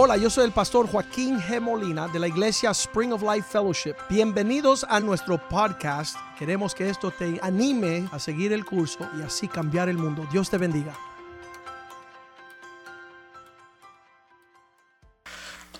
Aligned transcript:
Hola, 0.00 0.16
yo 0.16 0.30
soy 0.30 0.44
el 0.44 0.52
pastor 0.52 0.86
Joaquín 0.88 1.40
G. 1.40 1.60
Molina 1.60 2.06
de 2.06 2.20
la 2.20 2.28
iglesia 2.28 2.70
Spring 2.70 3.12
of 3.12 3.20
Life 3.20 3.48
Fellowship. 3.50 3.96
Bienvenidos 4.08 4.86
a 4.88 5.00
nuestro 5.00 5.48
podcast. 5.48 6.16
Queremos 6.38 6.72
que 6.72 6.88
esto 6.88 7.10
te 7.10 7.40
anime 7.42 8.08
a 8.12 8.20
seguir 8.20 8.52
el 8.52 8.64
curso 8.64 9.00
y 9.18 9.22
así 9.22 9.48
cambiar 9.48 9.88
el 9.88 9.98
mundo. 9.98 10.24
Dios 10.30 10.48
te 10.48 10.56
bendiga. 10.56 10.96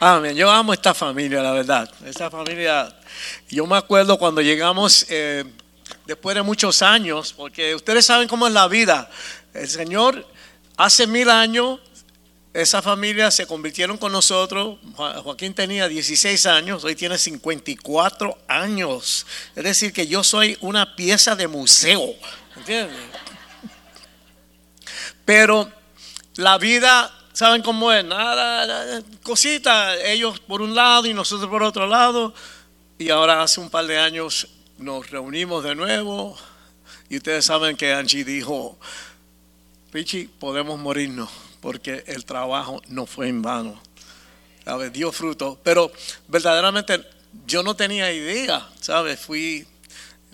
Amén. 0.00 0.34
Yo 0.34 0.50
amo 0.50 0.72
esta 0.72 0.94
familia, 0.94 1.40
la 1.40 1.52
verdad. 1.52 1.88
Esta 2.04 2.28
familia, 2.28 2.92
yo 3.48 3.68
me 3.68 3.76
acuerdo 3.76 4.18
cuando 4.18 4.40
llegamos 4.40 5.06
eh, 5.10 5.44
después 6.06 6.34
de 6.34 6.42
muchos 6.42 6.82
años, 6.82 7.32
porque 7.32 7.72
ustedes 7.76 8.04
saben 8.04 8.26
cómo 8.26 8.48
es 8.48 8.52
la 8.52 8.66
vida. 8.66 9.08
El 9.54 9.68
Señor 9.68 10.26
hace 10.76 11.06
mil 11.06 11.30
años 11.30 11.78
esa 12.54 12.80
familia 12.80 13.30
se 13.30 13.46
convirtieron 13.46 13.98
con 13.98 14.12
nosotros. 14.12 14.78
Joaquín 14.96 15.54
tenía 15.54 15.86
16 15.86 16.46
años, 16.46 16.82
hoy 16.84 16.94
tiene 16.94 17.18
54 17.18 18.38
años. 18.48 19.26
Es 19.54 19.64
decir, 19.64 19.92
que 19.92 20.06
yo 20.06 20.24
soy 20.24 20.56
una 20.60 20.96
pieza 20.96 21.36
de 21.36 21.46
museo. 21.46 22.14
¿Entiendes? 22.56 22.96
Pero 25.24 25.70
la 26.36 26.56
vida, 26.56 27.14
¿saben 27.32 27.62
cómo 27.62 27.92
es? 27.92 28.04
Nada, 28.04 29.02
cositas. 29.22 29.98
Ellos 30.04 30.40
por 30.40 30.62
un 30.62 30.74
lado 30.74 31.06
y 31.06 31.12
nosotros 31.12 31.50
por 31.50 31.62
otro 31.62 31.86
lado. 31.86 32.32
Y 32.98 33.10
ahora 33.10 33.42
hace 33.42 33.60
un 33.60 33.68
par 33.68 33.86
de 33.86 33.98
años 33.98 34.48
nos 34.78 35.10
reunimos 35.10 35.62
de 35.64 35.74
nuevo. 35.74 36.36
Y 37.10 37.18
ustedes 37.18 37.44
saben 37.44 37.76
que 37.76 37.92
Angie 37.92 38.24
dijo, 38.24 38.78
Richie, 39.92 40.28
podemos 40.38 40.78
morirnos 40.78 41.28
porque 41.60 42.04
el 42.06 42.24
trabajo 42.24 42.82
no 42.88 43.06
fue 43.06 43.28
en 43.28 43.42
vano. 43.42 43.80
¿Sabes? 44.64 44.92
Dio 44.92 45.12
fruto. 45.12 45.58
Pero 45.62 45.90
verdaderamente 46.28 47.02
yo 47.46 47.62
no 47.62 47.74
tenía 47.74 48.12
idea, 48.12 48.68
¿sabes? 48.80 49.18
Fui, 49.18 49.66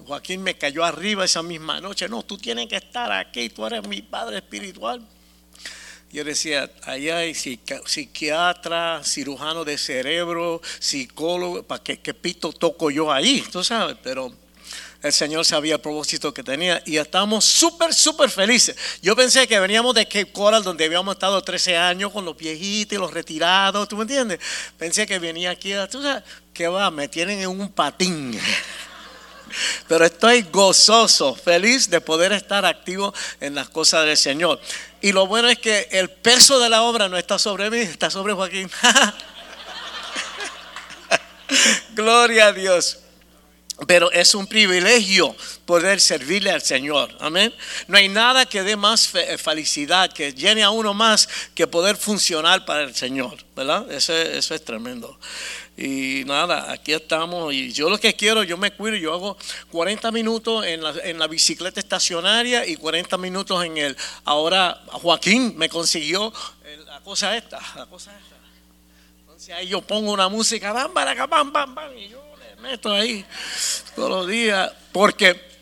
Joaquín 0.06 0.42
me 0.42 0.56
cayó 0.56 0.84
arriba 0.84 1.24
esa 1.24 1.42
misma 1.42 1.80
noche. 1.80 2.08
No, 2.08 2.22
tú 2.22 2.38
tienes 2.38 2.68
que 2.68 2.76
estar 2.76 3.10
aquí, 3.12 3.48
tú 3.48 3.66
eres 3.66 3.86
mi 3.86 4.02
padre 4.02 4.38
espiritual. 4.38 5.06
Yo 6.12 6.22
decía, 6.22 6.70
allá 6.84 7.18
hay 7.18 7.34
psiquiatra, 7.34 9.02
cirujano 9.02 9.64
de 9.64 9.76
cerebro, 9.76 10.62
psicólogo, 10.78 11.64
¿para 11.64 11.82
qué, 11.82 11.98
qué 11.98 12.14
pito 12.14 12.52
toco 12.52 12.90
yo 12.90 13.10
ahí? 13.10 13.44
Tú 13.50 13.64
sabes, 13.64 13.96
pero 14.00 14.32
el 15.04 15.12
Señor 15.12 15.44
sabía 15.44 15.74
el 15.74 15.80
propósito 15.82 16.32
que 16.32 16.42
tenía 16.42 16.82
y 16.86 16.96
estamos 16.96 17.44
súper, 17.44 17.92
súper 17.92 18.30
felices. 18.30 18.74
Yo 19.02 19.14
pensé 19.14 19.46
que 19.46 19.60
veníamos 19.60 19.94
de 19.94 20.06
Cape 20.06 20.32
Coral, 20.32 20.64
donde 20.64 20.86
habíamos 20.86 21.14
estado 21.14 21.42
13 21.42 21.76
años 21.76 22.10
con 22.10 22.24
los 22.24 22.34
viejitos 22.34 22.96
y 22.96 22.98
los 22.98 23.12
retirados, 23.12 23.86
¿tú 23.86 23.98
me 23.98 24.04
entiendes? 24.04 24.40
Pensé 24.78 25.06
que 25.06 25.18
venía 25.18 25.50
aquí, 25.50 25.74
tú 25.90 26.02
sabes, 26.02 26.24
que 26.54 26.68
va, 26.68 26.90
me 26.90 27.06
tienen 27.06 27.40
en 27.40 27.48
un 27.48 27.70
patín. 27.70 28.40
Pero 29.86 30.06
estoy 30.06 30.40
gozoso, 30.50 31.34
feliz 31.34 31.90
de 31.90 32.00
poder 32.00 32.32
estar 32.32 32.64
activo 32.64 33.12
en 33.40 33.54
las 33.54 33.68
cosas 33.68 34.06
del 34.06 34.16
Señor. 34.16 34.58
Y 35.02 35.12
lo 35.12 35.26
bueno 35.26 35.50
es 35.50 35.58
que 35.58 35.86
el 35.92 36.08
peso 36.08 36.58
de 36.58 36.70
la 36.70 36.80
obra 36.80 37.10
no 37.10 37.18
está 37.18 37.38
sobre 37.38 37.68
mí, 37.68 37.76
está 37.76 38.08
sobre 38.08 38.32
Joaquín. 38.32 38.70
Gloria 41.94 42.46
a 42.46 42.52
Dios. 42.54 43.03
Pero 43.88 44.10
es 44.12 44.36
un 44.36 44.46
privilegio 44.46 45.34
poder 45.66 46.00
servirle 46.00 46.50
al 46.52 46.62
Señor. 46.62 47.10
Amén. 47.18 47.52
No 47.88 47.96
hay 47.96 48.08
nada 48.08 48.46
que 48.46 48.62
dé 48.62 48.76
más 48.76 49.12
eh, 49.16 49.36
felicidad, 49.36 50.12
que 50.12 50.32
llene 50.32 50.62
a 50.62 50.70
uno 50.70 50.94
más 50.94 51.28
que 51.54 51.66
poder 51.66 51.96
funcionar 51.96 52.64
para 52.64 52.84
el 52.84 52.94
Señor. 52.94 53.36
¿Verdad? 53.56 53.90
Eso, 53.90 54.12
eso 54.12 54.54
es 54.54 54.64
tremendo. 54.64 55.18
Y 55.76 56.22
nada, 56.24 56.70
aquí 56.70 56.92
estamos. 56.92 57.52
Y 57.52 57.72
yo 57.72 57.90
lo 57.90 57.98
que 57.98 58.14
quiero, 58.14 58.44
yo 58.44 58.56
me 58.56 58.70
cuido, 58.70 58.96
yo 58.96 59.12
hago 59.12 59.36
40 59.72 60.12
minutos 60.12 60.64
en 60.64 60.82
la, 60.82 60.94
en 61.02 61.18
la 61.18 61.26
bicicleta 61.26 61.80
estacionaria 61.80 62.64
y 62.66 62.76
40 62.76 63.18
minutos 63.18 63.64
en 63.64 63.76
el. 63.78 63.96
Ahora 64.24 64.82
Joaquín 64.92 65.54
me 65.56 65.68
consiguió 65.68 66.32
la 66.86 67.00
cosa 67.00 67.36
esta, 67.36 67.60
la 67.74 67.86
cosa 67.86 68.12
esta. 68.16 68.36
Entonces 69.20 69.52
ahí 69.52 69.66
yo 69.66 69.82
pongo 69.82 70.12
una 70.12 70.28
música, 70.28 70.72
bam, 70.72 70.94
bam, 70.94 71.52
bam, 71.52 71.74
bam, 71.74 71.98
y 71.98 72.08
yo 72.08 72.33
meto 72.60 72.92
ahí 72.92 73.24
todos 73.94 74.10
los 74.10 74.28
días, 74.28 74.70
porque 74.92 75.54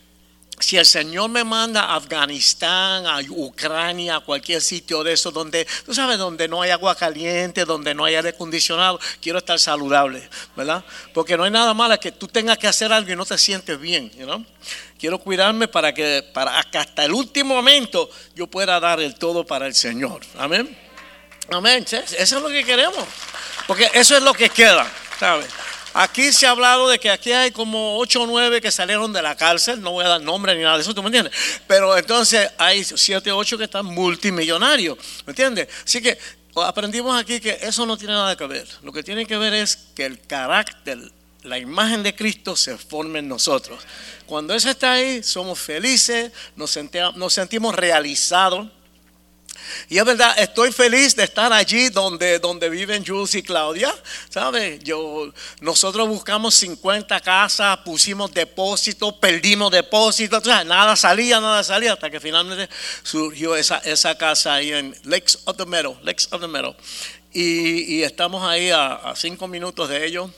si 0.62 0.76
el 0.76 0.86
Señor 0.86 1.28
me 1.28 1.42
manda 1.42 1.82
a 1.82 1.96
Afganistán, 1.96 3.04
a 3.06 3.20
Ucrania, 3.28 4.16
a 4.16 4.20
cualquier 4.20 4.60
sitio 4.60 5.02
de 5.02 5.14
eso 5.14 5.30
donde, 5.30 5.66
tú 5.84 5.92
sabes, 5.92 6.18
donde 6.18 6.46
no 6.46 6.62
hay 6.62 6.70
agua 6.70 6.94
caliente, 6.94 7.64
donde 7.64 7.94
no 7.94 8.04
hay 8.04 8.14
aire 8.14 8.28
acondicionado, 8.30 9.00
quiero 9.20 9.38
estar 9.38 9.58
saludable, 9.58 10.28
¿verdad? 10.54 10.84
Porque 11.12 11.36
no 11.36 11.44
hay 11.44 11.50
nada 11.50 11.74
malo 11.74 11.98
que 11.98 12.12
tú 12.12 12.28
tengas 12.28 12.58
que 12.58 12.68
hacer 12.68 12.92
algo 12.92 13.10
y 13.10 13.16
no 13.16 13.26
te 13.26 13.36
sientes 13.38 13.78
bien, 13.78 14.12
¿no? 14.18 14.44
Quiero 14.98 15.18
cuidarme 15.18 15.66
para 15.66 15.92
que, 15.92 16.24
para 16.32 16.60
hasta 16.60 17.04
el 17.04 17.12
último 17.12 17.56
momento 17.56 18.08
yo 18.36 18.46
pueda 18.46 18.78
dar 18.78 19.00
el 19.00 19.16
todo 19.16 19.44
para 19.44 19.66
el 19.66 19.74
Señor. 19.74 20.22
Amén. 20.38 20.78
Amén. 21.50 21.84
Eso 21.90 22.06
es 22.18 22.32
lo 22.42 22.48
que 22.48 22.64
queremos. 22.64 23.04
Porque 23.66 23.90
eso 23.94 24.16
es 24.16 24.22
lo 24.22 24.32
que 24.32 24.48
queda, 24.48 24.90
¿sabes? 25.18 25.48
Aquí 25.94 26.32
se 26.32 26.46
ha 26.46 26.50
hablado 26.50 26.88
de 26.88 26.98
que 26.98 27.10
aquí 27.10 27.32
hay 27.32 27.50
como 27.50 27.98
8 27.98 28.22
o 28.22 28.26
9 28.26 28.60
que 28.60 28.70
salieron 28.70 29.12
de 29.12 29.20
la 29.20 29.36
cárcel, 29.36 29.80
no 29.80 29.92
voy 29.92 30.04
a 30.04 30.08
dar 30.08 30.20
nombre 30.22 30.54
ni 30.56 30.62
nada 30.62 30.76
de 30.76 30.82
eso, 30.82 30.94
¿tú 30.94 31.02
me 31.02 31.08
entiendes? 31.08 31.32
Pero 31.66 31.96
entonces 31.96 32.50
hay 32.58 32.82
7 32.84 33.30
o 33.32 33.36
8 33.36 33.58
que 33.58 33.64
están 33.64 33.86
multimillonarios, 33.86 34.96
¿me 35.26 35.32
entiendes? 35.32 35.68
Así 35.84 36.00
que 36.00 36.18
aprendimos 36.56 37.20
aquí 37.20 37.40
que 37.40 37.58
eso 37.60 37.84
no 37.86 37.96
tiene 37.96 38.14
nada 38.14 38.36
que 38.36 38.46
ver. 38.46 38.66
Lo 38.82 38.92
que 38.92 39.02
tiene 39.02 39.26
que 39.26 39.36
ver 39.36 39.54
es 39.54 39.76
que 39.94 40.06
el 40.06 40.20
carácter, 40.20 40.98
la 41.42 41.58
imagen 41.58 42.02
de 42.02 42.14
Cristo 42.14 42.56
se 42.56 42.76
forme 42.78 43.18
en 43.18 43.28
nosotros. 43.28 43.82
Cuando 44.26 44.54
eso 44.54 44.70
está 44.70 44.92
ahí, 44.92 45.22
somos 45.22 45.58
felices, 45.58 46.32
nos 46.56 46.70
sentimos, 46.70 47.74
realizados 47.74 48.68
y 49.88 49.98
es 49.98 50.04
verdad, 50.04 50.34
estoy 50.38 50.72
feliz 50.72 51.14
de 51.16 51.24
estar 51.24 51.52
allí 51.52 51.88
donde, 51.88 52.38
donde 52.38 52.68
viven 52.68 53.04
Jules 53.04 53.34
y 53.34 53.42
Claudia. 53.42 53.94
¿Sabes? 54.28 54.82
Yo, 54.82 55.32
nosotros 55.60 56.08
buscamos 56.08 56.54
50 56.54 57.20
casas, 57.20 57.78
pusimos 57.78 58.32
depósitos, 58.32 59.14
perdimos 59.14 59.70
depósitos. 59.70 60.44
nada 60.44 60.96
salía, 60.96 61.40
nada 61.40 61.62
salía, 61.62 61.92
hasta 61.92 62.10
que 62.10 62.20
finalmente 62.20 62.68
surgió 63.02 63.56
esa, 63.56 63.78
esa 63.78 64.16
casa 64.16 64.54
ahí 64.54 64.72
en 64.72 64.96
Lakes 65.04 65.38
of 65.44 65.56
the 65.56 65.66
Meadow. 65.66 65.98
Lakes 66.02 66.28
of. 66.30 66.42
Y, 67.32 67.96
y 67.96 68.02
estamos 68.02 68.42
ahí 68.46 68.70
a, 68.70 68.94
a 68.94 69.16
cinco 69.16 69.48
minutos 69.48 69.88
de 69.88 70.06
ellos. 70.06 70.30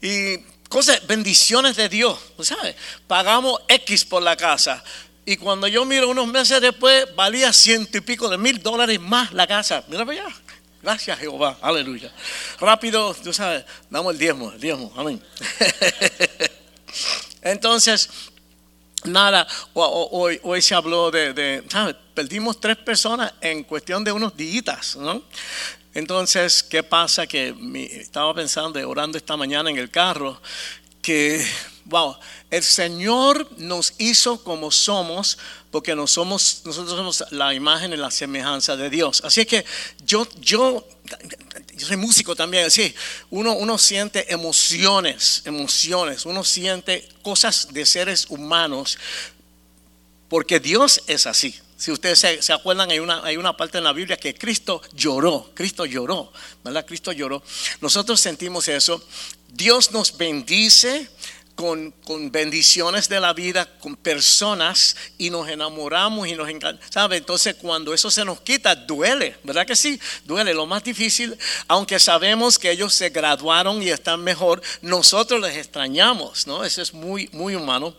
Y 0.00 0.38
cosas, 0.68 1.06
bendiciones 1.06 1.76
de 1.76 1.88
Dios, 1.88 2.18
¿sabes? 2.40 2.74
Pagamos 3.06 3.60
X 3.68 4.04
por 4.04 4.22
la 4.22 4.36
casa. 4.36 4.82
Y 5.24 5.36
cuando 5.36 5.68
yo 5.68 5.84
miro 5.84 6.08
unos 6.08 6.26
meses 6.26 6.60
después, 6.60 7.06
valía 7.14 7.52
ciento 7.52 7.98
y 7.98 8.00
pico 8.00 8.28
de 8.28 8.38
mil 8.38 8.60
dólares 8.62 9.00
más 9.00 9.32
la 9.32 9.46
casa. 9.46 9.84
Mira 9.88 10.04
para 10.04 10.22
allá. 10.22 10.34
Gracias 10.82 11.18
Jehová. 11.20 11.58
Aleluya. 11.62 12.12
Rápido, 12.58 13.14
tú 13.14 13.32
sabes, 13.32 13.64
damos 13.88 14.12
el 14.12 14.18
diezmo, 14.18 14.50
el 14.50 14.60
diezmo. 14.60 14.92
Amén. 14.96 15.22
Entonces, 17.42 18.10
nada, 19.04 19.46
hoy, 19.74 20.62
se 20.62 20.74
habló 20.74 21.10
de, 21.12 21.64
¿sabes? 21.68 21.94
Perdimos 22.14 22.60
tres 22.60 22.76
personas 22.76 23.32
en 23.40 23.62
cuestión 23.62 24.02
de 24.02 24.10
unos 24.10 24.36
días, 24.36 24.96
¿no? 24.96 25.22
Entonces, 25.94 26.62
¿qué 26.62 26.82
pasa? 26.82 27.26
Que 27.26 27.54
estaba 28.00 28.34
pensando, 28.34 28.88
orando 28.88 29.18
esta 29.18 29.36
mañana 29.36 29.70
en 29.70 29.76
el 29.76 29.90
carro, 29.90 30.40
que, 31.00 31.44
wow, 31.92 32.16
el 32.50 32.62
Señor 32.62 33.46
nos 33.58 33.92
hizo 33.98 34.42
como 34.42 34.70
somos 34.70 35.36
porque 35.70 35.94
nos 35.94 36.10
somos, 36.10 36.62
nosotros 36.64 36.96
somos 36.96 37.24
la 37.30 37.52
imagen 37.52 37.92
y 37.92 37.96
la 37.96 38.10
semejanza 38.10 38.76
de 38.76 38.88
Dios. 38.88 39.20
Así 39.24 39.44
que 39.44 39.64
yo, 40.04 40.26
yo, 40.40 40.88
yo 41.74 41.86
soy 41.86 41.98
músico 41.98 42.34
también, 42.34 42.64
así, 42.66 42.94
uno, 43.30 43.52
uno 43.52 43.76
siente 43.76 44.32
emociones, 44.32 45.42
emociones, 45.44 46.24
uno 46.24 46.42
siente 46.44 47.06
cosas 47.22 47.68
de 47.72 47.84
seres 47.84 48.26
humanos 48.30 48.98
porque 50.28 50.60
Dios 50.60 51.02
es 51.06 51.26
así. 51.26 51.54
Si 51.76 51.90
ustedes 51.90 52.20
se, 52.40 52.52
acuerdan, 52.52 52.90
hay 52.90 53.00
una, 53.00 53.22
hay 53.24 53.36
una 53.36 53.56
parte 53.56 53.78
en 53.78 53.84
la 53.84 53.92
Biblia 53.92 54.16
que 54.16 54.34
Cristo 54.34 54.80
lloró, 54.94 55.50
Cristo 55.52 55.84
lloró, 55.84 56.32
¿verdad? 56.64 56.86
Cristo 56.86 57.12
lloró. 57.12 57.42
Nosotros 57.80 58.20
sentimos 58.20 58.68
eso. 58.68 59.04
Dios 59.48 59.90
nos 59.90 60.16
bendice 60.16 61.10
con, 61.54 61.94
bendiciones 62.30 63.08
de 63.08 63.20
la 63.20 63.32
vida, 63.32 63.68
con 63.78 63.96
personas 63.96 64.96
y 65.18 65.30
nos 65.30 65.48
enamoramos 65.48 66.28
y 66.28 66.34
nos 66.34 66.48
encanta. 66.48 66.84
¿Sabe? 66.90 67.16
Entonces 67.16 67.54
cuando 67.54 67.94
eso 67.94 68.10
se 68.10 68.24
nos 68.24 68.40
quita, 68.40 68.74
duele, 68.74 69.36
¿verdad 69.42 69.66
que 69.66 69.76
sí? 69.76 70.00
Duele. 70.24 70.54
Lo 70.54 70.66
más 70.66 70.84
difícil, 70.84 71.36
aunque 71.68 71.98
sabemos 71.98 72.58
que 72.58 72.70
ellos 72.70 72.94
se 72.94 73.10
graduaron 73.10 73.82
y 73.82 73.90
están 73.90 74.22
mejor, 74.22 74.62
nosotros 74.80 75.40
les 75.40 75.56
extrañamos, 75.56 76.46
¿no? 76.46 76.64
Eso 76.64 76.82
es 76.82 76.92
muy, 76.92 77.28
muy 77.32 77.54
humano. 77.54 77.94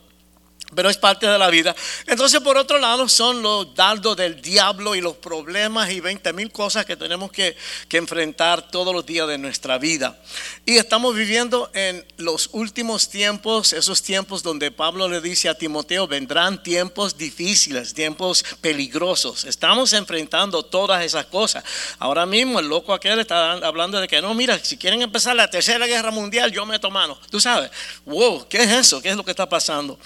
Pero 0.75 0.89
es 0.89 0.97
parte 0.97 1.27
de 1.27 1.37
la 1.37 1.49
vida. 1.49 1.75
Entonces, 2.07 2.39
por 2.41 2.57
otro 2.57 2.77
lado, 2.79 3.07
son 3.09 3.41
los 3.41 3.73
dardos 3.75 4.17
del 4.17 4.41
diablo 4.41 4.95
y 4.95 5.01
los 5.01 5.15
problemas 5.17 5.91
y 5.91 5.99
20 5.99 6.33
mil 6.33 6.51
cosas 6.51 6.85
que 6.85 6.95
tenemos 6.95 7.31
que, 7.31 7.55
que, 7.87 7.97
enfrentar 7.97 8.69
todos 8.69 8.93
los 8.93 9.05
días 9.05 9.27
de 9.27 9.37
nuestra 9.37 9.77
vida. 9.77 10.19
Y 10.65 10.77
estamos 10.77 11.15
viviendo 11.15 11.69
en 11.73 12.05
los 12.17 12.49
últimos 12.51 13.09
tiempos, 13.09 13.73
esos 13.73 14.01
tiempos 14.01 14.43
donde 14.43 14.71
Pablo 14.71 15.07
le 15.07 15.21
dice 15.21 15.49
a 15.49 15.55
Timoteo, 15.55 16.07
vendrán 16.07 16.61
tiempos 16.61 17.17
difíciles, 17.17 17.93
tiempos 17.93 18.43
peligrosos. 18.61 19.45
Estamos 19.45 19.93
enfrentando 19.93 20.63
todas 20.63 21.03
esas 21.03 21.25
cosas. 21.25 21.63
Ahora 21.99 22.25
mismo 22.25 22.59
el 22.59 22.67
loco 22.67 22.93
aquel 22.93 23.19
está 23.19 23.53
hablando 23.53 23.99
de 23.99 24.07
que 24.07 24.21
no, 24.21 24.33
mira, 24.33 24.59
si 24.59 24.77
quieren 24.77 25.01
empezar 25.01 25.35
la 25.35 25.49
tercera 25.49 25.85
guerra 25.85 26.11
mundial, 26.11 26.51
yo 26.51 26.65
meto 26.65 26.89
mano. 26.89 27.17
Tú 27.29 27.39
sabes, 27.39 27.71
wow, 28.05 28.47
¿qué 28.47 28.63
es 28.63 28.71
eso? 28.71 29.01
¿Qué 29.01 29.09
es 29.09 29.15
lo 29.15 29.23
que 29.23 29.31
está 29.31 29.47
pasando? 29.47 29.99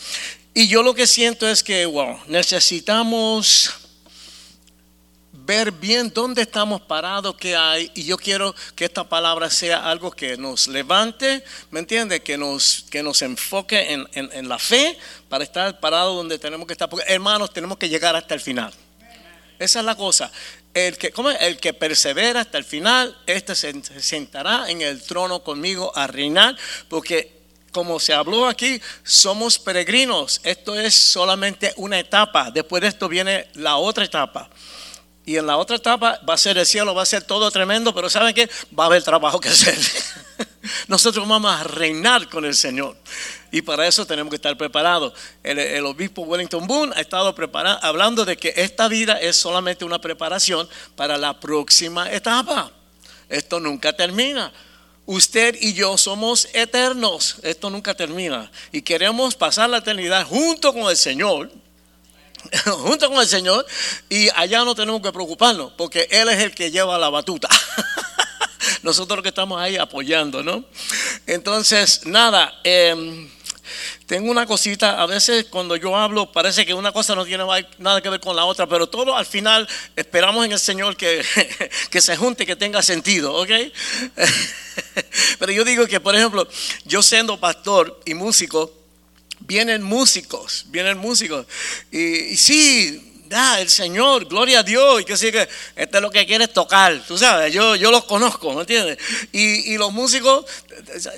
Y 0.58 0.68
yo 0.68 0.82
lo 0.82 0.96
que 0.96 1.06
siento 1.06 1.48
es 1.48 1.62
que, 1.62 1.86
wow, 1.86 2.20
necesitamos 2.26 3.70
ver 5.32 5.72
bien 5.72 6.12
dónde 6.12 6.42
estamos 6.42 6.82
parados, 6.82 7.36
qué 7.36 7.56
hay. 7.56 7.92
Y 7.94 8.06
yo 8.06 8.18
quiero 8.18 8.56
que 8.76 8.86
esta 8.86 9.08
palabra 9.08 9.52
sea 9.52 9.88
algo 9.88 10.10
que 10.10 10.36
nos 10.36 10.68
levante, 10.68 11.44
¿me 11.70 11.80
entiende? 11.80 12.24
Que 12.24 12.40
nos, 12.40 12.86
que 12.90 13.04
nos 13.04 13.22
enfoque 13.22 13.94
en, 13.94 14.08
en, 14.14 14.50
la 14.50 14.58
fe 14.58 14.98
para 15.30 15.44
estar 15.44 15.80
parados 15.80 16.16
donde 16.16 16.40
tenemos 16.40 16.66
que 16.66 16.74
estar. 16.74 16.90
Porque 16.90 17.06
hermanos, 17.08 17.54
tenemos 17.54 17.78
que 17.78 17.88
llegar 17.88 18.16
hasta 18.16 18.34
el 18.34 18.42
final. 18.42 18.74
Esa 19.60 19.80
es 19.82 19.86
la 19.86 19.94
cosa. 19.94 20.32
El 20.74 20.98
que, 20.98 21.12
¿cómo 21.12 21.30
el 21.30 21.60
que 21.60 21.76
persevera 21.76 22.42
hasta 22.42 22.58
el 22.58 22.66
final, 22.66 23.16
este 23.28 23.54
se 23.54 23.80
sentará 24.02 24.72
en 24.72 24.82
el 24.82 25.04
trono 25.04 25.44
conmigo 25.44 25.96
a 25.96 26.08
reinar, 26.08 26.58
porque 26.90 27.37
como 27.78 28.00
se 28.00 28.12
habló 28.12 28.48
aquí, 28.48 28.82
somos 29.04 29.60
peregrinos. 29.60 30.42
Esto 30.44 30.74
es 30.74 30.96
solamente 30.96 31.76
una 31.78 32.00
etapa. 32.00 32.50
Después 32.50 32.82
de 32.82 32.88
esto 32.88 33.08
viene 33.08 33.48
la 33.54 33.76
otra 33.76 34.04
etapa. 34.04 34.50
Y 35.28 35.38
en 35.38 35.46
la 35.46 35.58
otra 35.58 35.76
etapa 35.76 36.20
va 36.28 36.34
a 36.34 36.38
ser 36.40 36.58
el 36.58 36.66
cielo, 36.66 36.96
va 36.96 37.04
a 37.04 37.06
ser 37.06 37.22
todo 37.22 37.52
tremendo, 37.52 37.94
pero 37.94 38.10
¿saben 38.10 38.34
qué? 38.34 38.50
Va 38.78 38.86
a 38.86 38.88
haber 38.88 39.04
trabajo 39.04 39.40
que 39.40 39.50
hacer. 39.50 39.78
Nosotros 40.88 41.28
vamos 41.28 41.52
a 41.52 41.66
reinar 41.66 42.28
con 42.30 42.46
el 42.46 42.56
Señor. 42.56 42.98
Y 43.52 43.62
para 43.62 43.86
eso 43.86 44.08
tenemos 44.08 44.32
que 44.32 44.38
estar 44.38 44.58
preparados. 44.58 45.14
El, 45.44 45.86
obispo 45.86 46.24
Wellington 46.24 46.66
Boone 46.66 46.94
ha 46.96 47.02
estado 47.02 47.36
hablando 47.84 48.26
de 48.26 48.38
que 48.38 48.54
esta 48.56 48.88
vida 48.88 49.20
es 49.22 49.36
solamente 49.36 49.86
una 49.86 50.02
preparación 50.02 50.68
para 50.96 51.16
la 51.16 51.40
próxima 51.40 52.12
etapa. 52.12 52.72
Esto 53.30 53.60
nunca 53.60 53.96
termina. 53.96 54.52
Usted 55.08 55.56
y 55.62 55.74
yo 55.74 55.98
somos 55.98 56.50
eternos. 56.54 57.38
Esto 57.42 57.70
nunca 57.70 57.96
termina. 57.96 58.52
Y 58.74 58.82
queremos 58.82 59.36
pasar 59.36 59.70
la 59.70 59.78
eternidad 59.78 60.28
junto 60.28 60.74
con 60.74 60.84
el 60.90 60.98
Señor. 60.98 61.50
junto 62.66 63.10
con 63.10 63.20
el 63.22 63.28
Señor. 63.28 63.66
Y 64.10 64.28
allá 64.36 64.66
no 64.66 64.76
tenemos 64.76 65.02
que 65.02 65.14
preocuparnos. 65.14 65.72
Porque 65.78 66.10
Él 66.12 66.28
es 66.28 66.40
el 66.40 66.54
que 66.54 66.72
lleva 66.72 66.98
la 66.98 67.10
batuta. 67.10 67.48
Nosotros 68.84 69.24
que 69.24 69.30
estamos 69.30 69.62
ahí 69.62 69.78
apoyando, 69.78 70.44
¿no? 70.44 70.66
Entonces, 71.26 72.06
nada. 72.06 72.60
Eh, 72.66 73.30
tengo 74.06 74.32
una 74.32 74.46
cosita, 74.46 75.02
a 75.02 75.06
veces 75.06 75.46
cuando 75.46 75.76
yo 75.76 75.96
hablo 75.96 76.32
parece 76.32 76.66
que 76.66 76.74
una 76.74 76.92
cosa 76.92 77.16
no 77.16 77.26
tiene 77.26 77.44
nada 77.78 78.02
que 78.02 78.10
ver 78.10 78.20
con 78.20 78.36
la 78.36 78.46
otra, 78.46 78.68
pero 78.68 78.88
todo 78.88 79.16
al 79.16 79.26
final 79.26 79.68
esperamos 79.96 80.46
en 80.46 80.52
el 80.52 80.60
Señor 80.60 80.96
que, 80.96 81.24
que 81.90 82.02
se 82.02 82.16
junte, 82.18 82.46
que 82.46 82.56
tenga 82.56 82.82
sentido, 82.82 83.34
¿ok? 83.34 83.50
Pero 85.40 85.52
yo 85.52 85.64
digo 85.64 85.88
que, 85.88 86.00
por 86.00 86.16
ejemplo, 86.16 86.48
yo 86.86 87.02
siendo 87.02 87.40
pastor 87.40 88.00
y 88.06 88.14
músico, 88.14 88.72
vienen 89.40 89.82
músicos, 89.82 90.66
vienen 90.68 90.98
músicos. 90.98 91.48
Y, 91.92 92.00
y 92.00 92.38
sí, 92.38 93.07
da 93.28 93.60
el 93.62 93.70
Señor, 93.70 94.26
gloria 94.26 94.60
a 94.60 94.64
Dios, 94.64 95.02
y 95.02 95.06
que 95.06 95.18
sí 95.18 95.32
que 95.32 95.48
este 95.76 95.98
es 95.98 96.02
lo 96.02 96.10
que 96.10 96.26
quiere 96.26 96.48
tocar, 96.48 97.02
tú 97.08 97.18
sabes, 97.18 97.54
yo, 97.54 97.76
yo 97.76 97.92
los 97.92 98.06
conozco, 98.06 98.54
¿me 98.54 98.62
entiendes? 98.62 98.98
Y, 99.32 99.74
y 99.74 99.78
los 99.78 99.92
músicos, 99.92 100.46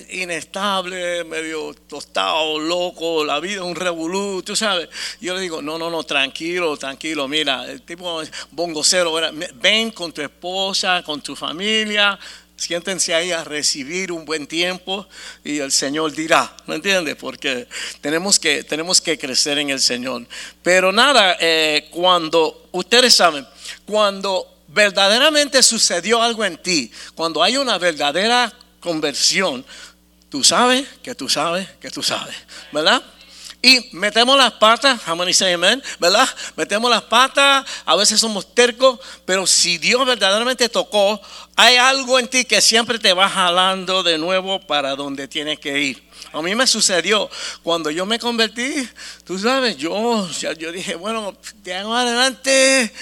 inestables, 0.09 1.25
medio 1.25 1.73
tostados, 1.87 2.61
locos, 2.61 3.25
la 3.25 3.39
vida 3.39 3.55
es 3.55 3.61
un 3.61 3.75
revolú, 3.75 4.41
tú 4.43 4.55
sabes. 4.55 4.89
Yo 5.19 5.33
le 5.33 5.41
digo, 5.41 5.61
no, 5.61 5.77
no, 5.77 5.89
no, 5.89 6.03
tranquilo, 6.03 6.77
tranquilo, 6.77 7.27
mira, 7.27 7.69
el 7.69 7.81
tipo 7.81 8.21
bongocero, 8.51 9.13
ven 9.55 9.91
con 9.91 10.11
tu 10.11 10.21
esposa, 10.21 11.03
con 11.03 11.21
tu 11.21 11.35
familia, 11.35 12.17
Siéntense 12.59 13.15
ahí 13.15 13.31
a 13.31 13.45
recibir 13.45 14.11
un 14.11 14.25
buen 14.25 14.45
tiempo 14.45 15.07
y 15.45 15.59
el 15.59 15.71
Señor 15.71 16.11
dirá, 16.11 16.53
¿me 16.67 16.75
entiendes? 16.75 17.15
Porque 17.15 17.67
tenemos 18.01 18.37
que, 18.37 18.63
tenemos 18.63 18.99
que 18.99 19.17
crecer 19.17 19.59
en 19.59 19.69
el 19.69 19.79
Señor. 19.79 20.27
Pero 20.61 20.91
nada, 20.91 21.37
eh, 21.39 21.87
cuando, 21.89 22.67
ustedes 22.73 23.15
saben, 23.15 23.47
cuando 23.85 24.59
verdaderamente 24.67 25.63
sucedió 25.63 26.21
algo 26.21 26.43
en 26.43 26.57
ti, 26.57 26.91
cuando 27.15 27.41
hay 27.41 27.55
una 27.55 27.77
verdadera 27.77 28.53
conversión, 28.81 29.65
tú 30.29 30.43
sabes 30.43 30.85
que 31.01 31.15
tú 31.15 31.29
sabes 31.29 31.65
que 31.79 31.89
tú 31.89 32.03
sabes, 32.03 32.35
¿verdad? 32.73 33.01
Y 33.61 33.89
metemos 33.91 34.37
las 34.37 34.53
patas, 34.53 35.01
how 35.05 35.17
many 35.17 35.33
say 35.33 35.53
amen, 35.53 35.83
¿verdad? 35.99 36.27
Metemos 36.55 36.89
las 36.89 37.01
patas, 37.01 37.65
a 37.85 37.95
veces 37.97 38.19
somos 38.19 38.55
tercos, 38.55 38.99
pero 39.25 39.45
si 39.45 39.77
Dios 39.77 40.05
verdaderamente 40.05 40.69
tocó, 40.69 41.19
hay 41.57 41.75
algo 41.75 42.17
en 42.19 42.29
ti 42.29 42.45
que 42.45 42.61
siempre 42.61 42.99
te 42.99 43.11
va 43.11 43.27
jalando 43.27 44.01
de 44.01 44.17
nuevo 44.17 44.61
para 44.61 44.95
donde 44.95 45.27
tienes 45.27 45.59
que 45.59 45.77
ir. 45.77 46.09
A 46.31 46.41
mí 46.41 46.55
me 46.55 46.67
sucedió 46.67 47.29
cuando 47.61 47.91
yo 47.91 48.05
me 48.05 48.17
convertí, 48.17 48.87
tú 49.25 49.37
sabes, 49.37 49.75
yo, 49.75 50.29
yo 50.57 50.71
dije, 50.71 50.95
bueno, 50.95 51.35
de 51.61 51.73
adelante, 51.73 52.93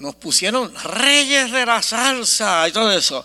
nos 0.00 0.14
pusieron 0.14 0.72
reyes 0.82 1.52
de 1.52 1.66
la 1.66 1.82
salsa 1.82 2.66
y 2.66 2.72
todo 2.72 2.90
eso. 2.90 3.24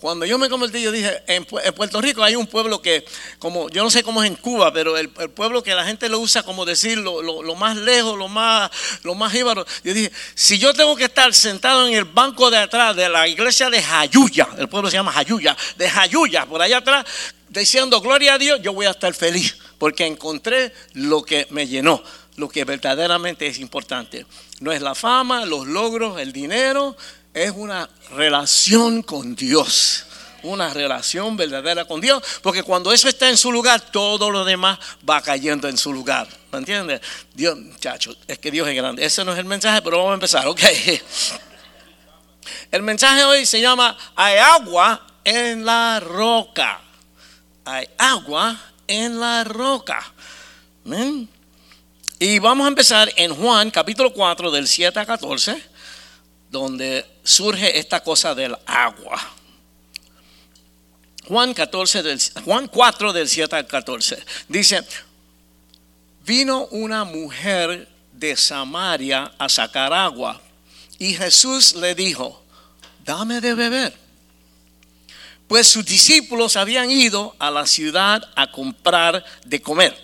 Cuando 0.00 0.24
yo 0.24 0.38
me 0.38 0.48
convertí, 0.48 0.82
yo 0.82 0.90
dije, 0.90 1.22
en, 1.26 1.44
Puerto 1.44 2.00
Rico 2.00 2.22
hay 2.22 2.34
un 2.34 2.46
pueblo 2.46 2.80
que, 2.80 3.04
como 3.38 3.68
yo 3.68 3.82
no 3.82 3.90
sé 3.90 4.02
cómo 4.02 4.22
es 4.22 4.30
en 4.30 4.36
Cuba, 4.36 4.72
pero 4.72 4.96
el, 4.96 5.10
pueblo 5.10 5.62
que 5.62 5.74
la 5.74 5.84
gente 5.84 6.08
lo 6.08 6.18
usa 6.18 6.42
como 6.42 6.64
decir 6.64 6.96
lo, 6.96 7.54
más 7.56 7.76
lejos, 7.76 8.16
lo 8.16 8.28
más, 8.28 8.70
lo 9.02 9.14
más 9.14 9.34
íbaro. 9.34 9.66
Yo 9.84 9.92
dije, 9.92 10.10
si 10.34 10.58
yo 10.58 10.72
tengo 10.72 10.96
que 10.96 11.04
estar 11.04 11.32
sentado 11.34 11.86
en 11.86 11.94
el 11.94 12.04
banco 12.04 12.50
de 12.50 12.56
atrás 12.56 12.96
de 12.96 13.08
la 13.10 13.28
iglesia 13.28 13.68
de 13.68 13.82
Jayuya, 13.82 14.48
el 14.58 14.68
pueblo 14.68 14.90
se 14.90 14.96
llama 14.96 15.12
Jayuya, 15.12 15.54
de 15.76 15.90
Jayuya, 15.90 16.46
por 16.46 16.62
allá 16.62 16.78
atrás, 16.78 17.04
diciendo 17.50 18.00
gloria 18.00 18.34
a 18.34 18.38
Dios, 18.38 18.60
yo 18.62 18.72
voy 18.72 18.86
a 18.86 18.90
estar 18.90 19.12
feliz, 19.12 19.58
porque 19.78 20.06
encontré 20.06 20.72
lo 20.94 21.22
que 21.22 21.46
me 21.50 21.66
llenó 21.66 22.02
lo 22.36 22.48
que 22.48 22.64
verdaderamente 22.64 23.46
es 23.46 23.58
importante. 23.58 24.26
No 24.60 24.72
es 24.72 24.82
la 24.82 24.94
fama, 24.94 25.44
los 25.44 25.66
logros, 25.66 26.20
el 26.20 26.32
dinero, 26.32 26.96
es 27.32 27.52
una 27.54 27.88
relación 28.12 29.02
con 29.02 29.34
Dios. 29.34 30.06
Una 30.42 30.74
relación 30.74 31.36
verdadera 31.36 31.86
con 31.86 32.00
Dios. 32.00 32.22
Porque 32.42 32.62
cuando 32.62 32.92
eso 32.92 33.08
está 33.08 33.30
en 33.30 33.36
su 33.36 33.50
lugar, 33.50 33.80
todo 33.90 34.30
lo 34.30 34.44
demás 34.44 34.78
va 35.08 35.22
cayendo 35.22 35.68
en 35.68 35.78
su 35.78 35.92
lugar. 35.92 36.28
¿Me 36.52 36.58
entiendes? 36.58 37.00
Dios, 37.34 37.58
muchachos, 37.58 38.18
es 38.28 38.38
que 38.38 38.50
Dios 38.50 38.68
es 38.68 38.74
grande. 38.74 39.04
Ese 39.04 39.24
no 39.24 39.32
es 39.32 39.38
el 39.38 39.46
mensaje, 39.46 39.80
pero 39.82 39.98
vamos 39.98 40.10
a 40.10 40.14
empezar. 40.14 40.46
Ok. 40.46 40.60
El 42.70 42.82
mensaje 42.82 43.24
hoy 43.24 43.46
se 43.46 43.60
llama 43.60 43.96
Hay 44.14 44.36
agua 44.36 45.06
en 45.24 45.64
la 45.64 46.00
roca. 46.00 46.80
Hay 47.64 47.88
agua 47.96 48.60
en 48.86 49.18
la 49.18 49.44
roca. 49.44 50.12
Y 52.18 52.38
vamos 52.38 52.64
a 52.64 52.68
empezar 52.68 53.12
en 53.16 53.34
Juan 53.34 53.70
capítulo 53.72 54.12
4 54.12 54.50
del 54.52 54.68
7 54.68 55.00
a 55.00 55.06
14 55.06 55.60
donde 56.48 57.04
surge 57.24 57.76
esta 57.76 58.00
cosa 58.04 58.32
del 58.32 58.56
agua. 58.64 59.20
Juan, 61.26 61.52
14 61.52 62.04
del, 62.04 62.20
Juan 62.44 62.68
4 62.68 63.12
del 63.12 63.28
7 63.28 63.56
al 63.56 63.66
14 63.66 64.24
dice, 64.46 64.84
vino 66.24 66.66
una 66.66 67.02
mujer 67.02 67.88
de 68.12 68.36
Samaria 68.36 69.32
a 69.36 69.48
sacar 69.48 69.92
agua 69.92 70.40
y 70.98 71.14
Jesús 71.14 71.74
le 71.74 71.96
dijo, 71.96 72.44
dame 73.04 73.40
de 73.40 73.54
beber. 73.54 73.96
Pues 75.48 75.66
sus 75.66 75.84
discípulos 75.84 76.56
habían 76.56 76.90
ido 76.90 77.34
a 77.40 77.50
la 77.50 77.66
ciudad 77.66 78.22
a 78.36 78.52
comprar 78.52 79.24
de 79.44 79.60
comer. 79.60 80.03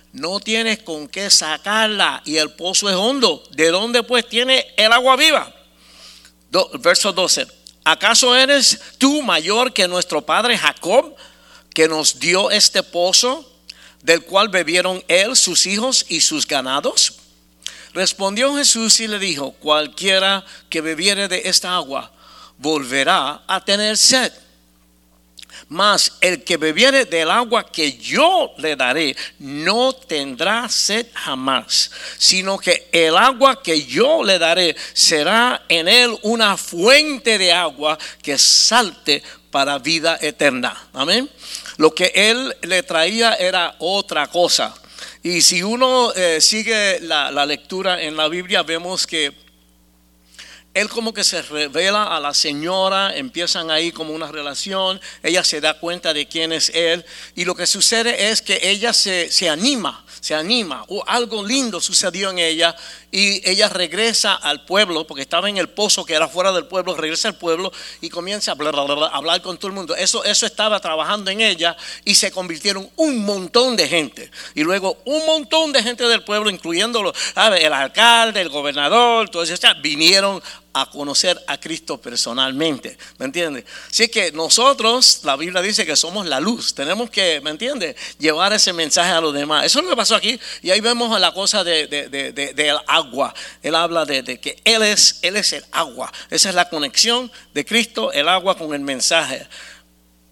no 0.13 0.39
tienes 0.39 0.79
con 0.79 1.07
qué 1.07 1.29
sacarla 1.29 2.21
y 2.25 2.37
el 2.37 2.51
pozo 2.51 2.89
es 2.89 2.95
hondo. 2.95 3.43
¿De 3.51 3.69
dónde 3.69 4.03
pues 4.03 4.27
tiene 4.27 4.67
el 4.77 4.91
agua 4.91 5.15
viva? 5.15 5.53
verso 6.79 7.13
12. 7.13 7.47
¿Acaso 7.83 8.35
eres 8.35 8.79
tú 8.97 9.21
mayor 9.21 9.73
que 9.73 9.87
nuestro 9.87 10.21
padre 10.21 10.57
Jacob, 10.57 11.15
que 11.73 11.87
nos 11.87 12.19
dio 12.19 12.51
este 12.51 12.83
pozo, 12.83 13.49
del 14.03 14.23
cual 14.23 14.49
bebieron 14.49 15.03
él, 15.07 15.35
sus 15.35 15.65
hijos 15.65 16.05
y 16.09 16.21
sus 16.21 16.45
ganados? 16.45 17.13
Respondió 17.93 18.55
Jesús 18.55 18.99
y 18.99 19.07
le 19.07 19.19
dijo, 19.19 19.51
cualquiera 19.53 20.45
que 20.69 20.81
bebiere 20.81 21.27
de 21.27 21.43
esta 21.45 21.75
agua 21.75 22.11
volverá 22.57 23.43
a 23.47 23.65
tener 23.65 23.97
sed. 23.97 24.31
Mas 25.69 26.13
el 26.21 26.43
que 26.43 26.57
bebiere 26.57 27.05
del 27.05 27.31
agua 27.31 27.65
que 27.65 27.93
yo 27.93 28.53
le 28.57 28.75
daré 28.75 29.15
no 29.39 29.93
tendrá 29.93 30.67
sed 30.69 31.07
jamás, 31.13 31.91
sino 32.17 32.57
que 32.57 32.89
el 32.91 33.15
agua 33.15 33.61
que 33.61 33.85
yo 33.85 34.23
le 34.23 34.39
daré 34.39 34.75
será 34.93 35.63
en 35.69 35.87
él 35.87 36.17
una 36.23 36.57
fuente 36.57 37.37
de 37.37 37.51
agua 37.51 37.97
que 38.21 38.37
salte 38.37 39.23
para 39.49 39.79
vida 39.79 40.17
eterna. 40.21 40.75
Amén. 40.93 41.29
Lo 41.77 41.93
que 41.93 42.11
él 42.15 42.55
le 42.61 42.83
traía 42.83 43.33
era 43.35 43.75
otra 43.79 44.27
cosa. 44.27 44.73
Y 45.23 45.41
si 45.41 45.61
uno 45.61 46.13
eh, 46.13 46.41
sigue 46.41 46.99
la, 47.01 47.31
la 47.31 47.45
lectura 47.45 48.01
en 48.01 48.17
la 48.17 48.27
Biblia, 48.27 48.63
vemos 48.63 49.05
que 49.05 49.40
él 50.73 50.89
como 50.89 51.13
que 51.13 51.23
se 51.23 51.41
revela 51.41 52.15
a 52.15 52.19
la 52.19 52.33
señora, 52.33 53.15
empiezan 53.15 53.71
ahí 53.71 53.91
como 53.91 54.13
una 54.13 54.31
relación, 54.31 55.01
ella 55.21 55.43
se 55.43 55.61
da 55.61 55.79
cuenta 55.79 56.13
de 56.13 56.27
quién 56.27 56.51
es 56.51 56.69
él 56.73 57.05
y 57.35 57.45
lo 57.45 57.55
que 57.55 57.67
sucede 57.67 58.29
es 58.29 58.41
que 58.41 58.59
ella 58.63 58.93
se, 58.93 59.31
se 59.31 59.49
anima 59.49 60.05
se 60.21 60.35
anima, 60.35 60.85
o 60.87 61.03
algo 61.07 61.43
lindo 61.43 61.81
sucedió 61.81 62.29
en 62.29 62.37
ella 62.37 62.75
y 63.11 63.47
ella 63.49 63.67
regresa 63.67 64.33
al 64.35 64.63
pueblo, 64.65 65.05
porque 65.05 65.21
estaba 65.21 65.49
en 65.49 65.57
el 65.57 65.69
pozo 65.69 66.05
que 66.05 66.13
era 66.13 66.27
fuera 66.27 66.51
del 66.51 66.65
pueblo, 66.65 66.95
regresa 66.95 67.27
al 67.27 67.35
pueblo 67.35 67.71
y 67.99 68.09
comienza 68.09 68.51
a 68.51 68.55
hablar, 68.55 69.41
con 69.41 69.57
todo 69.57 69.67
el 69.67 69.73
mundo. 69.73 69.95
Eso, 69.95 70.23
eso 70.23 70.45
estaba 70.45 70.79
trabajando 70.79 71.29
en 71.29 71.41
ella 71.41 71.75
y 72.05 72.15
se 72.15 72.31
convirtieron 72.31 72.89
un 72.95 73.25
montón 73.25 73.75
de 73.75 73.87
gente. 73.87 74.31
Y 74.55 74.63
luego 74.63 74.97
un 75.05 75.25
montón 75.25 75.73
de 75.73 75.83
gente 75.83 76.07
del 76.07 76.23
pueblo, 76.23 76.49
incluyendo 76.49 77.13
el 77.35 77.73
alcalde, 77.73 78.41
el 78.41 78.49
gobernador, 78.49 79.29
todos 79.29 79.49
eso, 79.49 79.67
vinieron 79.81 80.41
a 80.73 80.89
conocer 80.89 81.41
a 81.47 81.59
Cristo 81.59 81.99
personalmente. 81.99 82.97
¿Me 83.17 83.25
entiendes? 83.25 83.65
Así 83.89 84.07
que 84.07 84.31
nosotros, 84.31 85.21
la 85.23 85.35
Biblia 85.35 85.61
dice 85.61 85.85
que 85.85 85.95
somos 85.95 86.25
la 86.25 86.39
luz. 86.39 86.73
Tenemos 86.73 87.09
que, 87.09 87.41
¿me 87.41 87.49
entiendes? 87.49 87.95
Llevar 88.19 88.53
ese 88.53 88.71
mensaje 88.71 89.11
a 89.11 89.21
los 89.21 89.33
demás. 89.33 89.65
Eso 89.65 89.79
es 89.79 89.85
lo 89.85 89.91
que 89.91 89.97
pasó 89.97 90.15
aquí. 90.15 90.39
Y 90.61 90.71
ahí 90.71 90.79
vemos 90.79 91.19
la 91.19 91.33
cosa 91.33 91.63
de, 91.63 91.87
del 91.87 92.77
Él 93.61 93.75
habla 93.75 94.05
de, 94.05 94.39
que 94.39 94.61
Él 94.63 94.83
es, 94.83 95.19
Él 95.21 95.35
es 95.37 95.53
el 95.53 95.65
agua. 95.71 96.11
Esa 96.29 96.49
es 96.49 96.55
la 96.55 96.69
conexión 96.69 97.31
de 97.53 97.65
Cristo, 97.65 98.11
el 98.11 98.27
agua 98.27 98.57
con 98.57 98.73
el 98.73 98.81
mensaje. 98.81 99.47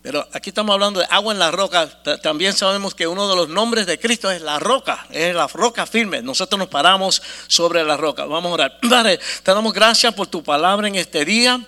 Pero 0.02 0.26
aquí 0.32 0.50
estamos 0.50 0.74
hablando 0.74 1.02
de 1.02 1.08
agua 1.10 1.34
en 1.34 1.40
la 1.40 1.52
roca. 1.52 1.90
También 2.22 2.54
sabemos 2.54 2.96
que 2.96 3.06
uno 3.06 3.28
de 3.28 3.36
los 3.36 3.50
nombres 3.50 3.86
de 3.86 4.00
Cristo 4.00 4.32
es 4.32 4.42
la 4.42 4.58
roca, 4.58 5.06
es 5.10 5.36
la 5.36 5.48
roca 5.48 5.86
firme. 5.86 6.22
Nosotros 6.22 6.58
nos 6.58 6.70
paramos 6.70 7.22
sobre 7.48 7.84
la 7.84 7.98
roca. 7.98 8.26
Vamos 8.26 8.52
a 8.52 8.54
orar. 8.54 8.80
Padre, 8.90 9.20
te 9.44 9.54
damos 9.54 9.74
gracias 9.74 10.14
por 10.14 10.28
tu 10.28 10.42
palabra 10.42 10.88
en 10.88 10.96
este 10.96 11.26
día. 11.26 11.60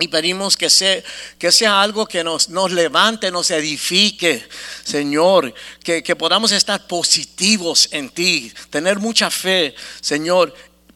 Y 0.00 0.08
pedimos 0.08 0.56
que 0.56 0.70
sea, 0.70 1.02
que 1.38 1.52
sea 1.52 1.80
algo 1.80 2.06
que 2.06 2.24
nos, 2.24 2.48
nos 2.48 2.72
levante, 2.72 3.30
nos 3.30 3.50
edifique, 3.52 4.44
Señor. 4.82 5.54
Que, 5.82 6.02
que 6.02 6.16
podamos 6.16 6.50
estar 6.50 6.86
positivos 6.86 7.88
en 7.92 8.10
ti, 8.10 8.52
tener 8.70 8.98
mucha 8.98 9.30
fe, 9.30 9.74
Señor 10.00 10.54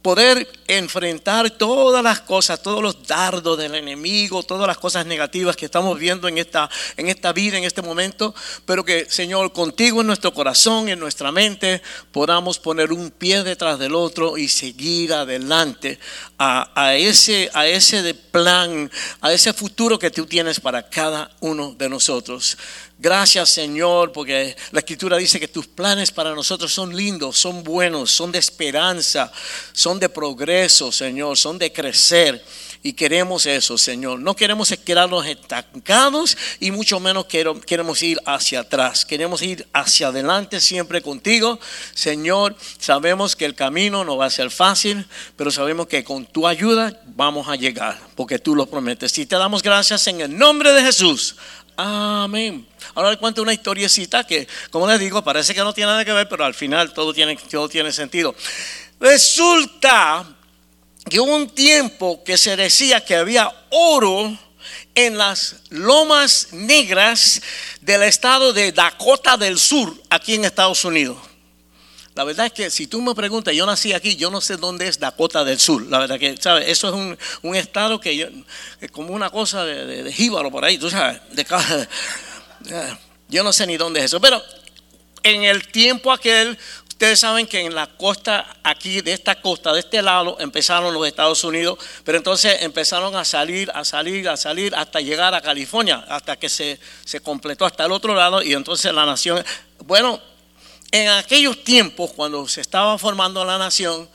poder 0.09 0.49
enfrentar 0.69 1.51
todas 1.51 2.03
las 2.03 2.21
cosas, 2.21 2.63
todos 2.63 2.83
los 2.83 3.07
dardos 3.07 3.59
del 3.59 3.75
enemigo, 3.75 4.43
todas 4.43 4.67
las 4.67 4.79
cosas 4.79 5.05
negativas 5.05 5.55
que 5.55 5.67
estamos 5.67 5.99
viendo 5.99 6.29
en 6.29 6.39
esta, 6.39 6.71
en 6.97 7.09
esta 7.09 7.35
vida, 7.35 7.59
en 7.59 7.65
este 7.65 7.83
momento, 7.83 8.35
pero 8.65 8.87
que 8.87 9.05
Señor, 9.11 9.53
contigo 9.53 10.01
en 10.01 10.07
nuestro 10.07 10.33
corazón, 10.33 10.89
en 10.89 10.99
nuestra 10.99 11.31
mente, 11.31 11.83
podamos 12.11 12.59
poner 12.59 12.91
un 12.91 13.11
pie 13.11 13.43
detrás 13.43 13.79
del 13.79 13.95
otro 13.95 14.39
y 14.39 14.49
seguir 14.49 15.13
adelante 15.13 15.99
a, 16.39 16.95
ese, 16.95 17.51
a 17.53 17.67
ese 17.67 18.15
plan, 18.15 18.91
a 19.21 19.31
ese 19.31 19.53
futuro 19.53 19.99
que 19.99 20.11
tú 20.11 20.25
tienes 20.25 20.59
para 20.59 20.89
cada 20.89 21.31
uno 21.41 21.75
de 21.77 21.91
nosotros. 21.91 22.57
Gracias 23.01 23.51
Señor, 23.51 24.11
porque 24.11 24.57
la 24.73 24.81
escritura 24.81 25.17
dice 25.17 25.39
que 25.39 25.47
tus 25.47 25.69
planes 25.69 26.11
para 26.11 26.35
nosotros 26.35 26.73
son 26.73 26.97
lindos, 26.97 27.39
son 27.39 27.63
buenos, 27.63 28.11
son 28.11 28.33
de 28.33 28.41
esperanza, 28.41 29.31
son 29.73 30.01
de 30.01 30.09
progreso, 30.09 30.91
Señor, 30.91 31.39
son 31.39 31.59
de 31.59 31.73
crecer. 31.73 32.45
Y 32.83 32.93
queremos 32.93 33.45
eso, 33.47 33.77
Señor. 33.77 34.21
No 34.21 34.37
queremos 34.37 34.73
quedarnos 34.85 35.27
estancados 35.27 36.37
y 36.61 36.71
mucho 36.71 37.01
menos 37.01 37.27
queremos 37.27 38.03
ir 38.03 38.21
hacia 38.25 38.61
atrás. 38.61 39.05
Queremos 39.05 39.43
ir 39.43 39.67
hacia 39.73 40.09
adelante 40.09 40.61
siempre 40.61 41.03
contigo. 41.03 41.59
Señor, 41.95 42.57
sabemos 42.79 43.35
que 43.35 43.47
el 43.47 43.57
camino 43.57 44.05
no 44.05 44.17
va 44.17 44.27
a 44.27 44.31
ser 44.31 44.51
fácil, 44.51 45.07
pero 45.37 45.51
sabemos 45.51 45.89
que 45.89 46.05
con 46.05 46.25
tu 46.25 46.47
ayuda 46.47 47.01
vamos 47.07 47.49
a 47.49 47.57
llegar, 47.57 47.99
porque 48.15 48.39
tú 48.39 48.55
lo 48.55 48.67
prometes. 48.67 49.19
Y 49.19 49.27
te 49.27 49.37
damos 49.37 49.63
gracias 49.63 50.07
en 50.07 50.21
el 50.21 50.37
nombre 50.37 50.73
de 50.73 50.83
Jesús. 50.83 51.35
Amén. 51.81 52.67
Ahora 52.97 53.11
les 53.11 53.21
cuento 53.21 53.41
una 53.41 53.53
historiecita 53.53 54.27
que, 54.27 54.49
como 54.73 54.89
les 54.89 54.99
digo, 54.99 55.23
parece 55.23 55.55
que 55.55 55.61
no 55.61 55.73
tiene 55.73 55.93
nada 55.93 56.05
que 56.05 56.13
ver, 56.13 56.29
pero 56.29 56.45
al 56.45 56.55
final 56.55 56.93
todo 56.93 57.15
tiene, 57.15 57.37
todo 57.37 57.69
tiene 57.69 57.93
sentido. 57.93 58.35
Resulta 58.99 60.27
que 61.09 61.21
hubo 61.21 61.37
un 61.37 61.49
tiempo 61.49 62.25
que 62.25 62.37
se 62.37 62.57
decía 62.57 63.05
que 63.05 63.15
había 63.15 63.49
oro 63.71 64.37
en 64.97 65.17
las 65.17 65.55
lomas 65.71 66.49
negras 66.51 67.41
del 67.81 68.03
estado 68.03 68.53
de 68.53 68.73
Dakota 68.73 69.37
del 69.37 69.57
Sur, 69.57 69.95
aquí 70.11 70.35
en 70.35 70.47
Estados 70.47 70.85
Unidos. 70.85 71.28
La 72.19 72.25
verdad 72.25 72.47
es 72.47 72.53
que 72.53 72.69
si 72.69 72.89
tú 72.89 73.01
me 73.01 73.15
preguntas, 73.15 73.55
yo 73.55 73.65
nací 73.65 73.93
aquí, 73.93 74.17
yo 74.17 74.29
no 74.29 74.41
sé 74.41 74.57
dónde 74.57 74.89
es 74.89 74.99
Dakota 74.99 75.45
del 75.45 75.61
Sur. 75.61 75.87
La 75.87 76.01
verdad 76.01 76.19
que, 76.19 76.37
¿sabes? 76.37 76.67
Eso 76.67 76.89
es 76.89 77.17
un, 77.45 77.55
estado 77.55 78.01
que 78.01 78.17
yo, 78.17 78.27
es 78.81 78.91
como 78.91 79.15
una 79.15 79.31
cosa 79.31 79.65
de, 79.65 80.03
de, 80.03 80.13
jíbaro 80.13 80.51
por 80.51 80.65
ahí, 80.65 80.79
tú 80.79 80.91
sabes. 80.91 81.21
De, 81.31 81.47
yo 83.29 83.45
no 83.45 83.53
sé 83.53 83.69
ni 83.69 83.77
dónde 83.77 84.01
es 84.01 84.07
eso. 84.07 84.21
Pero 84.21 84.43
en 85.23 85.45
el 85.45 85.69
tiempo 85.69 86.11
aquel, 86.11 86.59
ustedes 86.89 87.21
saben 87.21 87.47
que 87.47 87.61
en 87.61 87.73
la 87.73 87.87
costa, 87.87 88.57
aquí 88.65 89.01
de 89.01 89.13
esta 89.13 89.41
costa, 89.41 89.73
de 89.73 89.79
este 89.79 90.03
lado, 90.03 90.39
empezaron 90.41 90.93
los 90.93 91.07
Estados 91.07 91.45
Unidos, 91.45 91.79
pero 92.03 92.19
entonces 92.19 92.63
empezaron 92.63 93.15
a 93.15 93.25
salir, 93.25 93.71
a 93.73 93.85
salir, 93.85 94.29
a 94.29 94.37
salir, 94.37 94.75
hasta 94.75 95.01
llegar 95.01 95.37
a 95.37 95.41
California, 95.41 96.05
hasta 96.09 96.35
que 96.35 96.49
se, 96.49 96.81
se 97.05 97.21
completó 97.21 97.65
hasta 97.65 97.85
el 97.85 97.93
otro 97.93 98.13
lado 98.17 98.43
y 98.43 98.55
entonces 98.55 98.93
la 98.93 99.07
nación, 99.07 99.45
bueno, 99.85 100.21
en 100.91 101.09
aquellos 101.09 101.63
tiempos, 101.65 102.13
cuando 102.13 102.47
se 102.49 102.61
estaba 102.61 102.99
formando 102.99 103.45
la 103.45 103.59
nación, 103.59 104.09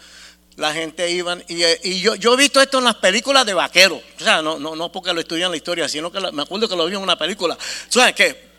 la 0.56 0.74
gente 0.74 1.10
iba, 1.10 1.38
y, 1.48 2.02
yo, 2.02 2.16
he 2.16 2.38
visto 2.38 2.62
esto 2.62 2.78
en 2.78 2.84
las 2.84 2.96
películas 2.96 3.46
de 3.46 3.54
vaqueros, 3.54 4.00
o 4.20 4.24
sea, 4.24 4.42
no, 4.42 4.60
no, 4.60 4.76
no 4.76 4.92
porque 4.92 5.14
lo 5.14 5.20
estudié 5.20 5.46
en 5.46 5.52
la 5.52 5.58
historia, 5.58 5.90
sino 5.90 6.12
que 6.12 6.20
me 6.32 6.44
acuerdo 6.44 6.68
que 6.68 6.76
lo 6.76 6.86
vi 6.86 6.96
en 6.96 7.02
una 7.02 7.18
película. 7.18 7.58
¿Sabes 7.90 8.14
qué? 8.14 8.53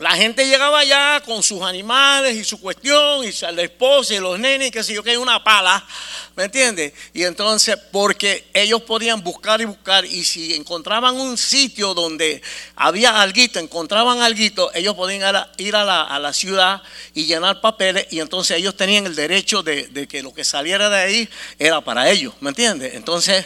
La 0.00 0.12
gente 0.12 0.46
llegaba 0.46 0.78
allá 0.78 1.20
con 1.26 1.42
sus 1.42 1.60
animales 1.60 2.34
y 2.34 2.42
su 2.42 2.58
cuestión, 2.58 3.22
y 3.22 3.32
la 3.52 3.62
esposa 3.62 4.14
y 4.14 4.18
los 4.18 4.38
nenes, 4.38 4.68
y 4.68 4.70
que 4.70 4.82
si 4.82 4.94
yo 4.94 5.02
que 5.02 5.10
hay 5.10 5.18
una 5.18 5.44
pala, 5.44 5.86
¿me 6.36 6.44
entiendes? 6.44 6.94
Y 7.12 7.24
entonces, 7.24 7.76
porque 7.92 8.48
ellos 8.54 8.80
podían 8.82 9.22
buscar 9.22 9.60
y 9.60 9.66
buscar, 9.66 10.06
y 10.06 10.24
si 10.24 10.54
encontraban 10.54 11.20
un 11.20 11.36
sitio 11.36 11.92
donde 11.92 12.40
había 12.76 13.20
alguito, 13.20 13.58
encontraban 13.58 14.20
alguito, 14.20 14.70
ellos 14.74 14.94
podían 14.94 15.20
ir 15.58 15.76
a 15.76 15.84
la, 15.84 16.02
a 16.02 16.18
la 16.18 16.32
ciudad 16.32 16.82
y 17.12 17.26
llenar 17.26 17.60
papeles, 17.60 18.06
y 18.10 18.20
entonces 18.20 18.56
ellos 18.56 18.76
tenían 18.76 19.04
el 19.04 19.14
derecho 19.14 19.62
de, 19.62 19.88
de 19.88 20.08
que 20.08 20.22
lo 20.22 20.32
que 20.32 20.44
saliera 20.44 20.88
de 20.88 20.96
ahí 20.96 21.28
era 21.58 21.82
para 21.82 22.10
ellos, 22.10 22.32
¿me 22.40 22.48
entiendes? 22.48 22.94
Entonces, 22.94 23.44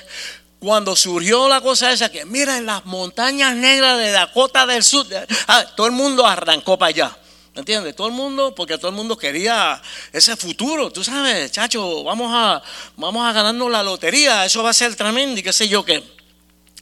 cuando 0.65 0.97
surgió 0.97 1.47
la 1.49 1.61
cosa 1.61 1.93
esa, 1.93 2.11
que 2.11 2.25
mira 2.25 2.57
en 2.57 2.67
las 2.67 2.85
montañas 2.87 3.55
negras 3.55 3.99
de 3.99 4.11
Dakota 4.11 4.67
del 4.67 4.83
Sur, 4.83 5.07
ah, 5.47 5.65
todo 5.77 5.87
el 5.87 5.93
mundo 5.93 6.27
arrancó 6.27 6.79
para 6.79 6.89
allá. 6.89 7.19
¿Me 7.55 7.61
entiendes? 7.61 7.95
Todo 7.95 8.09
el 8.09 8.15
mundo, 8.15 8.55
porque 8.55 8.79
todo 8.79 8.89
el 8.89 8.97
mundo 8.97 9.17
quería 9.17 9.81
ese 10.13 10.37
futuro. 10.37 10.91
Tú 10.91 11.05
sabes, 11.05 11.53
chacho, 11.53 12.03
vamos 12.03 12.33
a, 12.35 12.61
vamos 12.97 13.25
a 13.25 13.33
ganarnos 13.33 13.71
la 13.71 13.83
lotería, 13.83 14.45
eso 14.45 14.63
va 14.63 14.71
a 14.71 14.75
ser 14.75 14.97
tremendo 14.97 15.39
y 15.39 15.43
qué 15.43 15.53
sé 15.53 15.69
yo 15.69 15.85
qué. 15.85 16.03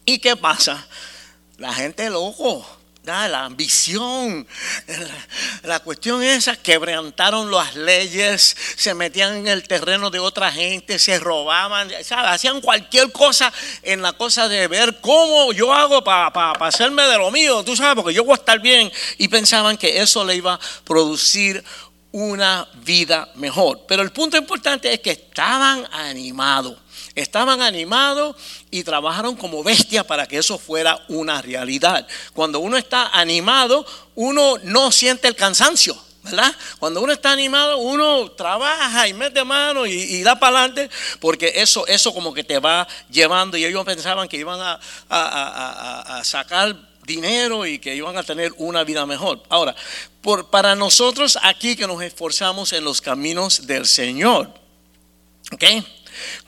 ¿Y 0.07 0.19
qué 0.19 0.37
pasa? 0.37 0.87
La 1.59 1.75
gente 1.75 2.09
loco 2.09 2.67
la 3.04 3.44
ambición, 3.44 4.47
la 5.64 5.80
cuestión 5.80 6.23
esa, 6.23 6.56
quebrantaron 6.56 7.50
las 7.50 7.75
leyes, 7.75 8.56
se 8.76 8.94
metían 8.94 9.37
en 9.37 9.49
el 9.49 9.66
terreno 9.66 10.11
de 10.11 10.21
otra 10.21 10.52
gente, 10.52 10.99
se 10.99 11.18
robaban, 11.18 11.90
hacían 11.92 12.61
cualquier 12.61 13.11
cosa 13.11 13.52
en 13.82 14.02
la 14.02 14.12
cosa 14.12 14.49
de 14.49 14.68
ver 14.68 15.00
cómo 15.00 15.52
yo 15.52 15.75
hago 15.75 16.04
para 16.04 16.52
hacerme 16.61 17.02
de 17.02 17.18
lo 17.18 17.30
mío, 17.30 17.64
tú 17.64 17.75
sabes, 17.75 17.97
porque 17.97 18.14
yo 18.14 18.25
voy 18.25 18.35
a 18.35 18.37
estar 18.37 18.61
bien. 18.61 18.90
Y 19.18 19.28
pensaban 19.28 19.76
que 19.76 20.00
eso 20.00 20.25
le 20.25 20.37
iba 20.37 20.54
a 20.54 20.61
producir 20.85 21.62
una 22.12 22.68
vida 22.85 23.30
mejor. 23.35 23.85
Pero 23.88 24.02
el 24.02 24.12
punto 24.12 24.37
importante 24.37 24.92
es 24.92 25.00
que 25.00 25.11
estaban 25.11 25.88
animados. 25.92 26.78
Estaban 27.14 27.61
animados 27.62 28.37
y 28.71 28.85
trabajaron 28.85 29.37
como 29.37 29.62
bestias 29.62 30.04
para 30.04 30.26
que 30.26 30.38
eso 30.38 30.59
fuera 30.59 31.04
una 31.09 31.42
realidad. 31.42 32.07
Cuando 32.33 32.61
uno 32.61 32.76
está 32.76 33.09
animado, 33.09 33.87
uno 34.14 34.57
no 34.62 34.90
siente 34.92 35.28
el 35.28 35.37
cansancio. 35.37 35.97
¿verdad? 36.25 36.54
Cuando 36.78 37.02
uno 37.02 37.12
está 37.12 37.33
animado, 37.33 37.78
uno 37.78 38.31
trabaja 38.31 39.09
y 39.09 39.12
mete 39.12 39.42
mano 39.42 39.87
y, 39.87 40.23
da 40.23 40.38
para 40.38 40.61
adelante, 40.61 40.88
porque 41.19 41.52
eso, 41.57 41.85
eso 41.88 42.14
como 42.14 42.33
que 42.33 42.45
te 42.45 42.61
va 42.61 42.87
llevando. 43.11 43.57
Y 43.57 43.64
ellos 43.64 43.85
pensaban 43.85 44.28
que 44.28 44.37
iban 44.37 44.61
a, 44.61 44.81
a 45.09 46.23
sacar 46.25 46.76
dinero 47.04 47.66
y 47.66 47.78
que 47.78 47.95
iban 47.95 48.16
a 48.16 48.23
tener 48.23 48.52
una 48.59 48.85
vida 48.85 49.04
mejor. 49.07 49.42
Ahora, 49.49 49.75
por, 50.21 50.50
para 50.50 50.75
nosotros 50.75 51.38
aquí 51.42 51.76
que 51.76 51.87
nos 51.87 52.02
esforzamos 52.02 52.73
en 52.73 52.85
los 52.85 53.00
caminos 53.00 53.66
del 53.66 53.87
Señor, 53.87 54.52
¿ok? 55.50 55.64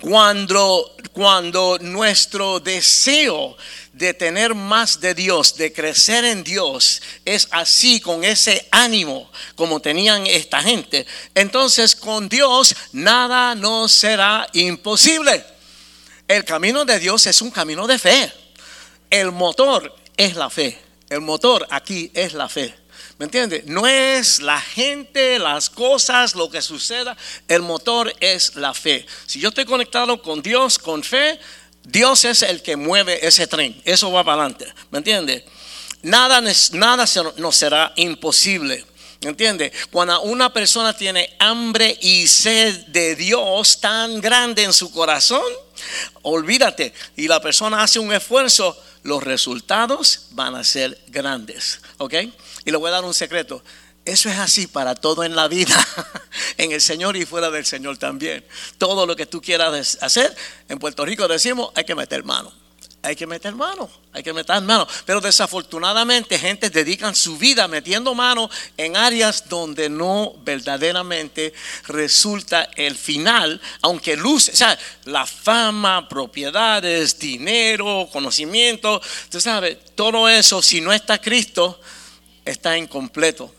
Cuando, 0.01 0.97
cuando 1.13 1.79
nuestro 1.81 2.61
deseo 2.61 3.57
de 3.93 4.13
tener 4.13 4.55
más 4.55 5.01
de 5.01 5.15
Dios, 5.15 5.57
de 5.57 5.73
crecer 5.73 6.25
en 6.25 6.43
Dios, 6.43 7.01
es 7.25 7.49
así, 7.51 8.01
con 8.01 8.25
ese 8.25 8.67
ánimo 8.71 9.31
como 9.55 9.81
tenían 9.81 10.27
esta 10.27 10.61
gente, 10.63 11.07
entonces 11.35 11.95
con 11.95 12.29
Dios 12.29 12.75
nada 12.93 13.55
nos 13.55 13.93
será 13.93 14.49
imposible. 14.53 15.45
El 16.27 16.45
camino 16.45 16.85
de 16.85 16.99
Dios 16.99 17.27
es 17.27 17.43
un 17.43 17.51
camino 17.51 17.87
de 17.87 17.99
fe. 17.99 18.33
El 19.11 19.31
motor 19.31 19.95
es 20.17 20.35
la 20.37 20.51
fe. 20.51 20.79
El 21.11 21.21
motor 21.21 21.67
aquí 21.71 22.11
es 22.15 22.33
la 22.33 22.49
fe. 22.49 22.75
¿Me 23.19 23.27
entiendes? 23.27 23.67
No 23.67 23.87
es 23.87 24.41
la 24.41 24.61
gente, 24.61 25.39
las 25.39 25.71
cosas, 25.71 26.35
lo 26.35 26.51
que 26.51 26.61
suceda. 26.61 27.17
El 27.47 27.63
motor 27.63 28.13
es 28.21 28.57
la 28.57 28.75
fe. 28.75 29.07
Si 29.27 29.39
yo 29.39 29.51
estoy 29.51 29.65
conectado 29.65 30.21
con 30.21 30.43
Dios, 30.43 30.79
con 30.79 31.05
fe, 31.05 31.39
Dios 31.85 32.25
es 32.25 32.43
el 32.43 32.63
que 32.63 32.77
mueve 32.77 33.25
ese 33.25 33.47
tren. 33.47 33.81
Eso 33.85 34.11
va 34.11 34.25
para 34.25 34.43
adelante. 34.43 34.67
¿Me 34.91 34.99
entiendes? 34.99 35.45
Nada, 36.03 36.43
nada 36.73 37.05
nos 37.37 37.57
será 37.57 37.93
imposible. 37.97 38.85
¿Me 39.23 39.31
entiendes? 39.31 39.73
Cuando 39.91 40.21
una 40.23 40.53
persona 40.53 40.93
tiene 40.95 41.35
hambre 41.39 41.97
y 42.03 42.27
sed 42.27 42.87
de 42.89 43.17
Dios 43.17 43.81
tan 43.81 44.21
grande 44.21 44.65
en 44.65 44.73
su 44.73 44.91
corazón, 44.93 45.45
olvídate. 46.23 46.93
Y 47.17 47.29
la 47.29 47.41
persona 47.41 47.83
hace 47.83 47.99
un 47.99 48.13
esfuerzo, 48.13 48.77
los 49.03 49.23
resultados 49.23 50.27
van 50.33 50.55
a 50.57 50.65
ser 50.65 50.99
grandes. 51.09 51.81
¿Ok? 51.99 52.15
Y 52.65 52.71
le 52.71 52.77
voy 52.77 52.89
a 52.89 52.93
dar 52.93 53.05
un 53.05 53.15
secreto. 53.15 53.63
Eso 54.05 54.29
es 54.29 54.39
así 54.39 54.67
para 54.67 54.95
todo 54.95 55.25
en 55.25 55.35
la 55.35 55.49
vida, 55.49 55.75
en 56.59 56.73
el 56.73 56.81
Señor 56.81 57.17
y 57.17 57.25
fuera 57.25 57.51
del 57.51 57.65
Señor 57.65 57.97
también. 57.97 58.45
Todo 58.77 59.07
lo 59.07 59.17
que 59.17 59.25
tú 59.25 59.41
quieras 59.41 59.99
hacer, 60.03 60.35
en 60.69 60.79
Puerto 60.79 61.05
Rico 61.05 61.27
decimos, 61.27 61.71
hay 61.75 61.85
que 61.85 61.95
meter 61.95 62.23
mano. 62.23 62.53
Hay 63.05 63.17
que 63.17 63.27
meter 63.27 63.55
mano, 63.55 63.91
hay 64.15 64.23
que 64.23 64.33
meter 64.33 64.63
mano. 64.63 64.89
Pero 65.05 65.21
desafortunadamente 65.21 66.39
gente 66.39 66.71
dedican 66.71 67.15
su 67.15 67.37
vida 67.37 67.69
metiendo 67.69 68.15
mano 68.15 68.49
en 68.79 68.97
áreas 68.97 69.47
donde 69.47 69.91
no 69.91 70.33
verdaderamente 70.43 71.53
resulta 71.87 72.71
el 72.77 72.97
final, 72.97 73.61
aunque 73.83 74.17
luce, 74.17 74.53
o 74.53 74.57
sea, 74.57 74.79
la 75.05 75.27
fama, 75.27 76.09
propiedades, 76.09 77.19
dinero, 77.19 78.09
conocimiento, 78.11 79.03
tú 79.31 79.39
sabes, 79.39 79.77
todo 79.95 80.27
eso, 80.27 80.63
si 80.63 80.81
no 80.81 80.91
está 80.91 81.21
Cristo, 81.21 81.79
está 82.45 82.77
incompleto. 82.79 83.55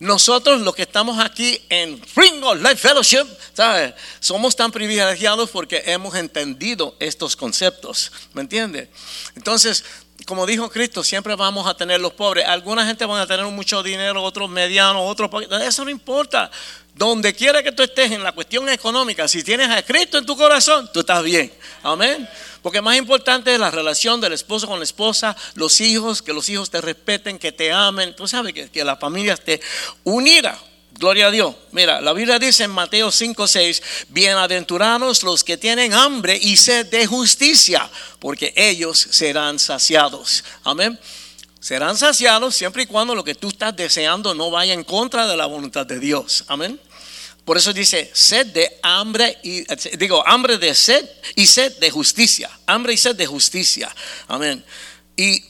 Nosotros 0.00 0.62
los 0.62 0.74
que 0.74 0.82
estamos 0.82 1.18
aquí 1.18 1.60
en 1.68 2.00
Ringo 2.16 2.54
Life 2.54 2.76
Fellowship, 2.76 3.26
¿sabes? 3.52 3.92
Somos 4.18 4.56
tan 4.56 4.72
privilegiados 4.72 5.50
porque 5.50 5.82
hemos 5.84 6.14
entendido 6.14 6.96
estos 6.98 7.36
conceptos, 7.36 8.10
¿me 8.32 8.40
entiendes? 8.40 8.88
Entonces, 9.36 9.84
como 10.24 10.46
dijo 10.46 10.70
Cristo, 10.70 11.04
siempre 11.04 11.34
vamos 11.34 11.66
a 11.66 11.74
tener 11.74 12.00
los 12.00 12.14
pobres. 12.14 12.46
Alguna 12.46 12.86
gente 12.86 13.04
van 13.04 13.20
a 13.20 13.26
tener 13.26 13.44
mucho 13.46 13.82
dinero, 13.82 14.22
otros 14.22 14.48
medianos, 14.48 15.02
otros 15.04 15.30
Eso 15.62 15.84
no 15.84 15.90
importa. 15.90 16.50
Donde 17.00 17.32
quiera 17.32 17.62
que 17.62 17.72
tú 17.72 17.82
estés 17.82 18.12
en 18.12 18.22
la 18.22 18.32
cuestión 18.32 18.68
económica, 18.68 19.26
si 19.26 19.42
tienes 19.42 19.70
a 19.70 19.82
Cristo 19.82 20.18
en 20.18 20.26
tu 20.26 20.36
corazón, 20.36 20.90
tú 20.92 21.00
estás 21.00 21.24
bien. 21.24 21.50
Amén. 21.82 22.28
Porque 22.60 22.82
más 22.82 22.94
importante 22.98 23.54
es 23.54 23.58
la 23.58 23.70
relación 23.70 24.20
del 24.20 24.34
esposo 24.34 24.66
con 24.66 24.78
la 24.80 24.84
esposa, 24.84 25.34
los 25.54 25.80
hijos, 25.80 26.20
que 26.20 26.34
los 26.34 26.50
hijos 26.50 26.68
te 26.68 26.78
respeten, 26.82 27.38
que 27.38 27.52
te 27.52 27.72
amen. 27.72 28.14
Tú 28.14 28.28
sabes 28.28 28.52
que, 28.52 28.84
la 28.84 28.98
familia 28.98 29.32
esté 29.32 29.62
unida. 30.04 30.58
Gloria 30.92 31.28
a 31.28 31.30
Dios. 31.30 31.54
Mira, 31.72 32.02
la 32.02 32.12
Biblia 32.12 32.38
dice 32.38 32.64
en 32.64 32.70
Mateo 32.70 33.10
5, 33.10 33.48
6, 33.48 33.82
bienaventurados 34.10 35.22
los 35.22 35.42
que 35.42 35.56
tienen 35.56 35.94
hambre 35.94 36.38
y 36.38 36.58
sed 36.58 36.84
de 36.90 37.06
justicia, 37.06 37.88
porque 38.18 38.52
ellos 38.54 38.98
serán 39.10 39.58
saciados. 39.58 40.44
Amén. 40.64 41.00
Serán 41.60 41.96
saciados 41.96 42.54
siempre 42.54 42.82
y 42.82 42.86
cuando 42.86 43.14
lo 43.14 43.24
que 43.24 43.34
tú 43.34 43.48
estás 43.48 43.74
deseando 43.74 44.34
no 44.34 44.50
vaya 44.50 44.74
en 44.74 44.84
contra 44.84 45.26
de 45.26 45.38
la 45.38 45.46
voluntad 45.46 45.86
de 45.86 45.98
Dios. 45.98 46.44
Amén. 46.46 46.78
Por 47.50 47.56
eso 47.56 47.72
dice 47.72 48.08
sed 48.14 48.46
de 48.46 48.78
hambre 48.80 49.36
y 49.42 49.64
digo 49.96 50.24
hambre 50.24 50.56
de 50.56 50.72
sed 50.72 51.04
y 51.34 51.48
sed 51.48 51.78
de 51.78 51.90
justicia. 51.90 52.48
Hambre 52.64 52.92
y 52.92 52.96
sed 52.96 53.16
de 53.16 53.26
justicia. 53.26 53.92
Amén. 54.28 54.64
Y 55.16 55.42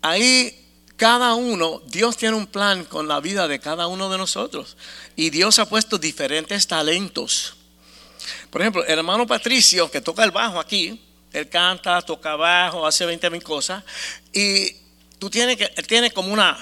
ahí 0.00 0.66
cada 0.96 1.34
uno, 1.34 1.82
Dios 1.84 2.16
tiene 2.16 2.38
un 2.38 2.46
plan 2.46 2.86
con 2.86 3.06
la 3.06 3.20
vida 3.20 3.46
de 3.46 3.60
cada 3.60 3.86
uno 3.86 4.08
de 4.08 4.16
nosotros. 4.16 4.78
Y 5.14 5.28
Dios 5.28 5.58
ha 5.58 5.68
puesto 5.68 5.98
diferentes 5.98 6.66
talentos. 6.66 7.54
Por 8.48 8.62
ejemplo, 8.62 8.82
el 8.86 8.98
hermano 8.98 9.26
Patricio, 9.26 9.90
que 9.90 10.00
toca 10.00 10.24
el 10.24 10.30
bajo 10.30 10.58
aquí, 10.58 10.98
él 11.34 11.50
canta, 11.50 12.00
toca 12.00 12.34
bajo, 12.34 12.86
hace 12.86 13.04
20 13.04 13.28
mil 13.28 13.42
cosas. 13.42 13.84
Y 14.32 14.74
tú 15.18 15.28
tienes 15.28 15.58
que, 15.58 15.70
él 15.76 15.86
tiene 15.86 16.12
como 16.12 16.32
una, 16.32 16.56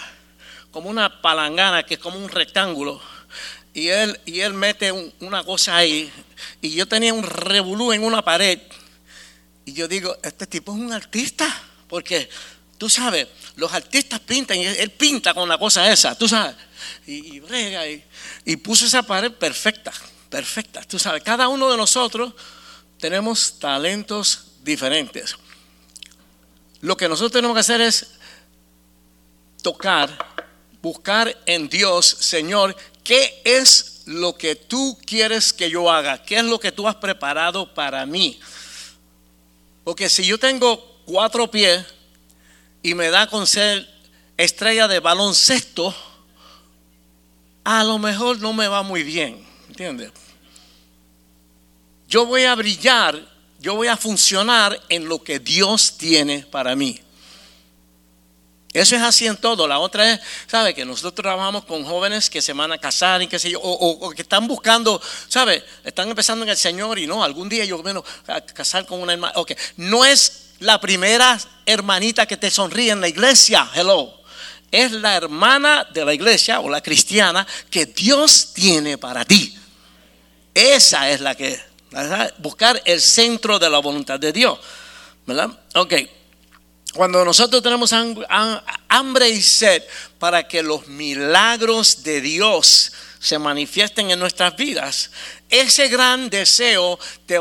como 0.72 0.90
una 0.90 1.22
palangana 1.22 1.84
que 1.84 1.94
es 1.94 2.00
como 2.00 2.18
un 2.18 2.28
rectángulo 2.28 3.00
y 3.74 3.88
él, 3.88 4.20
y 4.26 4.40
él 4.40 4.54
mete 4.54 4.92
una 5.20 5.44
cosa 5.44 5.76
ahí. 5.76 6.12
Y 6.60 6.70
yo 6.70 6.86
tenía 6.86 7.14
un 7.14 7.22
revolú 7.22 7.92
en 7.92 8.04
una 8.04 8.22
pared. 8.22 8.60
Y 9.64 9.72
yo 9.72 9.88
digo, 9.88 10.16
este 10.22 10.46
tipo 10.46 10.72
es 10.72 10.78
un 10.78 10.92
artista. 10.92 11.62
Porque 11.88 12.28
tú 12.78 12.88
sabes, 12.88 13.28
los 13.56 13.72
artistas 13.72 14.20
pintan 14.20 14.58
y 14.58 14.66
él 14.66 14.90
pinta 14.90 15.34
con 15.34 15.48
la 15.48 15.58
cosa 15.58 15.90
esa, 15.92 16.16
tú 16.16 16.28
sabes. 16.28 16.56
Y, 17.06 17.38
y 17.38 18.04
y, 18.44 18.56
puso 18.56 18.86
esa 18.86 19.02
pared 19.02 19.30
perfecta, 19.30 19.92
perfecta. 20.28 20.82
Tú 20.82 20.98
sabes, 20.98 21.22
cada 21.22 21.48
uno 21.48 21.70
de 21.70 21.76
nosotros 21.76 22.32
tenemos 22.98 23.58
talentos 23.58 24.46
diferentes. 24.62 25.36
Lo 26.80 26.96
que 26.96 27.08
nosotros 27.08 27.32
tenemos 27.32 27.54
que 27.54 27.60
hacer 27.60 27.80
es 27.80 28.14
tocar, 29.62 30.16
buscar 30.80 31.36
en 31.46 31.68
Dios, 31.68 32.06
Señor, 32.06 32.76
¿qué 33.04 33.40
es 33.44 34.02
lo 34.06 34.36
que 34.36 34.56
tú 34.56 34.98
quieres 35.04 35.52
que 35.52 35.70
yo 35.70 35.90
haga? 35.90 36.22
¿Qué 36.22 36.36
es 36.36 36.44
lo 36.44 36.58
que 36.58 36.72
tú 36.72 36.88
has 36.88 36.96
preparado 36.96 37.72
para 37.72 38.04
mí? 38.06 38.38
Porque 39.84 40.08
si 40.08 40.24
yo 40.24 40.38
tengo 40.38 41.02
cuatro 41.04 41.50
pies 41.50 41.84
y 42.82 42.94
me 42.94 43.10
da 43.10 43.26
con 43.26 43.46
ser 43.46 43.88
estrella 44.36 44.88
de 44.88 45.00
baloncesto, 45.00 45.94
a 47.64 47.84
lo 47.84 47.98
mejor 47.98 48.40
no 48.40 48.52
me 48.52 48.68
va 48.68 48.82
muy 48.82 49.02
bien, 49.02 49.44
¿entiendes? 49.68 50.10
Yo 52.08 52.26
voy 52.26 52.44
a 52.44 52.54
brillar, 52.54 53.18
yo 53.60 53.74
voy 53.74 53.88
a 53.88 53.96
funcionar 53.96 54.78
en 54.88 55.08
lo 55.08 55.22
que 55.22 55.38
Dios 55.38 55.96
tiene 55.96 56.40
para 56.50 56.76
mí. 56.76 57.00
Eso 58.72 58.96
es 58.96 59.02
así 59.02 59.26
en 59.26 59.36
todo. 59.36 59.68
La 59.68 59.78
otra 59.78 60.12
es, 60.12 60.20
¿sabe? 60.46 60.74
Que 60.74 60.84
nosotros 60.84 61.14
trabajamos 61.14 61.64
con 61.64 61.84
jóvenes 61.84 62.30
que 62.30 62.40
se 62.40 62.54
van 62.54 62.72
a 62.72 62.78
casar 62.78 63.20
y 63.20 63.26
qué 63.26 63.38
sé 63.38 63.50
yo, 63.50 63.60
o, 63.60 64.10
que 64.10 64.22
están 64.22 64.48
buscando, 64.48 65.00
¿sabe? 65.28 65.62
Están 65.84 66.08
empezando 66.08 66.44
en 66.44 66.48
el 66.48 66.56
Señor 66.56 66.98
y 66.98 67.06
no, 67.06 67.22
algún 67.22 67.48
día 67.48 67.64
yo 67.66 67.82
menos 67.82 68.04
a 68.26 68.40
casar 68.40 68.86
con 68.86 69.00
una 69.00 69.12
hermana. 69.12 69.34
Ok, 69.36 69.52
no 69.76 70.04
es 70.04 70.52
la 70.60 70.80
primera 70.80 71.38
hermanita 71.66 72.24
que 72.24 72.38
te 72.38 72.50
sonríe 72.50 72.92
en 72.92 73.00
la 73.00 73.08
iglesia, 73.08 73.68
hello. 73.74 74.22
Es 74.70 74.92
la 74.92 75.16
hermana 75.16 75.86
de 75.92 76.02
la 76.06 76.14
iglesia 76.14 76.60
o 76.60 76.70
la 76.70 76.80
cristiana 76.80 77.46
que 77.68 77.84
Dios 77.84 78.54
tiene 78.54 78.96
para 78.96 79.22
ti. 79.22 79.54
Esa 80.54 81.10
es 81.10 81.20
la 81.20 81.34
que, 81.34 81.60
buscar 82.38 82.80
el 82.86 83.02
centro 83.02 83.58
de 83.58 83.68
la 83.68 83.80
voluntad 83.80 84.18
de 84.18 84.32
Dios, 84.32 84.58
¿verdad? 85.26 85.50
Ok 85.74 85.92
cuando 86.94 87.24
nosotros 87.24 87.62
tenemos 87.62 87.92
hambre 88.88 89.28
y 89.30 89.40
sed 89.40 89.82
para 90.18 90.46
que 90.46 90.62
los 90.62 90.86
milagros 90.88 92.02
de 92.02 92.20
Dios 92.20 92.92
se 93.18 93.38
manifiesten 93.38 94.10
en 94.10 94.18
nuestras 94.18 94.56
vidas, 94.56 95.10
ese 95.52 95.88
gran 95.88 96.30
deseo 96.30 96.98
te, 97.26 97.38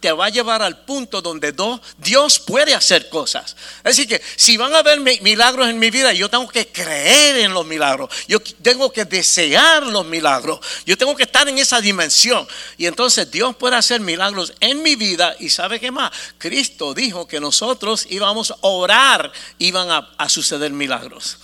te 0.00 0.12
va 0.12 0.26
a 0.26 0.28
llevar 0.28 0.60
al 0.60 0.84
punto 0.84 1.22
donde 1.22 1.54
Dios 1.96 2.38
puede 2.38 2.74
hacer 2.74 3.08
cosas. 3.08 3.56
Decir, 3.82 4.06
que 4.06 4.20
si 4.36 4.58
van 4.58 4.74
a 4.74 4.80
haber 4.80 5.00
milagros 5.00 5.66
en 5.66 5.78
mi 5.78 5.90
vida, 5.90 6.12
yo 6.12 6.28
tengo 6.28 6.46
que 6.46 6.68
creer 6.68 7.38
en 7.38 7.54
los 7.54 7.64
milagros. 7.64 8.10
Yo 8.28 8.38
tengo 8.40 8.92
que 8.92 9.06
desear 9.06 9.86
los 9.86 10.04
milagros. 10.04 10.60
Yo 10.84 10.98
tengo 10.98 11.16
que 11.16 11.22
estar 11.22 11.48
en 11.48 11.56
esa 11.56 11.80
dimensión. 11.80 12.46
Y 12.76 12.84
entonces 12.84 13.30
Dios 13.30 13.56
puede 13.56 13.76
hacer 13.76 14.02
milagros 14.02 14.52
en 14.60 14.82
mi 14.82 14.94
vida. 14.94 15.34
Y 15.40 15.48
sabe 15.48 15.80
qué 15.80 15.90
más? 15.90 16.12
Cristo 16.36 16.92
dijo 16.92 17.26
que 17.26 17.40
nosotros 17.40 18.06
íbamos 18.10 18.50
a 18.50 18.56
orar, 18.60 19.32
iban 19.58 19.90
a, 19.90 20.10
a 20.18 20.28
suceder 20.28 20.70
milagros. 20.70 21.38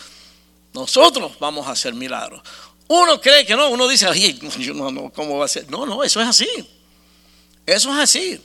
Nosotros 0.74 1.32
vamos 1.40 1.66
a 1.66 1.70
hacer 1.70 1.94
milagros. 1.94 2.42
Uno 2.88 3.20
cree 3.20 3.46
que 3.46 3.56
no, 3.56 3.70
uno 3.70 3.88
dice, 3.88 4.06
no, 4.74 4.90
no, 4.90 5.10
¿cómo 5.10 5.38
va 5.38 5.46
a 5.46 5.48
ser? 5.48 5.70
No, 5.70 5.86
no, 5.86 6.04
eso 6.04 6.20
es 6.20 6.28
así. 6.28 6.48
Eso 7.66 7.90
es 7.90 7.98
así. 7.98 8.40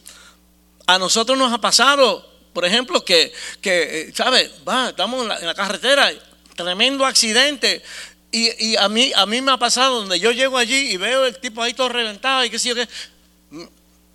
A 0.88 0.98
nosotros 0.98 1.38
nos 1.38 1.52
ha 1.52 1.60
pasado, 1.60 2.26
por 2.54 2.66
ejemplo, 2.66 3.04
que, 3.04 3.34
que 3.62 4.02
eh, 4.02 4.14
¿sabes? 4.16 4.52
Va, 4.68 4.90
estamos 4.90 5.24
en 5.24 5.46
la, 5.46 5.54
carretera, 5.54 6.10
tremendo 6.56 7.06
accidente. 7.06 7.84
Y, 8.32 8.76
a, 8.76 8.88
mí, 8.88 9.12
a 9.16 9.26
mí 9.26 9.42
me 9.42 9.52
ha 9.52 9.58
pasado 9.58 10.02
donde 10.02 10.20
yo 10.20 10.32
llego 10.32 10.58
allí 10.58 10.92
y 10.92 10.98
veo 10.98 11.26
el 11.26 11.40
tipo 11.40 11.64
ahí 11.64 11.74
todo 11.74 11.90
reventado 11.90 12.46
y 12.46 12.50
qué 12.50 12.60
sé 12.60 12.70
yo 12.70 12.76
qué. 12.76 12.88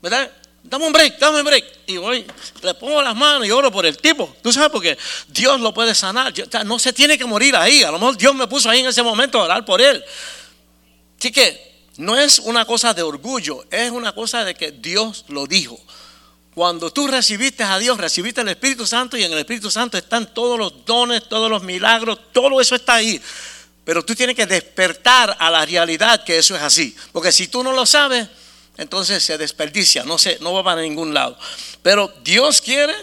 ¿Verdad? 0.01 0.31
Dame 0.65 0.87
un 0.87 0.93
break, 0.93 1.19
dame 1.19 1.41
un 1.41 1.45
break. 1.45 1.65
Y 1.87 1.99
voy, 1.99 2.25
le 2.63 2.75
pongo 2.75 3.03
las 3.03 3.15
manos 3.15 3.47
y 3.47 3.51
oro 3.51 3.71
por 3.71 3.85
el 3.85 3.99
tipo. 3.99 4.35
Tú 4.43 4.51
sabes, 4.51 4.71
porque 4.71 4.97
Dios 5.29 5.61
lo 5.61 5.75
puede 5.75 5.95
sanar. 5.95 6.33
no 6.65 6.79
se 6.79 6.93
tiene 6.93 7.19
que 7.19 7.27
morir 7.27 7.55
ahí. 7.55 7.83
A 7.83 7.91
lo 7.91 7.99
mejor 7.99 8.17
Dios 8.17 8.35
me 8.35 8.47
puso 8.47 8.71
ahí 8.71 8.81
en 8.81 8.87
ese 8.87 9.03
momento 9.03 9.39
a 9.39 9.45
orar 9.45 9.65
por 9.65 9.83
él. 9.83 10.03
Así 11.19 11.31
que 11.31 11.75
no 11.99 12.17
es 12.17 12.39
una 12.39 12.65
cosa 12.65 12.95
de 12.95 13.03
orgullo, 13.03 13.65
es 13.71 13.91
una 13.91 14.15
cosa 14.15 14.45
de 14.45 14.55
que 14.55 14.73
Dios 14.73 15.27
lo 15.29 15.47
dijo. 15.47 15.79
Cuando 16.55 16.91
tú 16.91 17.09
recibiste 17.09 17.63
a 17.63 17.79
Dios, 17.79 17.99
recibiste 17.99 18.41
el 18.41 18.49
Espíritu 18.49 18.87
Santo 18.87 19.17
y 19.17 19.25
en 19.25 19.33
el 19.33 19.39
Espíritu 19.39 19.71
Santo 19.71 19.99
están 19.99 20.33
todos 20.33 20.59
los 20.59 20.85
dones, 20.87 21.29
todos 21.29 21.51
los 21.51 21.63
milagros, 21.63 22.19
todo 22.33 22.61
eso 22.61 22.75
está 22.75 22.95
ahí. 22.95 23.21
Pero 23.85 24.05
tú 24.05 24.15
tienes 24.15 24.35
que 24.35 24.47
despertar 24.47 25.37
a 25.39 25.51
la 25.51 25.67
realidad 25.67 26.25
que 26.25 26.39
eso 26.39 26.57
es 26.57 26.63
así. 26.63 26.97
Porque 27.13 27.33
si 27.33 27.49
tú 27.49 27.63
no 27.63 27.73
lo 27.73 27.85
sabes, 27.85 28.29
entonces 28.77 29.23
se 29.23 29.39
desperdicia, 29.39 30.05
no, 30.05 30.19
se, 30.19 30.39
no 30.41 30.53
va 30.53 30.65
para 30.65 30.83
ningún 30.83 31.15
lado. 31.15 31.39
Pero 31.83 32.13
Dios 32.23 32.61
quiere 32.61 32.95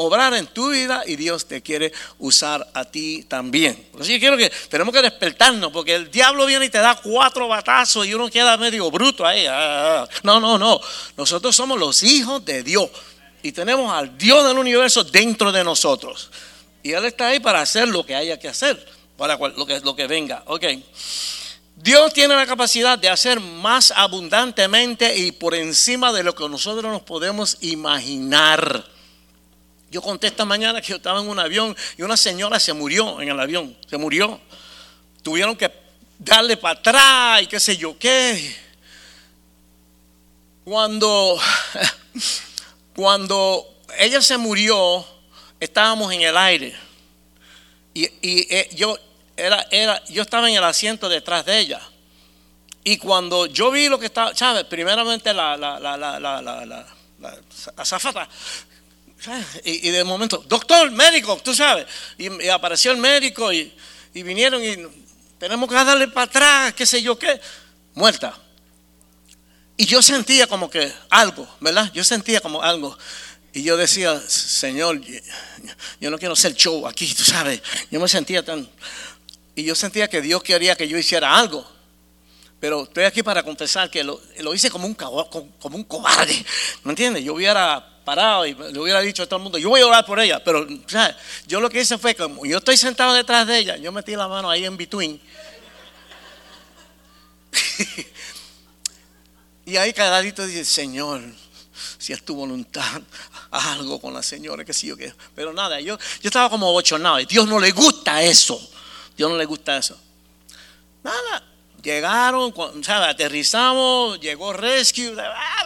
obrar 0.00 0.32
en 0.34 0.46
tu 0.46 0.70
vida 0.70 1.02
y 1.06 1.16
Dios 1.16 1.46
te 1.46 1.60
quiere 1.60 1.92
usar 2.18 2.66
a 2.72 2.84
ti 2.84 3.24
también. 3.26 3.88
Así 4.00 4.12
que 4.12 4.20
quiero 4.20 4.36
que 4.36 4.50
tenemos 4.70 4.94
que 4.94 5.02
despertarnos 5.02 5.72
porque 5.72 5.96
el 5.96 6.10
diablo 6.10 6.46
viene 6.46 6.66
y 6.66 6.70
te 6.70 6.78
da 6.78 6.94
cuatro 6.94 7.48
batazos 7.48 8.06
y 8.06 8.14
uno 8.14 8.30
queda 8.30 8.56
medio 8.56 8.90
bruto 8.92 9.26
ahí. 9.26 9.44
Ah, 9.46 9.56
ah, 9.58 10.02
ah. 10.04 10.08
No, 10.22 10.38
no, 10.38 10.56
no. 10.56 10.80
Nosotros 11.16 11.54
somos 11.54 11.78
los 11.78 12.04
hijos 12.04 12.44
de 12.44 12.62
Dios 12.62 12.88
y 13.42 13.50
tenemos 13.50 13.92
al 13.92 14.16
Dios 14.16 14.46
del 14.46 14.56
universo 14.56 15.02
dentro 15.02 15.50
de 15.50 15.64
nosotros. 15.64 16.30
Y 16.82 16.92
Él 16.92 17.04
está 17.04 17.28
ahí 17.28 17.40
para 17.40 17.60
hacer 17.60 17.88
lo 17.88 18.06
que 18.06 18.14
haya 18.14 18.38
que 18.38 18.48
hacer, 18.48 18.86
para 19.16 19.36
lo 19.36 19.66
que, 19.66 19.80
lo 19.80 19.96
que 19.96 20.06
venga. 20.06 20.44
Ok. 20.46 20.64
Dios 21.80 22.12
tiene 22.12 22.34
la 22.34 22.44
capacidad 22.44 22.98
de 22.98 23.08
hacer 23.08 23.38
más 23.38 23.92
abundantemente 23.94 25.16
y 25.16 25.30
por 25.30 25.54
encima 25.54 26.12
de 26.12 26.24
lo 26.24 26.34
que 26.34 26.48
nosotros 26.48 26.90
nos 26.90 27.02
podemos 27.02 27.56
imaginar. 27.60 28.84
Yo 29.88 30.02
conté 30.02 30.26
esta 30.26 30.44
mañana 30.44 30.80
que 30.80 30.88
yo 30.88 30.96
estaba 30.96 31.20
en 31.20 31.28
un 31.28 31.38
avión 31.38 31.76
y 31.96 32.02
una 32.02 32.16
señora 32.16 32.58
se 32.58 32.72
murió 32.72 33.20
en 33.22 33.28
el 33.28 33.38
avión, 33.38 33.76
se 33.88 33.96
murió. 33.96 34.40
Tuvieron 35.22 35.54
que 35.54 35.72
darle 36.18 36.56
para 36.56 36.80
atrás 36.80 37.42
y 37.42 37.46
qué 37.46 37.60
sé 37.60 37.76
yo 37.76 37.96
qué. 37.96 38.56
Cuando, 40.64 41.40
cuando 42.94 43.82
ella 43.98 44.20
se 44.20 44.36
murió, 44.36 45.06
estábamos 45.60 46.12
en 46.12 46.22
el 46.22 46.36
aire. 46.36 46.74
Y, 47.94 48.04
y 48.20 48.52
eh, 48.52 48.68
yo, 48.74 48.98
era, 49.38 49.66
era, 49.70 50.04
yo 50.06 50.22
estaba 50.22 50.48
en 50.50 50.56
el 50.56 50.64
asiento 50.64 51.08
detrás 51.08 51.44
de 51.46 51.58
ella. 51.58 51.80
Y 52.84 52.96
cuando 52.96 53.46
yo 53.46 53.70
vi 53.70 53.88
lo 53.88 53.98
que 53.98 54.06
estaba, 54.06 54.34
¿sabes? 54.34 54.64
Primeramente 54.64 55.32
la, 55.32 55.56
la, 55.56 55.78
la, 55.78 55.96
la, 55.96 56.18
la, 56.18 56.40
la, 56.42 56.86
azafata. 57.76 58.28
Y, 59.64 59.90
de 59.90 60.04
momento, 60.04 60.44
doctor, 60.46 60.90
médico, 60.90 61.40
tú 61.42 61.54
sabes. 61.54 61.86
Y, 62.16 62.48
apareció 62.48 62.92
el 62.92 62.98
médico 62.98 63.52
y, 63.52 63.72
y, 64.14 64.22
vinieron 64.22 64.62
y 64.64 64.76
tenemos 65.38 65.68
que 65.68 65.74
darle 65.74 66.08
para 66.08 66.24
atrás, 66.24 66.74
qué 66.74 66.86
sé 66.86 67.02
yo 67.02 67.18
qué. 67.18 67.40
Muerta. 67.94 68.36
Y 69.76 69.86
yo 69.86 70.02
sentía 70.02 70.46
como 70.46 70.70
que 70.70 70.92
algo, 71.10 71.48
¿verdad? 71.60 71.90
Yo 71.92 72.02
sentía 72.04 72.40
como 72.40 72.62
algo. 72.62 72.96
Y 73.52 73.62
yo 73.62 73.76
decía, 73.76 74.20
Señor, 74.20 75.00
yo 76.00 76.10
no 76.10 76.18
quiero 76.18 76.36
ser 76.36 76.54
show 76.54 76.86
aquí, 76.86 77.12
tú 77.14 77.24
sabes. 77.24 77.60
Yo 77.90 78.00
me 78.00 78.08
sentía 78.08 78.44
tan 78.44 78.68
y 79.58 79.64
yo 79.64 79.74
sentía 79.74 80.06
que 80.06 80.22
Dios 80.22 80.40
quería 80.40 80.76
que 80.76 80.86
yo 80.86 80.96
hiciera 80.96 81.36
algo. 81.36 81.68
Pero 82.60 82.84
estoy 82.84 83.02
aquí 83.02 83.24
para 83.24 83.42
confesar 83.42 83.90
que 83.90 84.04
lo, 84.04 84.20
hice 84.54 84.70
como 84.70 84.86
un, 84.86 84.94
cobarde. 84.94 86.46
¿Me 86.84 86.92
entiendes? 86.92 87.24
Yo 87.24 87.34
hubiera 87.34 87.84
parado 88.04 88.46
y 88.46 88.54
le 88.54 88.78
hubiera 88.78 89.00
dicho 89.00 89.24
a 89.24 89.26
todo 89.26 89.38
el 89.38 89.42
mundo, 89.42 89.58
yo 89.58 89.68
voy 89.68 89.80
a 89.80 89.86
orar 89.88 90.06
por 90.06 90.20
ella. 90.20 90.44
Pero 90.44 90.64
yo 91.48 91.60
lo 91.60 91.68
que 91.70 91.80
hice 91.80 91.98
fue, 91.98 92.14
como 92.14 92.46
yo 92.46 92.58
estoy 92.58 92.76
sentado 92.76 93.12
detrás 93.14 93.48
de 93.48 93.58
ella, 93.58 93.76
yo 93.76 93.90
metí 93.90 94.14
la 94.14 94.28
mano 94.28 94.48
ahí 94.48 94.64
en 94.64 94.76
between. 94.76 95.20
y 99.66 99.76
ahí 99.76 99.92
cadadito 99.92 100.46
dice, 100.46 100.64
Señor, 100.64 101.20
si 101.98 102.12
es 102.12 102.24
tu 102.24 102.36
voluntad, 102.36 103.02
algo 103.50 104.00
con 104.00 104.14
la 104.14 104.22
señora, 104.22 104.64
que 104.64 104.72
sí 104.72 104.86
yo 104.86 104.96
qué. 104.96 105.12
Pero 105.34 105.52
nada, 105.52 105.80
yo, 105.80 105.98
yo 105.98 106.28
estaba 106.28 106.48
como 106.48 106.70
bochornado. 106.70 107.18
Y 107.18 107.26
Dios 107.26 107.48
no 107.48 107.58
le 107.58 107.72
gusta 107.72 108.22
eso. 108.22 108.77
Dios 109.18 109.28
no 109.28 109.36
le 109.36 109.44
gusta 109.46 109.76
eso. 109.76 110.00
Nada, 111.02 111.42
llegaron, 111.82 112.54
¿sabes? 112.84 113.08
aterrizamos, 113.08 114.20
llegó 114.20 114.52
Rescue, 114.52 115.12
ah, 115.20 115.64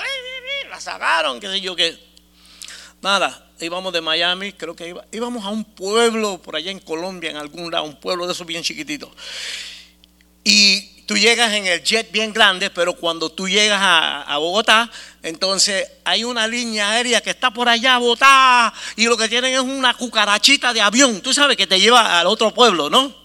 la 0.71 0.81
sacaron, 0.81 1.39
qué 1.39 1.49
sé 1.49 1.61
yo 1.61 1.77
qué. 1.77 1.99
Nada, 3.03 3.51
íbamos 3.61 3.93
de 3.93 4.01
Miami, 4.01 4.55
creo 4.55 4.75
que 4.75 4.95
íbamos 5.11 5.45
a 5.45 5.51
un 5.51 5.65
pueblo 5.65 6.41
por 6.41 6.57
allá 6.57 6.71
en 6.71 6.79
Colombia, 6.79 7.31
en 7.31 7.37
algún 7.37 7.71
lado, 7.71 7.85
un 7.85 8.01
pueblo 8.01 8.27
de 8.27 8.33
esos 8.33 8.47
bien 8.47 8.63
chiquititos. 8.63 9.11
Y 10.45 11.05
tú 11.05 11.19
llegas 11.19 11.53
en 11.53 11.67
el 11.67 11.83
jet 11.83 12.11
bien 12.11 12.33
grande, 12.33 12.71
pero 12.71 12.95
cuando 12.95 13.29
tú 13.29 13.49
llegas 13.51 13.81
a, 13.83 14.39
Bogotá, 14.39 14.91
entonces 15.23 15.87
hay 16.05 16.25
una 16.25 16.47
línea 16.47 16.93
aérea 16.93 17.21
que 17.21 17.31
está 17.31 17.51
por 17.51 17.69
allá 17.69 17.99
botada 17.99 18.73
y 18.97 19.05
lo 19.05 19.19
que 19.19 19.29
tienen 19.29 19.53
es 19.53 19.61
una 19.61 19.93
cucarachita 19.93 20.73
de 20.73 20.81
avión, 20.81 21.21
tú 21.21 21.35
sabes, 21.35 21.59
que 21.59 21.67
te 21.67 21.79
lleva 21.79 22.19
al 22.19 22.27
otro 22.27 22.55
pueblo, 22.55 22.89
¿no? 22.89 23.22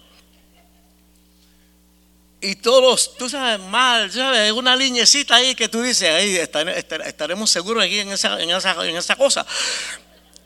Y 2.40 2.54
todos, 2.56 3.16
tú 3.16 3.28
sabes, 3.28 3.58
mal, 3.66 4.10
¿sabes? 4.12 4.52
Una 4.52 4.76
liñecita 4.76 5.36
ahí 5.36 5.54
que 5.54 5.68
tú 5.68 5.82
dices, 5.82 6.08
ahí 6.08 6.36
estaremos 6.36 7.50
seguros 7.50 7.82
aquí 7.82 7.98
en 7.98 8.12
esa, 8.12 8.40
en, 8.40 8.50
esa, 8.50 8.88
en 8.88 8.96
esa 8.96 9.16
cosa. 9.16 9.44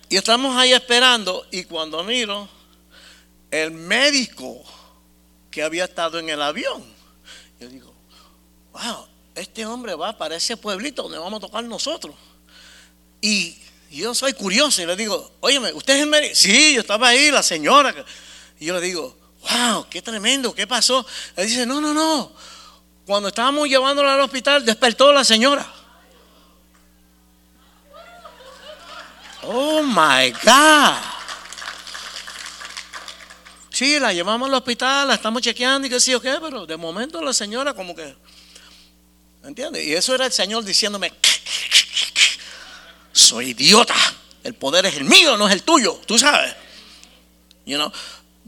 Y 0.08 0.16
estamos 0.16 0.56
ahí 0.56 0.72
esperando 0.72 1.46
y 1.50 1.64
cuando 1.64 2.02
miro, 2.02 2.48
el 3.50 3.70
médico 3.70 4.64
que 5.50 5.62
había 5.62 5.84
estado 5.84 6.18
en 6.18 6.30
el 6.30 6.40
avión, 6.40 6.82
yo 7.60 7.68
digo, 7.68 7.94
wow, 8.72 9.06
este 9.34 9.66
hombre 9.66 9.94
va 9.94 10.16
para 10.16 10.36
ese 10.36 10.56
pueblito 10.56 11.02
donde 11.02 11.18
vamos 11.18 11.38
a 11.38 11.46
tocar 11.46 11.62
nosotros. 11.64 12.14
Y 13.20 13.58
yo 13.90 14.14
soy 14.14 14.32
curioso 14.32 14.80
y 14.80 14.86
le 14.86 14.96
digo, 14.96 15.30
óyeme, 15.40 15.72
¿usted 15.74 15.96
es 15.96 16.02
el 16.02 16.08
médico? 16.08 16.34
Sí, 16.34 16.74
yo 16.74 16.80
estaba 16.80 17.08
ahí, 17.08 17.30
la 17.30 17.42
señora. 17.42 17.94
Y 18.58 18.66
yo 18.66 18.74
le 18.74 18.80
digo, 18.80 19.16
wow, 19.42 19.86
qué 19.88 20.02
tremendo, 20.02 20.54
¿qué 20.54 20.66
pasó? 20.66 21.06
Él 21.36 21.46
dice, 21.46 21.66
no, 21.66 21.80
no, 21.80 21.92
no. 21.92 22.32
Cuando 23.06 23.28
estábamos 23.28 23.68
llevándola 23.68 24.14
al 24.14 24.20
hospital, 24.20 24.64
despertó 24.64 25.12
la 25.12 25.24
señora. 25.24 25.66
Oh 29.42 29.82
my 29.82 30.30
God. 30.44 31.12
Sí, 33.70 33.98
la 33.98 34.12
llevamos 34.12 34.48
al 34.48 34.54
hospital, 34.54 35.08
la 35.08 35.14
estamos 35.14 35.42
chequeando 35.42 35.86
y 35.86 35.90
qué 35.90 35.98
sé 35.98 36.12
yo 36.12 36.20
qué, 36.20 36.38
pero 36.40 36.66
de 36.66 36.76
momento 36.76 37.20
la 37.22 37.32
señora 37.32 37.74
como 37.74 37.96
que, 37.96 38.14
¿me 39.42 39.48
entiendes? 39.48 39.84
Y 39.84 39.94
eso 39.94 40.14
era 40.14 40.26
el 40.26 40.32
Señor 40.32 40.62
diciéndome, 40.62 41.12
soy 43.12 43.50
idiota, 43.50 43.94
el 44.44 44.54
poder 44.54 44.86
es 44.86 44.96
el 44.96 45.04
mío, 45.04 45.36
no 45.36 45.48
es 45.48 45.54
el 45.54 45.62
tuyo, 45.62 45.98
tú 46.06 46.18
sabes. 46.18 46.54
You 47.64 47.76
know? 47.76 47.92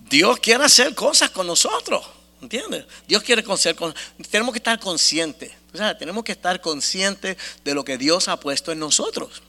Dios 0.08 0.38
quiere 0.40 0.64
hacer 0.64 0.94
cosas 0.94 1.30
con 1.30 1.46
nosotros. 1.46 2.04
¿Entiendes? 2.42 2.84
Dios 3.08 3.22
quiere 3.22 3.42
hacer 3.50 3.74
con 3.74 3.94
Tenemos 4.30 4.52
que 4.52 4.58
estar 4.58 4.78
conscientes. 4.78 5.52
O 5.72 5.76
sea, 5.76 5.96
tenemos 5.96 6.22
que 6.24 6.32
estar 6.32 6.60
conscientes 6.60 7.36
de 7.64 7.74
lo 7.74 7.84
que 7.84 7.96
Dios 7.96 8.28
ha 8.28 8.38
puesto 8.38 8.70
en 8.70 8.78
nosotros. 8.78 9.42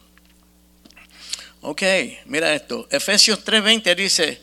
Ok, 1.62 1.82
mira 2.26 2.54
esto. 2.54 2.88
Efesios 2.90 3.44
3:20 3.44 3.96
dice 3.96 4.42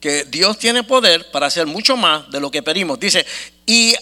que 0.00 0.24
Dios 0.24 0.58
tiene 0.58 0.82
poder 0.82 1.30
para 1.30 1.46
hacer 1.46 1.66
mucho 1.66 1.96
más 1.96 2.30
de 2.30 2.40
lo 2.40 2.50
que 2.50 2.62
pedimos. 2.62 2.98
Dice, 2.98 3.24
y 3.66 3.94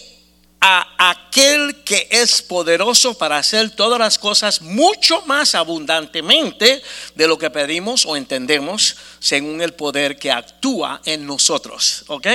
a 0.59 1.11
aquel 1.11 1.83
que 1.83 2.07
es 2.09 2.41
poderoso 2.41 3.17
para 3.17 3.37
hacer 3.37 3.69
todas 3.71 3.99
las 3.99 4.17
cosas 4.17 4.61
mucho 4.61 5.21
más 5.21 5.55
abundantemente 5.55 6.81
de 7.15 7.27
lo 7.27 7.37
que 7.37 7.49
pedimos 7.49 8.05
o 8.05 8.15
entendemos 8.15 8.95
según 9.19 9.61
el 9.61 9.73
poder 9.73 10.17
que 10.17 10.31
actúa 10.31 11.01
en 11.05 11.25
nosotros. 11.27 12.03
¿Ok? 12.07 12.27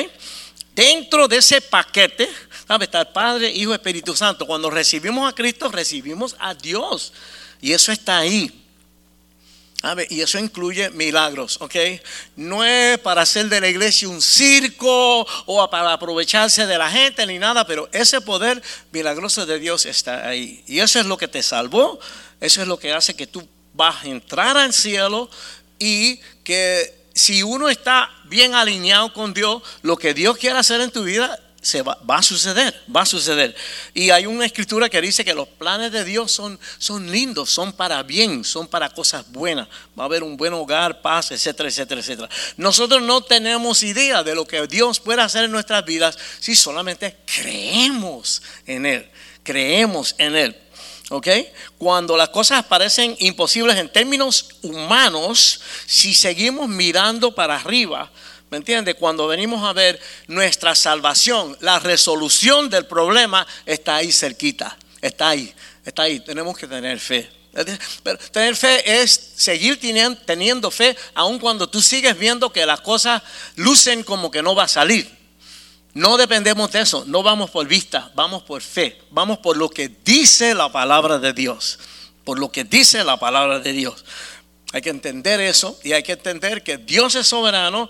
Dentro 0.74 1.28
de 1.28 1.38
ese 1.38 1.60
paquete. 1.60 2.28
Está 2.80 3.00
el 3.00 3.08
Padre, 3.08 3.50
Hijo, 3.50 3.74
Espíritu 3.74 4.16
Santo. 4.16 4.46
Cuando 4.46 4.70
recibimos 4.70 5.30
a 5.30 5.34
Cristo, 5.34 5.68
recibimos 5.70 6.34
a 6.38 6.54
Dios. 6.54 7.12
Y 7.60 7.72
eso 7.72 7.92
está 7.92 8.18
ahí. 8.18 8.61
Y 10.08 10.20
eso 10.20 10.38
incluye 10.38 10.90
milagros, 10.90 11.58
¿ok? 11.60 11.74
No 12.36 12.64
es 12.64 12.98
para 12.98 13.22
hacer 13.22 13.48
de 13.48 13.60
la 13.60 13.68
iglesia 13.68 14.08
un 14.08 14.22
circo 14.22 15.26
o 15.46 15.70
para 15.70 15.92
aprovecharse 15.92 16.66
de 16.66 16.78
la 16.78 16.90
gente 16.90 17.26
ni 17.26 17.38
nada, 17.38 17.66
pero 17.66 17.88
ese 17.92 18.20
poder 18.20 18.62
milagroso 18.92 19.44
de 19.44 19.58
Dios 19.58 19.86
está 19.86 20.28
ahí. 20.28 20.62
Y 20.68 20.78
eso 20.78 21.00
es 21.00 21.06
lo 21.06 21.16
que 21.16 21.26
te 21.26 21.42
salvó, 21.42 21.98
eso 22.40 22.62
es 22.62 22.68
lo 22.68 22.78
que 22.78 22.92
hace 22.92 23.14
que 23.14 23.26
tú 23.26 23.46
vas 23.74 24.04
a 24.04 24.08
entrar 24.08 24.56
al 24.56 24.72
cielo 24.72 25.28
y 25.78 26.20
que 26.44 26.94
si 27.14 27.42
uno 27.42 27.68
está 27.68 28.10
bien 28.24 28.54
alineado 28.54 29.12
con 29.12 29.34
Dios, 29.34 29.62
lo 29.82 29.96
que 29.96 30.14
Dios 30.14 30.38
quiere 30.38 30.58
hacer 30.58 30.80
en 30.80 30.90
tu 30.90 31.02
vida 31.02 31.38
se 31.62 31.80
va, 31.80 31.96
a 32.08 32.22
suceder, 32.22 32.82
va 32.94 33.02
a 33.02 33.06
suceder. 33.06 33.54
Y 33.94 34.10
hay 34.10 34.26
una 34.26 34.44
escritura 34.44 34.88
que 34.88 35.00
dice 35.00 35.24
que 35.24 35.32
los 35.32 35.46
planes 35.46 35.92
de 35.92 36.04
Dios 36.04 36.32
son, 36.32 36.58
son 36.78 37.10
lindos, 37.10 37.50
son 37.50 37.72
para 37.72 38.02
bien, 38.02 38.44
son 38.44 38.66
para 38.66 38.90
cosas 38.90 39.30
buenas. 39.30 39.68
Va 39.98 40.02
a 40.02 40.06
haber 40.06 40.24
un 40.24 40.36
buen 40.36 40.52
hogar, 40.54 41.00
paz, 41.00 41.30
etcétera, 41.30 41.68
etcétera, 41.68 42.00
etcétera. 42.00 42.28
Nosotros 42.56 43.00
no 43.02 43.22
tenemos 43.22 43.84
idea 43.84 44.24
de 44.24 44.34
lo 44.34 44.44
que 44.44 44.66
Dios 44.66 44.98
puede 44.98 45.22
hacer 45.22 45.44
en 45.44 45.52
nuestras 45.52 45.84
vidas 45.84 46.18
si 46.40 46.56
solamente 46.56 47.18
creemos 47.24 48.42
en 48.66 48.84
Él, 48.84 49.08
creemos 49.44 50.16
en 50.18 50.34
Él. 50.34 50.56
¿Ok? 51.10 51.28
Cuando 51.78 52.16
las 52.16 52.30
cosas 52.30 52.64
parecen 52.64 53.14
imposibles 53.20 53.76
en 53.76 53.88
términos 53.88 54.48
humanos, 54.62 55.60
si 55.86 56.14
seguimos 56.14 56.68
mirando 56.68 57.34
para 57.34 57.56
arriba, 57.56 58.10
¿Me 58.52 58.58
entiende? 58.58 58.92
Cuando 58.92 59.26
venimos 59.28 59.64
a 59.64 59.72
ver 59.72 59.98
nuestra 60.26 60.74
salvación, 60.74 61.56
la 61.60 61.78
resolución 61.78 62.68
del 62.68 62.84
problema 62.84 63.46
está 63.64 63.96
ahí 63.96 64.12
cerquita, 64.12 64.76
está 65.00 65.30
ahí, 65.30 65.54
está 65.86 66.02
ahí. 66.02 66.20
Tenemos 66.20 66.58
que 66.58 66.66
tener 66.66 67.00
fe. 67.00 67.30
Pero 68.02 68.18
tener 68.30 68.54
fe 68.54 69.00
es 69.00 69.32
seguir 69.36 69.80
teniendo 70.26 70.70
fe 70.70 70.94
aun 71.14 71.38
cuando 71.38 71.66
tú 71.66 71.80
sigues 71.80 72.18
viendo 72.18 72.52
que 72.52 72.66
las 72.66 72.82
cosas 72.82 73.22
lucen 73.56 74.02
como 74.02 74.30
que 74.30 74.42
no 74.42 74.54
va 74.54 74.64
a 74.64 74.68
salir. 74.68 75.10
No 75.94 76.18
dependemos 76.18 76.70
de 76.72 76.82
eso, 76.82 77.04
no 77.06 77.22
vamos 77.22 77.50
por 77.50 77.66
vista, 77.66 78.12
vamos 78.14 78.42
por 78.42 78.60
fe, 78.60 79.00
vamos 79.10 79.38
por 79.38 79.56
lo 79.56 79.70
que 79.70 79.88
dice 80.04 80.54
la 80.54 80.70
palabra 80.70 81.18
de 81.18 81.32
Dios, 81.32 81.78
por 82.22 82.38
lo 82.38 82.52
que 82.52 82.64
dice 82.64 83.02
la 83.02 83.18
palabra 83.18 83.60
de 83.60 83.72
Dios. 83.72 84.04
Hay 84.74 84.82
que 84.82 84.90
entender 84.90 85.40
eso 85.40 85.80
y 85.82 85.92
hay 85.92 86.02
que 86.02 86.12
entender 86.12 86.62
que 86.62 86.76
Dios 86.76 87.14
es 87.14 87.26
soberano, 87.26 87.88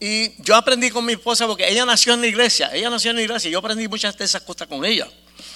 y 0.00 0.40
yo 0.42 0.54
aprendí 0.54 0.90
con 0.90 1.04
mi 1.04 1.14
esposa 1.14 1.46
porque 1.46 1.68
ella 1.68 1.84
nació 1.84 2.14
en 2.14 2.20
la 2.20 2.26
iglesia, 2.28 2.70
ella 2.72 2.88
nació 2.88 3.10
en 3.10 3.16
la 3.16 3.22
iglesia 3.22 3.48
y 3.48 3.52
yo 3.52 3.58
aprendí 3.58 3.88
muchas 3.88 4.16
de 4.16 4.24
esas 4.24 4.42
cosas 4.42 4.68
con 4.68 4.84
ella. 4.84 5.08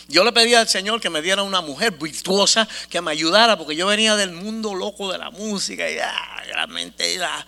Yo 0.08 0.24
le 0.24 0.32
pedí 0.32 0.54
al 0.54 0.68
Señor 0.68 1.00
que 1.00 1.10
me 1.10 1.22
diera 1.22 1.42
una 1.42 1.60
mujer 1.60 1.92
virtuosa 1.92 2.68
que 2.90 3.00
me 3.00 3.12
ayudara 3.12 3.56
porque 3.56 3.76
yo 3.76 3.86
venía 3.86 4.16
del 4.16 4.32
mundo 4.32 4.74
loco 4.74 5.10
de 5.12 5.18
la 5.18 5.30
música 5.30 5.88
y 5.88 5.98
ah, 5.98 6.42
realmente 6.46 7.16
la, 7.18 7.46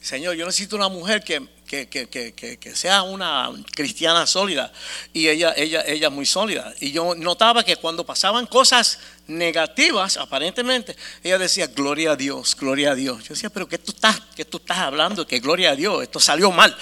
Señor, 0.00 0.34
yo 0.34 0.46
necesito 0.46 0.76
una 0.76 0.88
mujer 0.88 1.22
que, 1.22 1.46
que, 1.70 2.72
sea 2.74 3.02
una 3.02 3.50
cristiana 3.74 4.26
sólida. 4.26 4.72
Y 5.12 5.28
ella, 5.28 5.54
ella, 5.56 5.82
ella 5.86 6.10
muy 6.10 6.26
sólida. 6.26 6.74
Y 6.80 6.90
yo 6.90 7.14
notaba 7.14 7.62
que 7.62 7.76
cuando 7.76 8.04
pasaban 8.04 8.46
cosas 8.46 8.98
negativas, 9.28 10.16
aparentemente, 10.16 10.96
ella 11.22 11.38
decía, 11.38 11.68
gloria 11.68 12.12
a 12.12 12.16
Dios, 12.16 12.56
gloria 12.56 12.92
a 12.92 12.94
Dios. 12.96 13.22
Yo 13.22 13.34
decía, 13.34 13.50
pero 13.50 13.68
¿qué 13.68 13.78
tú 13.78 13.92
estás, 13.92 14.20
qué 14.34 14.44
tú 14.44 14.56
estás 14.56 14.78
hablando? 14.78 15.26
Que 15.26 15.38
gloria 15.38 15.70
a 15.70 15.76
Dios, 15.76 16.02
esto 16.02 16.18
salió 16.18 16.50
mal. 16.50 16.76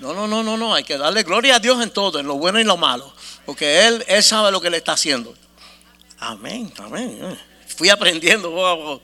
No, 0.00 0.12
no, 0.12 0.26
no, 0.26 0.42
no, 0.42 0.56
no, 0.56 0.74
hay 0.74 0.82
que 0.82 0.98
darle 0.98 1.22
gloria 1.22 1.56
a 1.56 1.58
Dios 1.60 1.80
en 1.82 1.90
todo, 1.90 2.18
en 2.18 2.26
lo 2.26 2.36
bueno 2.36 2.58
y 2.58 2.64
lo 2.64 2.76
malo. 2.76 3.14
Porque 3.46 3.86
Él, 3.86 4.04
él 4.08 4.22
sabe 4.24 4.50
lo 4.50 4.60
que 4.60 4.70
le 4.70 4.78
está 4.78 4.92
haciendo. 4.92 5.34
Amén, 6.18 6.72
amén 6.78 7.49
fui 7.80 7.88
aprendiendo. 7.88 9.00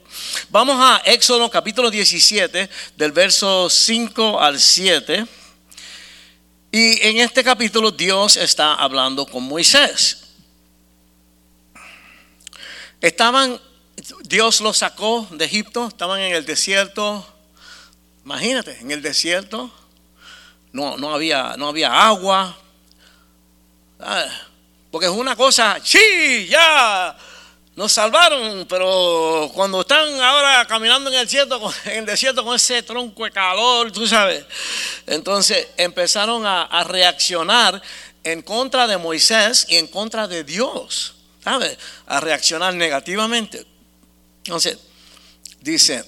Vamos 0.50 0.76
a 0.78 1.00
Éxodo 1.06 1.50
capítulo 1.50 1.90
17, 1.90 2.68
del 2.94 3.10
verso 3.10 3.70
5 3.70 4.38
al 4.38 4.60
7. 4.60 5.26
Y 6.72 7.00
en 7.00 7.16
este 7.16 7.42
capítulo 7.42 7.90
Dios 7.90 8.36
está 8.36 8.74
hablando 8.74 9.24
con 9.24 9.44
Moisés. 9.44 10.24
Estaban, 13.00 13.58
Dios 14.24 14.60
los 14.60 14.76
sacó 14.76 15.26
de 15.30 15.46
Egipto, 15.46 15.88
estaban 15.88 16.20
en 16.20 16.34
el 16.34 16.44
desierto. 16.44 17.26
Imagínate, 18.26 18.78
en 18.78 18.90
el 18.90 19.00
desierto 19.00 19.72
no, 20.72 20.98
no, 20.98 21.14
había, 21.14 21.54
no 21.56 21.68
había 21.68 21.94
agua. 22.08 22.54
Ah, 24.00 24.26
porque 24.90 25.06
es 25.06 25.12
una 25.12 25.34
cosa, 25.34 25.78
sí, 25.82 26.46
ya, 26.50 27.16
nos 27.76 27.92
salvaron, 27.92 28.66
pero 28.66 29.50
cuando 29.52 29.82
están 29.82 30.18
ahora 30.22 30.66
caminando 30.66 31.10
en 31.10 31.16
el, 31.16 31.26
desierto, 31.26 31.72
en 31.84 31.98
el 31.98 32.06
desierto 32.06 32.42
con 32.42 32.56
ese 32.56 32.82
tronco 32.82 33.24
de 33.24 33.30
calor, 33.30 33.92
tú 33.92 34.06
sabes, 34.06 34.46
entonces 35.06 35.68
empezaron 35.76 36.46
a, 36.46 36.84
reaccionar 36.84 37.80
en 38.24 38.40
contra 38.40 38.86
de 38.86 38.96
Moisés 38.96 39.66
y 39.68 39.76
en 39.76 39.88
contra 39.88 40.26
de 40.26 40.42
Dios, 40.42 41.16
¿sabes? 41.44 41.76
A 42.06 42.18
reaccionar 42.18 42.72
negativamente. 42.74 43.66
Entonces, 44.38 44.78
dice, 45.60 46.02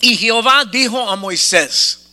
y 0.00 0.16
Jehová 0.16 0.64
dijo 0.64 1.08
a 1.08 1.14
Moisés, 1.14 2.10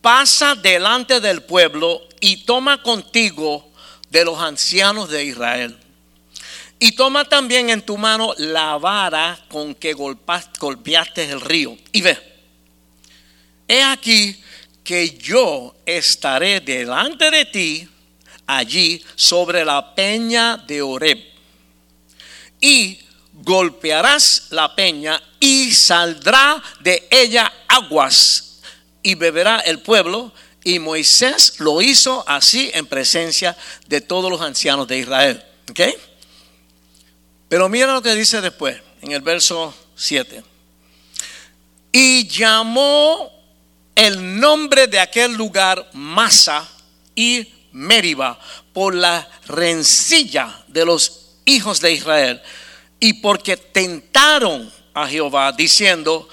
pasa 0.00 0.54
delante 0.54 1.20
del 1.20 1.42
pueblo 1.42 2.00
y 2.20 2.44
toma 2.46 2.82
contigo 2.82 3.70
de 4.08 4.24
los 4.24 4.38
ancianos 4.38 5.10
de 5.10 5.24
Israel 5.24 5.78
y 6.80 6.92
toma 6.92 7.24
también 7.24 7.70
en 7.70 7.82
tu 7.82 7.96
mano 7.98 8.34
la 8.38 8.78
vara 8.78 9.38
con 9.48 9.74
que 9.74 9.94
golpeaste 9.94 11.30
el 11.30 11.40
río. 11.40 11.76
Y 11.92 12.02
ve, 12.02 12.18
he 13.66 13.82
aquí 13.82 14.40
que 14.84 15.10
yo 15.18 15.74
estaré 15.84 16.60
delante 16.60 17.30
de 17.30 17.44
ti 17.46 17.88
allí 18.46 19.04
sobre 19.16 19.64
la 19.64 19.94
peña 19.94 20.56
de 20.56 20.80
Oreb. 20.80 21.18
Y 22.60 22.98
golpearás 23.32 24.46
la 24.50 24.74
peña 24.74 25.20
y 25.40 25.72
saldrá 25.72 26.62
de 26.80 27.06
ella 27.10 27.52
aguas 27.68 28.60
y 29.02 29.14
beberá 29.16 29.60
el 29.60 29.80
pueblo. 29.80 30.32
Y 30.64 30.78
Moisés 30.78 31.54
lo 31.58 31.82
hizo 31.82 32.24
así 32.28 32.70
en 32.74 32.86
presencia 32.86 33.56
de 33.86 34.00
todos 34.00 34.30
los 34.30 34.40
ancianos 34.40 34.86
de 34.86 34.98
Israel. 34.98 35.44
¿Okay? 35.70 35.94
Pero 37.48 37.68
mira 37.68 37.92
lo 37.92 38.02
que 38.02 38.14
dice 38.14 38.40
después, 38.40 38.76
en 39.00 39.12
el 39.12 39.22
verso 39.22 39.74
7. 39.96 40.42
Y 41.92 42.28
llamó 42.28 43.32
el 43.94 44.38
nombre 44.38 44.86
de 44.86 45.00
aquel 45.00 45.32
lugar 45.32 45.90
Masa 45.92 46.68
y 47.14 47.48
Meriba 47.72 48.38
por 48.72 48.94
la 48.94 49.28
rencilla 49.46 50.62
de 50.68 50.84
los 50.84 51.36
hijos 51.44 51.80
de 51.80 51.92
Israel 51.92 52.40
y 53.00 53.14
porque 53.14 53.56
tentaron 53.56 54.72
a 54.94 55.06
Jehová 55.06 55.52
diciendo, 55.52 56.28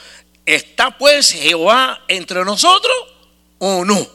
¿está 0.45 0.97
pues 0.97 1.32
Jehová 1.32 2.04
entre 2.08 2.43
nosotros 2.43 2.95
o 3.60 3.86
no? 3.86 4.08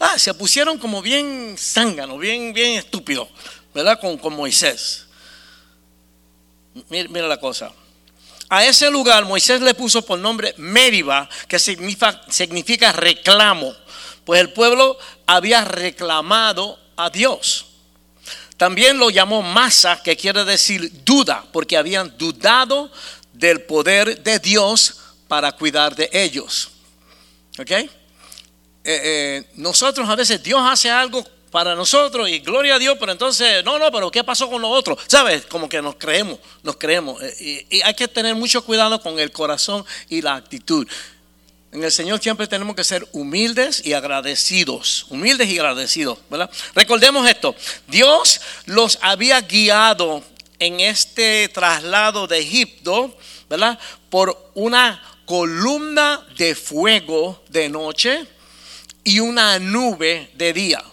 Ah, 0.00 0.18
se 0.18 0.34
pusieron 0.34 0.78
como 0.78 1.00
bien 1.00 1.56
zánganos, 1.58 2.18
bien, 2.18 2.52
bien 2.52 2.78
estúpidos, 2.78 3.28
¿verdad? 3.72 4.00
Con, 4.00 4.18
con 4.18 4.34
Moisés. 4.34 5.03
Mira, 6.88 7.28
la 7.28 7.38
cosa. 7.38 7.72
A 8.48 8.64
ese 8.64 8.90
lugar 8.90 9.24
Moisés 9.24 9.60
le 9.60 9.74
puso 9.74 10.02
por 10.02 10.18
nombre 10.18 10.54
Meriba, 10.58 11.28
que 11.48 11.58
significa, 11.58 12.92
reclamo, 12.92 13.74
pues 14.24 14.40
el 14.40 14.52
pueblo 14.52 14.98
había 15.26 15.64
reclamado 15.64 16.78
a 16.96 17.10
Dios. 17.10 17.66
También 18.56 18.98
lo 18.98 19.10
llamó 19.10 19.42
Masa, 19.42 20.02
que 20.02 20.16
quiere 20.16 20.44
decir 20.44 21.04
duda, 21.04 21.44
porque 21.52 21.76
habían 21.76 22.16
dudado 22.16 22.90
del 23.32 23.62
poder 23.62 24.22
de 24.22 24.38
Dios 24.38 24.96
para 25.26 25.52
cuidar 25.52 25.96
de 25.96 26.08
ellos. 26.12 26.70
¿Ok? 27.58 27.70
Eh, 27.70 27.88
eh, 28.84 29.50
nosotros 29.54 30.08
a 30.08 30.14
veces 30.14 30.42
Dios 30.42 30.60
hace 30.62 30.90
algo 30.90 31.26
para 31.54 31.76
nosotros 31.76 32.28
y 32.28 32.40
gloria 32.40 32.74
a 32.74 32.78
Dios, 32.80 32.96
pero 32.98 33.12
entonces, 33.12 33.64
no, 33.64 33.78
no, 33.78 33.92
pero 33.92 34.10
¿qué 34.10 34.24
pasó 34.24 34.50
con 34.50 34.60
los 34.60 34.72
otros? 34.72 34.98
¿Sabes? 35.06 35.46
Como 35.46 35.68
que 35.68 35.80
nos 35.80 35.94
creemos, 35.94 36.40
nos 36.64 36.76
creemos. 36.78 37.22
Eh, 37.22 37.64
y, 37.70 37.80
hay 37.80 37.94
que 37.94 38.08
tener 38.08 38.34
mucho 38.34 38.64
cuidado 38.64 39.00
con 39.00 39.20
el 39.20 39.30
corazón 39.30 39.84
y 40.08 40.20
la 40.20 40.34
actitud. 40.34 40.84
En 41.70 41.84
el 41.84 41.92
Señor 41.92 42.20
siempre 42.20 42.48
tenemos 42.48 42.74
que 42.74 42.82
ser 42.82 43.06
humildes 43.12 43.86
y 43.86 43.92
agradecidos. 43.92 45.06
Humildes 45.10 45.48
y 45.48 45.56
agradecidos, 45.56 46.18
¿verdad? 46.28 46.50
Recordemos 46.74 47.24
esto. 47.28 47.54
Dios 47.86 48.40
los 48.66 48.98
había 49.00 49.40
guiado 49.40 50.24
en 50.58 50.80
este 50.80 51.48
traslado 51.50 52.26
de 52.26 52.40
Egipto, 52.40 53.16
¿verdad? 53.48 53.78
Por 54.10 54.50
una 54.54 55.00
columna 55.24 56.26
de 56.36 56.56
fuego 56.56 57.44
de 57.48 57.68
noche 57.68 58.26
y 59.04 59.20
una 59.20 59.60
nube 59.60 60.32
de 60.34 60.52
día. 60.52 60.84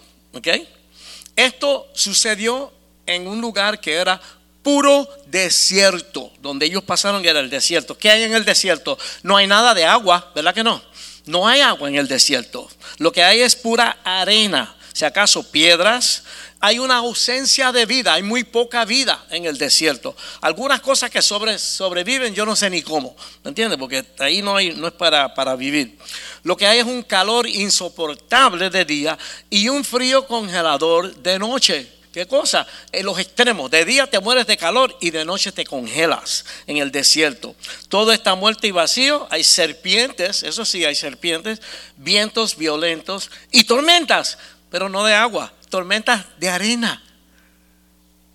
Esto 1.36 1.88
sucedió 1.94 2.72
en 3.06 3.26
un 3.26 3.40
lugar 3.40 3.80
que 3.80 3.94
era 3.94 4.20
puro 4.62 5.08
desierto, 5.26 6.30
donde 6.40 6.66
ellos 6.66 6.84
pasaron 6.84 7.24
era 7.24 7.40
el 7.40 7.50
desierto. 7.50 7.98
¿Qué 7.98 8.10
hay 8.10 8.22
en 8.22 8.34
el 8.34 8.44
desierto? 8.44 8.98
No 9.22 9.36
hay 9.36 9.46
nada 9.46 9.74
de 9.74 9.84
agua, 9.84 10.30
¿verdad 10.34 10.54
que 10.54 10.62
no? 10.62 10.82
No 11.26 11.46
hay 11.46 11.60
agua 11.60 11.88
en 11.88 11.96
el 11.96 12.08
desierto. 12.08 12.68
Lo 12.98 13.12
que 13.12 13.22
hay 13.22 13.40
es 13.40 13.56
pura 13.56 13.98
arena, 14.04 14.74
si 14.92 15.04
acaso 15.04 15.42
piedras. 15.42 16.24
Hay 16.60 16.78
una 16.78 16.98
ausencia 16.98 17.72
de 17.72 17.86
vida, 17.86 18.14
hay 18.14 18.22
muy 18.22 18.44
poca 18.44 18.84
vida 18.84 19.24
en 19.30 19.46
el 19.46 19.58
desierto. 19.58 20.16
Algunas 20.40 20.80
cosas 20.80 21.10
que 21.10 21.20
sobre, 21.20 21.58
sobreviven, 21.58 22.34
yo 22.34 22.46
no 22.46 22.54
sé 22.54 22.70
ni 22.70 22.82
cómo, 22.82 23.16
¿me 23.42 23.48
entiendes? 23.48 23.78
Porque 23.78 24.04
ahí 24.20 24.42
no, 24.42 24.56
hay, 24.56 24.72
no 24.74 24.86
es 24.86 24.92
para, 24.92 25.34
para 25.34 25.56
vivir. 25.56 25.98
Lo 26.44 26.56
que 26.56 26.66
hay 26.66 26.78
es 26.78 26.84
un 26.84 27.02
calor 27.02 27.48
insoportable 27.48 28.70
de 28.70 28.84
día 28.84 29.18
y 29.50 29.68
un 29.68 29.84
frío 29.84 30.26
congelador 30.26 31.14
de 31.16 31.38
noche. 31.38 32.02
¿Qué 32.12 32.26
cosa? 32.26 32.66
En 32.92 33.06
los 33.06 33.18
extremos. 33.18 33.70
De 33.70 33.86
día 33.86 34.06
te 34.06 34.20
mueres 34.20 34.46
de 34.46 34.58
calor 34.58 34.94
y 35.00 35.10
de 35.10 35.24
noche 35.24 35.50
te 35.50 35.64
congelas 35.64 36.44
en 36.66 36.76
el 36.76 36.92
desierto. 36.92 37.56
Todo 37.88 38.12
está 38.12 38.34
muerto 38.34 38.66
y 38.66 38.70
vacío. 38.70 39.26
Hay 39.30 39.42
serpientes, 39.42 40.42
eso 40.42 40.66
sí, 40.66 40.84
hay 40.84 40.94
serpientes, 40.94 41.62
vientos 41.96 42.58
violentos 42.58 43.30
y 43.50 43.64
tormentas, 43.64 44.36
pero 44.72 44.88
no 44.88 45.04
de 45.04 45.14
agua, 45.14 45.52
tormentas 45.68 46.24
de 46.38 46.48
arena. 46.48 47.00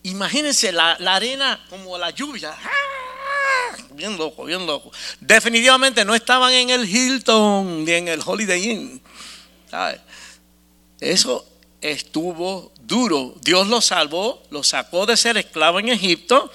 Imagínense 0.03 0.71
la, 0.71 0.91
arena 0.91 1.65
como 1.67 1.97
la 1.97 2.11
lluvia. 2.11 2.55
¡Ah! 2.63 3.75
Bien 3.89 4.15
loco, 4.15 4.45
bien 4.45 4.65
loco. 4.67 4.91
Definitivamente 5.19 6.05
no 6.05 6.13
estaban 6.13 6.53
en 6.53 6.69
el 6.69 6.87
Hilton 6.87 7.83
ni 7.83 7.91
en 7.91 8.07
el 8.07 8.21
Holiday 8.23 8.69
Inn. 8.69 9.01
Eso 10.99 11.43
estuvo 11.81 12.71
duro. 12.81 13.33
Dios 13.41 13.67
los 13.67 13.85
salvó, 13.85 14.43
los 14.51 14.67
sacó 14.67 15.07
de 15.07 15.17
ser 15.17 15.37
esclavo 15.37 15.79
en 15.79 15.89
Egipto, 15.89 16.51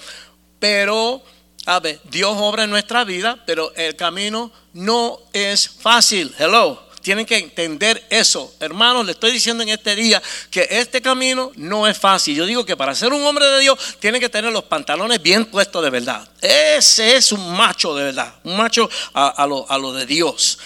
pero, 0.59 1.21
a 1.65 1.81
ver, 1.81 1.99
Dios 2.05 2.33
obra 2.37 2.63
en 2.63 2.69
nuestra 2.69 3.03
vida, 3.03 3.43
pero 3.45 3.75
el 3.75 3.97
camino 3.97 4.49
no 4.71 5.19
es 5.33 5.67
fácil. 5.67 6.33
Hello. 6.39 6.92
Tienen 7.03 7.25
que 7.25 7.37
entender 7.37 8.01
eso. 8.09 8.55
Hermanos, 8.61 9.05
le 9.05 9.11
estoy 9.11 9.33
diciendo 9.33 9.61
en 9.61 9.67
este 9.67 9.93
día 9.93 10.23
que 10.49 10.65
este 10.71 11.01
camino 11.01 11.51
no 11.55 11.85
es 11.85 11.97
fácil. 11.97 12.33
Yo 12.33 12.45
digo 12.45 12.65
que 12.65 12.77
para 12.77 12.95
ser 12.95 13.11
un 13.11 13.21
hombre 13.23 13.45
de 13.45 13.59
Dios 13.59 13.77
tiene 13.99 14.21
que 14.21 14.29
tener 14.29 14.53
los 14.53 14.63
pantalones 14.63 15.21
bien 15.21 15.43
puestos 15.45 15.83
de 15.83 15.89
verdad. 15.89 16.25
Ese 16.41 17.17
es 17.17 17.33
un 17.33 17.55
macho 17.55 17.93
de 17.93 18.05
verdad. 18.05 18.35
Un 18.45 18.55
macho 18.55 18.89
a, 19.13 19.45
lo, 19.45 19.69
a 19.69 19.77
lo 19.77 19.91
de 19.91 20.05
Dios. 20.05 20.57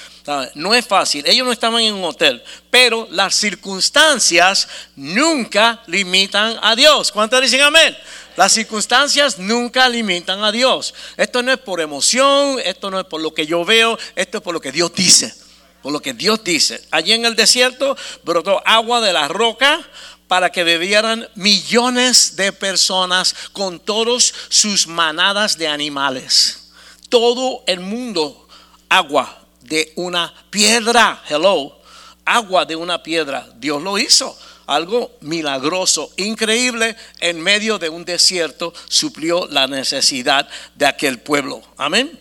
No 0.54 0.76
es 0.76 0.86
fácil. 0.86 1.24
Ellos 1.26 1.44
no 1.44 1.52
estaban 1.52 1.82
en 1.82 1.96
un 1.96 2.04
hotel, 2.04 2.44
pero 2.70 3.08
las 3.10 3.34
circunstancias 3.34 4.68
nunca 4.96 5.82
limitan 5.88 6.60
a 6.62 6.76
Dios. 6.76 7.12
¿Cuántos 7.12 7.42
dicen 7.42 7.62
amén? 7.62 7.98
Las 8.36 8.52
circunstancias 8.52 9.40
nunca 9.40 9.90
limitan 9.90 10.44
a 10.44 10.52
Dios. 10.52 10.94
Esto 11.18 11.42
no 11.42 11.52
es 11.52 11.58
por 11.58 11.82
emoción, 11.82 12.60
esto 12.64 12.92
no 12.92 13.00
es 13.00 13.06
por 13.08 13.22
lo 13.22 13.34
que 13.34 13.48
yo 13.48 13.66
veo, 13.66 13.98
esto 14.16 14.38
es 14.38 14.44
por 14.44 14.54
lo 14.54 14.62
que 14.62 14.72
Dios 14.72 14.94
dice. 14.94 15.34
Por 15.82 15.92
lo 15.92 16.02
que 16.02 16.14
Dios 16.14 16.44
dice. 16.44 16.82
Allí 16.92 17.14
en 17.14 17.26
el 17.26 17.36
desierto 17.36 17.96
brotó 18.24 18.62
agua 18.66 19.02
de 19.02 19.14
la 19.14 19.28
roca 19.28 19.88
para 20.28 20.52
que 20.52 20.64
bebieran 20.64 21.28
millones 21.36 22.36
de 22.36 22.52
personas 22.52 23.34
con 23.54 23.80
todos 23.80 24.34
sus 24.50 24.88
manadas 24.88 25.58
de 25.58 25.68
animales. 25.68 26.72
Todo 27.10 27.64
el 27.68 27.80
mundo 27.80 28.48
agua 28.90 29.46
de 29.62 29.94
una 29.96 30.34
piedra. 30.50 31.24
Hello. 31.28 31.78
Agua 32.26 32.66
de 32.66 32.76
una 32.76 33.02
piedra. 33.02 33.48
Dios 33.56 33.82
lo 33.82 33.98
hizo. 33.98 34.38
Algo 34.66 35.16
milagroso, 35.22 36.12
increíble, 36.18 36.98
en 37.22 37.40
medio 37.40 37.80
de 37.80 37.88
un 37.88 38.04
desierto, 38.04 38.74
suplió 38.90 39.48
la 39.48 39.66
necesidad 39.66 40.50
de 40.76 40.86
aquel 40.86 41.22
pueblo. 41.22 41.62
Amén. 41.78 42.20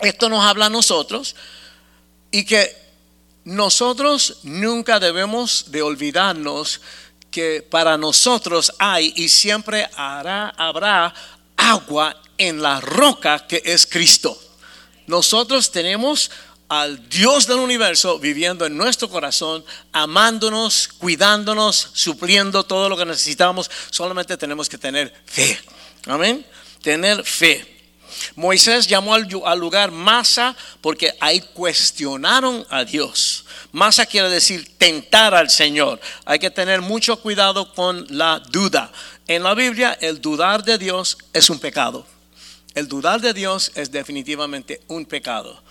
Esto 0.00 0.28
nos 0.28 0.44
habla 0.44 0.66
a 0.66 0.70
nosotros 0.70 1.36
y 2.32 2.44
que 2.44 2.85
nosotros 3.46 4.38
nunca 4.42 4.98
debemos 4.98 5.66
de 5.68 5.80
olvidarnos 5.80 6.80
que 7.30 7.62
para 7.62 7.96
nosotros 7.96 8.72
hay 8.80 9.12
y 9.14 9.28
siempre 9.28 9.88
habrá 9.96 11.14
agua 11.56 12.20
en 12.38 12.60
la 12.60 12.80
roca 12.80 13.46
que 13.46 13.62
es 13.64 13.86
Cristo. 13.86 14.36
Nosotros 15.06 15.70
tenemos 15.70 16.28
al 16.68 17.08
Dios 17.08 17.46
del 17.46 17.60
universo 17.60 18.18
viviendo 18.18 18.66
en 18.66 18.76
nuestro 18.76 19.08
corazón, 19.08 19.64
amándonos, 19.92 20.88
cuidándonos, 20.98 21.90
supliendo 21.92 22.64
todo 22.64 22.88
lo 22.88 22.96
que 22.96 23.06
necesitamos. 23.06 23.70
Solamente 23.90 24.36
tenemos 24.36 24.68
que 24.68 24.76
tener 24.76 25.14
fe. 25.24 25.56
Amén. 26.06 26.44
Tener 26.82 27.24
fe. 27.24 27.75
Moisés 28.34 28.86
llamó 28.86 29.14
al, 29.14 29.58
lugar 29.58 29.90
Masa 29.90 30.56
porque 30.80 31.12
ahí 31.20 31.40
cuestionaron 31.40 32.66
a 32.70 32.84
Dios. 32.84 33.44
Masa 33.72 34.06
quiere 34.06 34.28
decir 34.30 34.76
tentar 34.78 35.34
al 35.34 35.50
Señor. 35.50 36.00
Hay 36.24 36.38
que 36.38 36.50
tener 36.50 36.80
mucho 36.80 37.20
cuidado 37.20 37.72
con 37.74 38.06
la 38.10 38.40
duda. 38.50 38.90
En 39.26 39.42
la 39.42 39.54
Biblia 39.54 39.96
el 40.00 40.20
dudar 40.20 40.62
de 40.64 40.78
Dios 40.78 41.18
es 41.32 41.50
un 41.50 41.58
pecado. 41.58 42.06
El 42.74 42.88
dudar 42.88 43.20
de 43.20 43.32
Dios 43.32 43.72
es 43.74 43.90
definitivamente 43.90 44.82
un 44.88 45.06
pecado. 45.06 45.62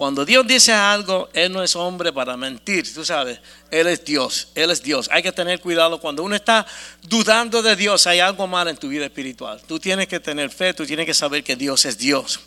Cuando 0.00 0.24
Dios 0.24 0.46
dice 0.46 0.72
algo, 0.72 1.28
Él 1.34 1.52
no 1.52 1.62
es 1.62 1.76
hombre 1.76 2.10
para 2.10 2.34
mentir, 2.34 2.90
tú 2.94 3.04
sabes, 3.04 3.38
Él 3.70 3.86
es 3.86 4.02
Dios, 4.02 4.48
Él 4.54 4.70
es 4.70 4.82
Dios. 4.82 5.10
Hay 5.12 5.22
que 5.22 5.30
tener 5.30 5.60
cuidado 5.60 6.00
cuando 6.00 6.22
uno 6.22 6.34
está 6.34 6.66
dudando 7.02 7.60
de 7.60 7.76
Dios, 7.76 8.06
hay 8.06 8.18
algo 8.18 8.46
mal 8.46 8.66
en 8.68 8.78
tu 8.78 8.88
vida 8.88 9.04
espiritual. 9.04 9.60
Tú 9.68 9.78
tienes 9.78 10.08
que 10.08 10.18
tener 10.18 10.48
fe, 10.48 10.72
tú 10.72 10.86
tienes 10.86 11.04
que 11.04 11.12
saber 11.12 11.44
que 11.44 11.54
Dios 11.54 11.84
es 11.84 11.98
Dios. 11.98 12.40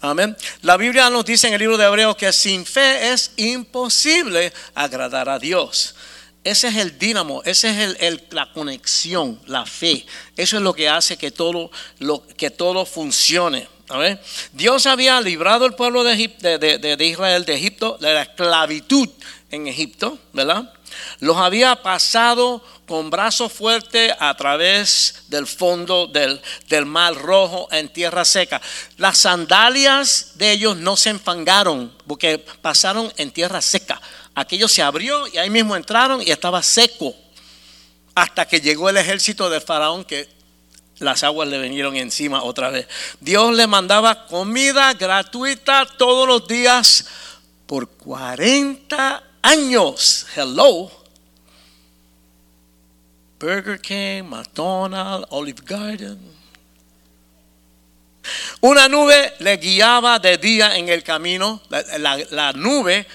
Amén. 0.00 0.36
La 0.62 0.76
Biblia 0.76 1.08
nos 1.10 1.24
dice 1.24 1.46
en 1.46 1.54
el 1.54 1.60
libro 1.60 1.76
de 1.76 1.84
Hebreos 1.84 2.16
que 2.16 2.32
sin 2.32 2.66
fe 2.66 3.12
es 3.12 3.34
imposible 3.36 4.52
agradar 4.74 5.28
a 5.28 5.38
Dios. 5.38 5.94
Ese 6.42 6.66
es 6.66 6.76
el 6.76 6.98
dínamo, 6.98 7.40
esa 7.44 7.70
es 7.70 8.20
la 8.30 8.52
conexión, 8.52 9.40
la 9.46 9.64
fe. 9.64 10.04
Eso 10.36 10.56
es 10.56 10.62
lo 10.64 10.74
que 10.74 10.88
hace 10.88 11.16
que 11.16 11.30
todo, 11.30 11.70
lo, 12.00 12.26
que 12.36 12.50
todo 12.50 12.84
funcione. 12.84 13.68
Dios 14.52 14.86
había 14.86 15.20
librado 15.20 15.64
al 15.64 15.74
pueblo 15.74 16.04
de, 16.04 16.14
Israel 17.04 17.44
de 17.44 17.54
Egipto, 17.54 17.98
de 18.00 18.14
la 18.14 18.22
esclavitud 18.22 19.08
en 19.50 19.66
Egipto, 19.66 20.18
¿verdad? 20.32 20.72
Los 21.20 21.36
había 21.36 21.82
pasado 21.82 22.64
con 22.86 23.10
brazo 23.10 23.48
fuerte 23.48 24.14
a 24.18 24.36
través 24.36 25.24
del 25.28 25.46
fondo 25.46 26.06
del, 26.06 26.40
del, 26.68 26.86
mar 26.86 27.14
rojo 27.14 27.68
en 27.70 27.88
tierra 27.88 28.24
seca. 28.24 28.60
Las 28.96 29.18
sandalias 29.18 30.32
de 30.34 30.50
ellos 30.52 30.76
no 30.76 30.96
se 30.96 31.10
enfangaron 31.10 31.92
porque 32.06 32.38
pasaron 32.38 33.12
en 33.16 33.30
tierra 33.30 33.60
seca. 33.60 34.00
Aquello 34.34 34.68
se 34.68 34.82
abrió 34.82 35.26
y 35.28 35.38
ahí 35.38 35.50
mismo 35.50 35.76
entraron 35.76 36.22
y 36.22 36.30
estaba 36.30 36.62
seco. 36.62 37.14
Hasta 38.14 38.46
que 38.46 38.60
llegó 38.60 38.88
el 38.88 38.96
ejército 38.96 39.48
de 39.48 39.60
Faraón 39.60 40.04
que 40.04 40.39
las 41.00 41.24
aguas 41.24 41.48
le 41.48 41.58
vinieron 41.58 41.96
encima 41.96 42.42
otra 42.42 42.70
vez. 42.70 42.86
Dios 43.20 43.54
le 43.54 43.66
mandaba 43.66 44.26
comida 44.26 44.92
gratuita 44.94 45.86
todos 45.98 46.28
los 46.28 46.46
días 46.46 47.06
por 47.66 47.88
40 47.88 49.22
años. 49.42 50.26
Hello. 50.36 50.90
Burger 53.38 53.80
King, 53.80 54.24
McDonald's, 54.24 55.26
Olive 55.30 55.62
Garden. 55.64 56.18
Una 58.60 58.86
nube 58.86 59.32
le 59.38 59.56
guiaba 59.56 60.18
de 60.18 60.36
día 60.36 60.76
en 60.76 60.90
el 60.90 61.02
camino. 61.02 61.62
La, 61.70 62.18
la 62.30 62.52
nube 62.52 63.06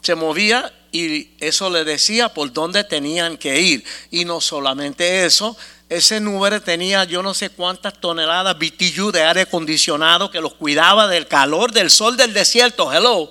se 0.00 0.14
movía 0.14 0.72
y 0.92 1.30
eso 1.40 1.70
le 1.70 1.84
decía 1.84 2.28
por 2.28 2.52
dónde 2.52 2.84
tenían 2.84 3.36
que 3.36 3.60
ir. 3.60 3.84
Y 4.10 4.24
no 4.24 4.40
solamente 4.40 5.24
eso, 5.24 5.56
ese 5.96 6.20
nube 6.20 6.58
tenía 6.60 7.04
yo 7.04 7.22
no 7.22 7.34
sé 7.34 7.50
cuántas 7.50 8.00
toneladas 8.00 8.56
BTU 8.56 9.12
de 9.12 9.22
aire 9.24 9.42
acondicionado 9.42 10.30
que 10.30 10.40
los 10.40 10.54
cuidaba 10.54 11.06
del 11.06 11.28
calor 11.28 11.70
del 11.70 11.90
sol 11.90 12.16
del 12.16 12.32
desierto. 12.32 12.90
Hello. 12.90 13.30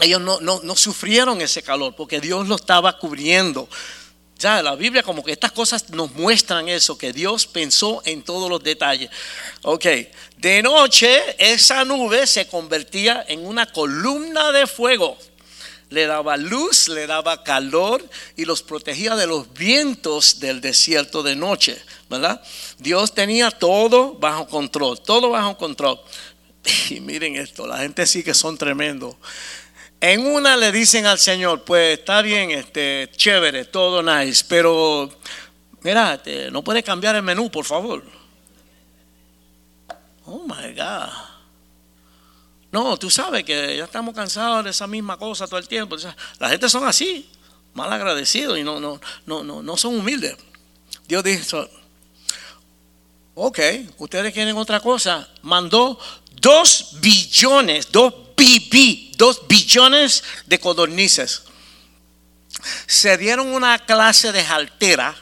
Ellos 0.00 0.20
no, 0.20 0.40
no, 0.40 0.60
no 0.62 0.76
sufrieron 0.76 1.40
ese 1.40 1.62
calor 1.62 1.96
porque 1.96 2.20
Dios 2.20 2.46
lo 2.46 2.54
estaba 2.54 2.98
cubriendo. 2.98 3.68
Ya, 4.38 4.62
la 4.62 4.76
Biblia 4.76 5.02
como 5.02 5.24
que 5.24 5.32
estas 5.32 5.50
cosas 5.50 5.90
nos 5.90 6.12
muestran 6.12 6.68
eso, 6.68 6.96
que 6.96 7.12
Dios 7.12 7.48
pensó 7.48 8.00
en 8.04 8.22
todos 8.22 8.48
los 8.48 8.62
detalles. 8.62 9.10
Ok, 9.62 9.86
de 10.36 10.62
noche 10.62 11.20
esa 11.38 11.84
nube 11.84 12.28
se 12.28 12.46
convertía 12.46 13.24
en 13.26 13.44
una 13.44 13.66
columna 13.66 14.52
de 14.52 14.68
fuego. 14.68 15.18
Le 15.90 16.06
daba 16.06 16.36
luz, 16.36 16.88
le 16.88 17.06
daba 17.06 17.42
calor 17.42 18.04
y 18.36 18.44
los 18.44 18.62
protegía 18.62 19.16
de 19.16 19.26
los 19.26 19.52
vientos 19.54 20.38
del 20.38 20.60
desierto 20.60 21.22
de 21.22 21.34
noche, 21.34 21.80
¿verdad? 22.10 22.42
Dios 22.78 23.14
tenía 23.14 23.50
todo 23.50 24.14
bajo 24.14 24.46
control, 24.46 25.00
todo 25.00 25.30
bajo 25.30 25.56
control. 25.56 26.00
Y 26.90 27.00
miren 27.00 27.36
esto, 27.36 27.66
la 27.66 27.78
gente 27.78 28.06
sí 28.06 28.22
que 28.22 28.34
son 28.34 28.58
tremendos. 28.58 29.16
En 30.00 30.26
una 30.26 30.56
le 30.56 30.70
dicen 30.70 31.06
al 31.06 31.18
Señor, 31.18 31.64
pues 31.64 31.98
está 31.98 32.22
bien, 32.22 32.50
este, 32.52 33.10
chévere, 33.16 33.64
todo 33.64 34.02
nice, 34.02 34.44
pero 34.48 35.10
mira, 35.82 36.14
este, 36.14 36.50
no 36.50 36.62
puede 36.62 36.82
cambiar 36.82 37.16
el 37.16 37.22
menú, 37.22 37.50
por 37.50 37.64
favor. 37.64 38.04
Oh 40.24 40.44
my 40.46 40.72
God. 40.74 41.37
No, 42.70 42.96
tú 42.98 43.10
sabes 43.10 43.44
que 43.44 43.76
ya 43.76 43.84
estamos 43.84 44.14
cansados 44.14 44.64
de 44.64 44.70
esa 44.70 44.86
misma 44.86 45.16
cosa 45.16 45.46
todo 45.46 45.58
el 45.58 45.68
tiempo. 45.68 45.96
La 46.38 46.50
gente 46.50 46.68
son 46.68 46.86
así, 46.86 47.28
mal 47.74 47.92
agradecidos 47.92 48.58
y 48.58 48.62
no, 48.62 48.78
no, 48.78 49.00
no, 49.26 49.42
no, 49.42 49.62
no 49.62 49.76
son 49.76 49.98
humildes. 49.98 50.36
Dios 51.06 51.24
dijo, 51.24 51.66
ok, 53.34 53.58
ustedes 53.98 54.32
quieren 54.34 54.56
otra 54.56 54.80
cosa. 54.80 55.28
Mandó 55.42 55.98
dos 56.40 56.96
billones, 57.00 57.90
dos 57.90 58.12
BB, 58.36 59.16
dos 59.16 59.48
billones 59.48 60.22
de 60.46 60.60
codornices. 60.60 61.44
Se 62.86 63.16
dieron 63.16 63.48
una 63.48 63.78
clase 63.78 64.32
de 64.32 64.44
jaltera 64.44 65.16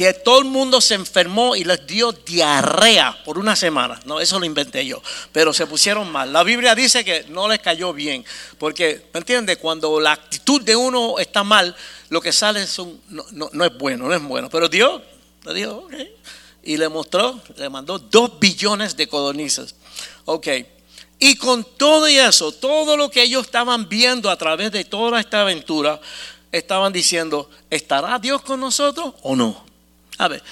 que 0.00 0.14
todo 0.14 0.38
el 0.38 0.46
mundo 0.46 0.80
se 0.80 0.94
enfermó 0.94 1.54
y 1.54 1.62
les 1.62 1.86
dio 1.86 2.10
diarrea 2.10 3.22
por 3.22 3.38
una 3.38 3.54
semana. 3.54 4.00
No, 4.06 4.18
eso 4.18 4.38
lo 4.38 4.46
inventé 4.46 4.86
yo, 4.86 5.02
pero 5.30 5.52
se 5.52 5.66
pusieron 5.66 6.10
mal. 6.10 6.32
La 6.32 6.42
Biblia 6.42 6.74
dice 6.74 7.04
que 7.04 7.26
no 7.28 7.46
les 7.46 7.58
cayó 7.58 7.92
bien, 7.92 8.24
porque, 8.56 9.08
¿me 9.12 9.18
entiendes? 9.18 9.58
Cuando 9.58 10.00
la 10.00 10.12
actitud 10.12 10.62
de 10.62 10.74
uno 10.74 11.18
está 11.18 11.44
mal, 11.44 11.76
lo 12.08 12.22
que 12.22 12.32
sale 12.32 12.66
son, 12.66 12.98
no, 13.10 13.50
es 13.62 13.76
bueno, 13.76 14.08
no 14.08 14.14
es 14.14 14.22
bueno. 14.22 14.48
Pero 14.48 14.70
Dios 14.70 15.02
le 15.44 15.52
dijo, 15.52 15.72
ok, 15.72 15.94
y 16.62 16.78
le 16.78 16.88
mostró, 16.88 17.38
le 17.58 17.68
mandó 17.68 17.98
dos 17.98 18.40
billones 18.40 18.96
de 18.96 19.06
codornices. 19.06 19.74
Ok. 20.24 20.48
Y 21.18 21.36
con 21.36 21.62
todo 21.76 22.06
eso, 22.06 22.52
todo 22.52 22.96
lo 22.96 23.10
que 23.10 23.22
ellos 23.22 23.44
estaban 23.44 23.86
viendo 23.86 24.30
a 24.30 24.38
través 24.38 24.72
de 24.72 24.82
toda 24.86 25.20
esta 25.20 25.42
aventura, 25.42 26.00
estaban 26.50 26.90
diciendo, 26.90 27.50
¿estará 27.68 28.18
Dios 28.18 28.40
con 28.40 28.60
nosotros 28.60 29.12
o 29.20 29.36
no? 29.36 29.68
Ver, 30.28 30.42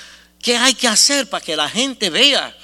¿qué 0.41 0.57
hay 0.57 0.75
que 0.75 0.89
hacer 0.89 1.29
para 1.29 1.45
que 1.45 1.57
la 1.57 1.69
gente 1.69 2.11
vea 2.11 2.57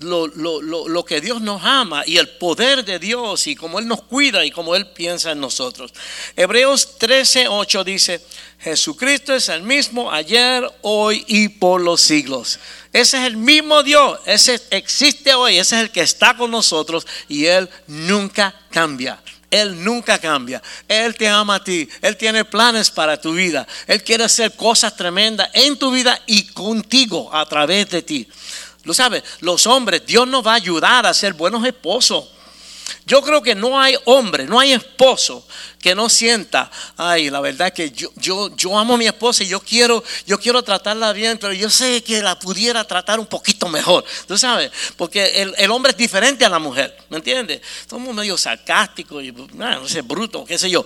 lo, 0.00 0.26
lo, 0.26 1.04
que 1.04 1.20
Dios 1.20 1.40
nos 1.40 1.62
ama 1.64 2.02
y 2.06 2.18
el 2.18 2.28
poder 2.28 2.84
de 2.84 2.98
Dios 2.98 3.46
y 3.46 3.54
cómo 3.54 3.78
Él 3.78 3.86
nos 3.86 4.02
cuida 4.02 4.44
y 4.44 4.50
cómo 4.50 4.76
Él 4.76 4.88
piensa 4.88 5.32
en 5.32 5.40
nosotros? 5.40 5.92
Hebreos 6.36 6.98
13, 6.98 7.48
8 7.48 7.84
dice, 7.84 8.20
Jesucristo 8.60 9.34
es 9.34 9.48
el 9.48 9.62
mismo 9.62 10.10
ayer, 10.10 10.70
hoy 10.82 11.24
y 11.26 11.48
por 11.48 11.80
los 11.80 12.00
siglos. 12.00 12.58
Ese 12.92 13.18
es 13.18 13.24
el 13.24 13.36
mismo 13.36 13.82
Dios, 13.82 14.20
ese 14.26 14.60
existe 14.70 15.34
hoy, 15.34 15.58
ese 15.58 15.76
es 15.76 15.82
el 15.82 15.90
que 15.90 16.02
está 16.02 16.36
con 16.36 16.50
nosotros 16.50 17.06
y 17.28 17.46
Él 17.46 17.68
nunca 17.86 18.54
cambia. 18.70 19.20
Él 19.54 19.84
nunca 19.84 20.18
cambia. 20.18 20.60
Él 20.88 21.14
te 21.14 21.28
ama 21.28 21.56
a 21.56 21.64
ti. 21.64 21.88
Él 22.02 22.16
tiene 22.16 22.44
planes 22.44 22.90
para 22.90 23.20
tu 23.20 23.32
vida. 23.32 23.66
Él 23.86 24.02
quiere 24.02 24.24
hacer 24.24 24.56
cosas 24.56 24.96
tremendas 24.96 25.48
en 25.52 25.78
tu 25.78 25.92
vida 25.92 26.20
y 26.26 26.46
contigo 26.46 27.32
a 27.32 27.46
través 27.46 27.88
de 27.90 28.02
ti. 28.02 28.28
Lo 28.82 28.92
sabes, 28.92 29.22
los 29.40 29.66
hombres, 29.68 30.04
Dios 30.04 30.26
nos 30.26 30.44
va 30.44 30.52
a 30.52 30.56
ayudar 30.56 31.06
a 31.06 31.14
ser 31.14 31.34
buenos 31.34 31.64
esposos. 31.64 32.24
Yo 33.06 33.22
creo 33.22 33.42
que 33.42 33.54
no 33.54 33.80
hay 33.80 33.96
hombre, 34.04 34.44
no 34.44 34.58
hay 34.58 34.72
esposo 34.72 35.46
que 35.80 35.94
no 35.94 36.08
sienta, 36.08 36.70
ay, 36.96 37.28
la 37.28 37.40
verdad 37.40 37.70
que 37.70 37.90
yo, 37.90 38.08
yo, 38.16 38.56
yo 38.56 38.78
amo 38.78 38.94
a 38.94 38.96
mi 38.96 39.06
esposa 39.06 39.44
y 39.44 39.48
yo 39.48 39.60
quiero, 39.60 40.02
yo 40.26 40.40
quiero 40.40 40.62
tratarla 40.62 41.12
bien, 41.12 41.36
pero 41.36 41.52
yo 41.52 41.68
sé 41.68 42.02
que 42.02 42.22
la 42.22 42.38
pudiera 42.38 42.84
tratar 42.84 43.20
un 43.20 43.26
poquito 43.26 43.68
mejor. 43.68 44.02
Tú 44.26 44.38
sabes, 44.38 44.70
porque 44.96 45.52
el, 45.58 45.70
hombre 45.70 45.90
es 45.92 45.98
diferente 45.98 46.42
a 46.46 46.48
la 46.48 46.58
mujer, 46.58 46.96
¿me 47.10 47.18
entiendes? 47.18 47.60
Somos 47.88 48.14
medio 48.14 48.38
sarcásticos 48.38 49.22
y, 49.22 49.32
no 49.32 49.86
sé, 49.86 50.00
bruto, 50.00 50.46
qué 50.46 50.58
sé 50.58 50.70
yo. 50.70 50.82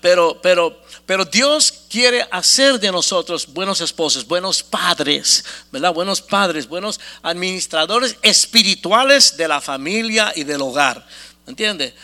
pero, 0.00 0.40
pero, 0.42 0.82
pero 1.04 1.26
Dios 1.26 1.83
quiere 1.94 2.26
hacer 2.28 2.80
de 2.80 2.90
nosotros 2.90 3.46
buenos 3.46 3.80
esposos, 3.80 4.26
buenos 4.26 4.64
padres, 4.64 5.44
¿verdad? 5.70 5.94
Buenos 5.94 6.20
padres, 6.20 6.66
buenos 6.66 6.98
administradores 7.22 8.16
espirituales 8.20 9.36
de 9.36 9.46
la 9.46 9.60
familia 9.60 10.32
y 10.34 10.42
del 10.42 10.60
hogar. 10.60 11.06
¿Me 11.46 11.52
entiendes? 11.52 11.94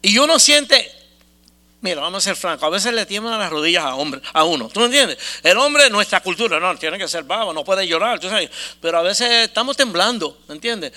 Y 0.00 0.16
uno 0.16 0.38
siente, 0.38 0.90
mira, 1.82 2.00
vamos 2.00 2.24
a 2.24 2.30
ser 2.30 2.36
francos, 2.36 2.66
a 2.66 2.70
veces 2.70 2.94
le 2.94 3.04
tiemblan 3.04 3.38
las 3.38 3.50
rodillas 3.50 3.84
a, 3.84 3.96
hombre, 3.96 4.22
a 4.32 4.42
uno. 4.44 4.70
¿Tú 4.70 4.80
me 4.80 4.86
entiendes? 4.86 5.18
El 5.42 5.58
hombre, 5.58 5.90
nuestra 5.90 6.22
cultura, 6.22 6.58
no, 6.58 6.74
tiene 6.78 6.96
que 6.96 7.06
ser 7.06 7.24
babo, 7.24 7.52
no 7.52 7.62
puede 7.62 7.86
llorar, 7.86 8.18
¿tú 8.18 8.30
sabes? 8.30 8.48
Pero 8.80 8.96
a 8.96 9.02
veces 9.02 9.30
estamos 9.48 9.76
temblando, 9.76 10.38
¿me 10.48 10.54
entiendes? 10.54 10.92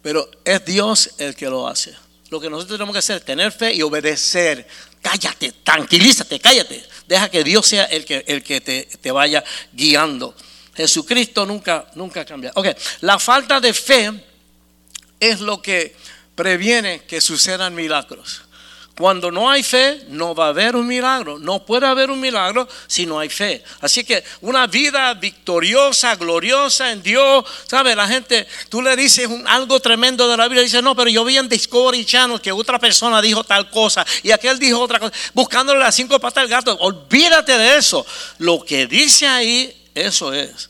Pero 0.00 0.30
es 0.44 0.64
Dios 0.64 1.10
el 1.18 1.34
que 1.34 1.46
lo 1.46 1.66
hace. 1.66 1.96
Lo 2.30 2.40
que 2.40 2.48
nosotros 2.48 2.78
tenemos 2.78 2.92
que 2.92 3.00
hacer 3.00 3.16
es 3.16 3.24
tener 3.24 3.50
fe 3.50 3.74
y 3.74 3.82
obedecer. 3.82 4.64
Cállate, 5.02 5.52
tranquilízate, 5.64 6.38
cállate. 6.40 6.84
Deja 7.06 7.30
que 7.30 7.42
Dios 7.42 7.66
sea 7.66 7.84
el 7.84 8.04
que, 8.04 8.24
el 8.26 8.42
que 8.42 8.60
te, 8.60 8.88
te 9.00 9.10
vaya 9.10 9.42
guiando. 9.72 10.34
Jesucristo 10.74 11.46
nunca, 11.46 11.86
nunca 11.94 12.24
cambia. 12.24 12.52
Ok, 12.54 12.68
la 13.00 13.18
falta 13.18 13.60
de 13.60 13.74
fe 13.74 14.12
es 15.18 15.40
lo 15.40 15.60
que 15.60 15.96
previene 16.34 17.02
que 17.02 17.20
sucedan 17.20 17.74
milagros. 17.74 18.42
Cuando 19.00 19.30
no 19.30 19.48
hay 19.48 19.62
fe, 19.62 20.04
no 20.08 20.34
va 20.34 20.44
a 20.44 20.48
haber 20.50 20.76
un 20.76 20.86
milagro. 20.86 21.38
No 21.38 21.64
puede 21.64 21.86
haber 21.86 22.10
un 22.10 22.20
milagro 22.20 22.68
si 22.86 23.06
no 23.06 23.18
hay 23.18 23.30
fe. 23.30 23.64
Así 23.80 24.04
que 24.04 24.22
una 24.42 24.66
vida 24.66 25.14
victoriosa, 25.14 26.16
gloriosa 26.16 26.92
en 26.92 27.02
Dios, 27.02 27.46
¿sabe? 27.66 27.96
La 27.96 28.06
gente, 28.06 28.46
tú 28.68 28.82
le 28.82 28.94
dices 28.96 29.26
algo 29.46 29.80
tremendo 29.80 30.28
de 30.28 30.36
la 30.36 30.44
Biblia, 30.48 30.64
dice, 30.64 30.82
no, 30.82 30.94
pero 30.94 31.08
yo 31.08 31.24
vi 31.24 31.38
en 31.38 31.48
Discovery 31.48 32.04
Channel 32.04 32.42
que 32.42 32.52
otra 32.52 32.78
persona 32.78 33.22
dijo 33.22 33.42
tal 33.42 33.70
cosa 33.70 34.04
y 34.22 34.32
aquel 34.32 34.58
dijo 34.58 34.78
otra 34.78 34.98
cosa, 34.98 35.14
buscándole 35.32 35.80
las 35.80 35.94
cinco 35.94 36.20
patas 36.20 36.42
al 36.42 36.48
gato. 36.48 36.76
Olvídate 36.80 37.56
de 37.56 37.78
eso. 37.78 38.04
Lo 38.36 38.62
que 38.62 38.86
dice 38.86 39.26
ahí, 39.26 39.88
eso 39.94 40.34
es. 40.34 40.68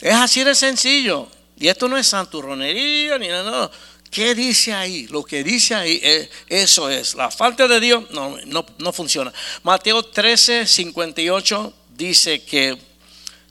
Es 0.00 0.14
así 0.14 0.42
de 0.42 0.56
sencillo. 0.56 1.28
Y 1.56 1.68
esto 1.68 1.86
no 1.86 1.96
es 1.96 2.08
santurronería 2.08 3.16
ni 3.16 3.28
nada. 3.28 3.70
¿Qué 4.10 4.34
dice 4.34 4.72
ahí? 4.72 5.06
Lo 5.08 5.22
que 5.22 5.44
dice 5.44 5.74
ahí, 5.74 6.00
eh, 6.02 6.30
eso 6.48 6.88
es. 6.88 7.14
La 7.14 7.30
falta 7.30 7.68
de 7.68 7.78
Dios 7.78 8.10
no, 8.10 8.36
no, 8.78 8.92
funciona. 8.92 9.32
Mateo 9.62 10.02
13, 10.02 10.66
58 10.66 11.74
dice 11.94 12.42
que 12.42 12.78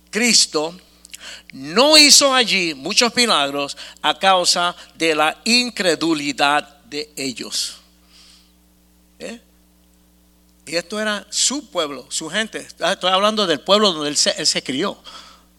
Cristo 0.10 0.76
no 1.54 1.98
hizo 1.98 2.34
allí 2.34 2.74
muchos 2.74 3.16
milagros 3.16 3.78
a 4.02 4.18
causa 4.18 4.76
de 4.96 5.16
la 5.16 5.40
incredulidad 5.46 6.82
de 6.86 7.12
ellos. 7.16 7.78
¿Eh? 9.20 9.40
Y 10.66 10.76
esto 10.76 11.00
era 11.00 11.26
su 11.30 11.70
pueblo, 11.70 12.08
su 12.10 12.30
gente. 12.30 12.60
Estoy 12.60 13.12
hablando 13.12 13.46
del 13.46 13.62
pueblo 13.62 13.94
donde 13.94 14.10
él 14.10 14.18
se, 14.18 14.32
él 14.32 14.64
crió. 14.64 15.02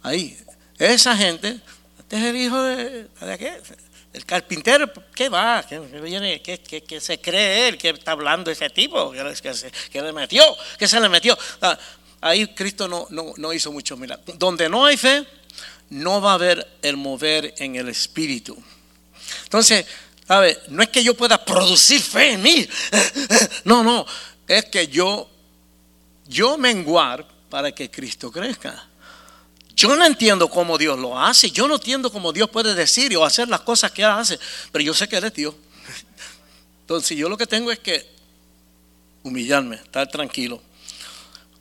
Ahí. 0.02 0.38
Esa 0.78 1.16
gente, 1.16 1.60
este 1.98 2.16
es 2.16 2.24
el 2.24 2.36
hijo 2.36 2.60
de, 2.62 3.08
¿de 3.20 3.38
qué? 3.38 3.60
El 4.12 4.24
carpintero, 4.24 4.90
¿qué 5.14 5.28
va? 5.28 5.64
¿Qué, 5.68 7.00
se 7.00 7.20
cree 7.20 7.68
él? 7.68 7.78
¿Qué 7.78 7.90
está 7.90 8.12
hablando 8.12 8.50
ese 8.50 8.70
tipo? 8.70 9.12
¿Qué, 9.12 9.54
se, 9.54 9.70
le 9.92 10.12
metió? 10.12 10.42
¿Qué 10.78 10.88
se 10.88 10.98
le 10.98 11.08
metió? 11.08 11.38
Ah, 11.60 11.78
ahí 12.22 12.46
Cristo 12.54 12.88
no, 12.88 13.06
no, 13.10 13.52
hizo 13.52 13.70
mucho 13.70 13.96
milagros. 13.96 14.38
Donde 14.38 14.68
no 14.68 14.86
hay 14.86 14.96
fe, 14.96 15.26
no 15.90 16.20
va 16.20 16.32
a 16.32 16.34
haber 16.34 16.66
el 16.82 16.96
mover 16.96 17.54
en 17.58 17.76
el 17.76 17.88
espíritu. 17.88 18.56
Entonces. 19.44 19.86
No 20.68 20.82
es 20.82 20.90
que 20.90 21.02
yo 21.02 21.14
pueda 21.14 21.42
producir 21.42 22.02
fe 22.02 22.32
en 22.32 22.42
mí. 22.42 22.68
No, 23.64 23.82
no. 23.82 24.04
Es 24.46 24.66
que 24.66 24.88
yo, 24.88 25.28
yo 26.26 26.58
menguar 26.58 27.26
para 27.48 27.72
que 27.72 27.90
Cristo 27.90 28.30
crezca. 28.30 28.87
Yo 29.78 29.94
no 29.94 30.04
entiendo 30.04 30.50
cómo 30.50 30.76
Dios 30.76 30.98
lo 30.98 31.16
hace. 31.16 31.52
Yo 31.52 31.68
no 31.68 31.76
entiendo 31.76 32.10
cómo 32.10 32.32
Dios 32.32 32.50
puede 32.50 32.74
decir 32.74 33.16
o 33.16 33.24
hacer 33.24 33.46
las 33.46 33.60
cosas 33.60 33.92
que 33.92 34.04
hace. 34.04 34.36
Pero 34.72 34.84
yo 34.84 34.92
sé 34.92 35.08
que 35.08 35.16
Él 35.18 35.22
es 35.22 35.32
Dios. 35.32 35.54
Entonces 36.80 37.16
yo 37.16 37.28
lo 37.28 37.36
que 37.38 37.46
tengo 37.46 37.70
es 37.70 37.78
que 37.78 38.04
humillarme, 39.22 39.76
estar 39.76 40.08
tranquilo. 40.08 40.60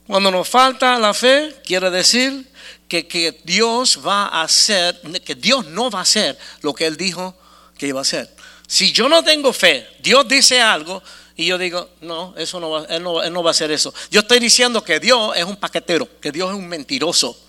Cuando 0.07 0.31
nos 0.31 0.49
falta 0.49 0.97
la 0.97 1.13
fe, 1.13 1.61
quiere 1.63 1.91
decir 1.91 2.51
que, 2.87 3.05
que 3.05 3.39
Dios 3.43 3.99
va 4.03 4.25
a 4.29 4.41
hacer, 4.41 4.99
que 5.23 5.35
Dios 5.35 5.67
no 5.67 5.91
va 5.91 5.99
a 5.99 6.01
hacer 6.01 6.39
lo 6.61 6.73
que 6.73 6.87
Él 6.87 6.97
dijo 6.97 7.37
que 7.77 7.85
iba 7.85 7.99
a 7.99 8.01
hacer. 8.01 8.35
Si 8.65 8.91
yo 8.93 9.07
no 9.07 9.23
tengo 9.23 9.53
fe, 9.53 9.87
Dios 9.99 10.27
dice 10.27 10.59
algo 10.59 11.03
Y 11.35 11.45
yo 11.45 11.59
digo, 11.59 11.91
no, 12.01 12.33
eso 12.35 12.59
no 12.59 12.71
va, 12.71 12.85
él, 12.85 13.03
no, 13.03 13.21
él 13.21 13.31
no 13.31 13.43
va 13.43 13.51
a 13.51 13.51
hacer 13.51 13.69
eso. 13.69 13.93
Yo 14.09 14.21
estoy 14.21 14.39
diciendo 14.39 14.83
que 14.83 14.99
Dios 14.99 15.37
es 15.37 15.43
un 15.43 15.55
paquetero, 15.55 16.09
que 16.19 16.31
Dios 16.31 16.49
es 16.49 16.55
un 16.55 16.67
mentiroso. 16.67 17.46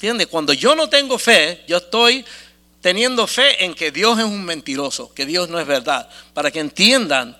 ¿Entiendes? 0.00 0.28
Cuando 0.28 0.54
yo 0.54 0.74
no 0.74 0.88
tengo 0.88 1.18
fe, 1.18 1.62
yo 1.68 1.76
estoy 1.76 2.24
teniendo 2.80 3.26
fe 3.26 3.62
en 3.66 3.74
que 3.74 3.90
Dios 3.90 4.18
es 4.18 4.24
un 4.24 4.42
mentiroso, 4.42 5.12
que 5.12 5.26
Dios 5.26 5.50
no 5.50 5.60
es 5.60 5.66
verdad, 5.66 6.08
para 6.32 6.50
que 6.50 6.58
entiendan 6.58 7.36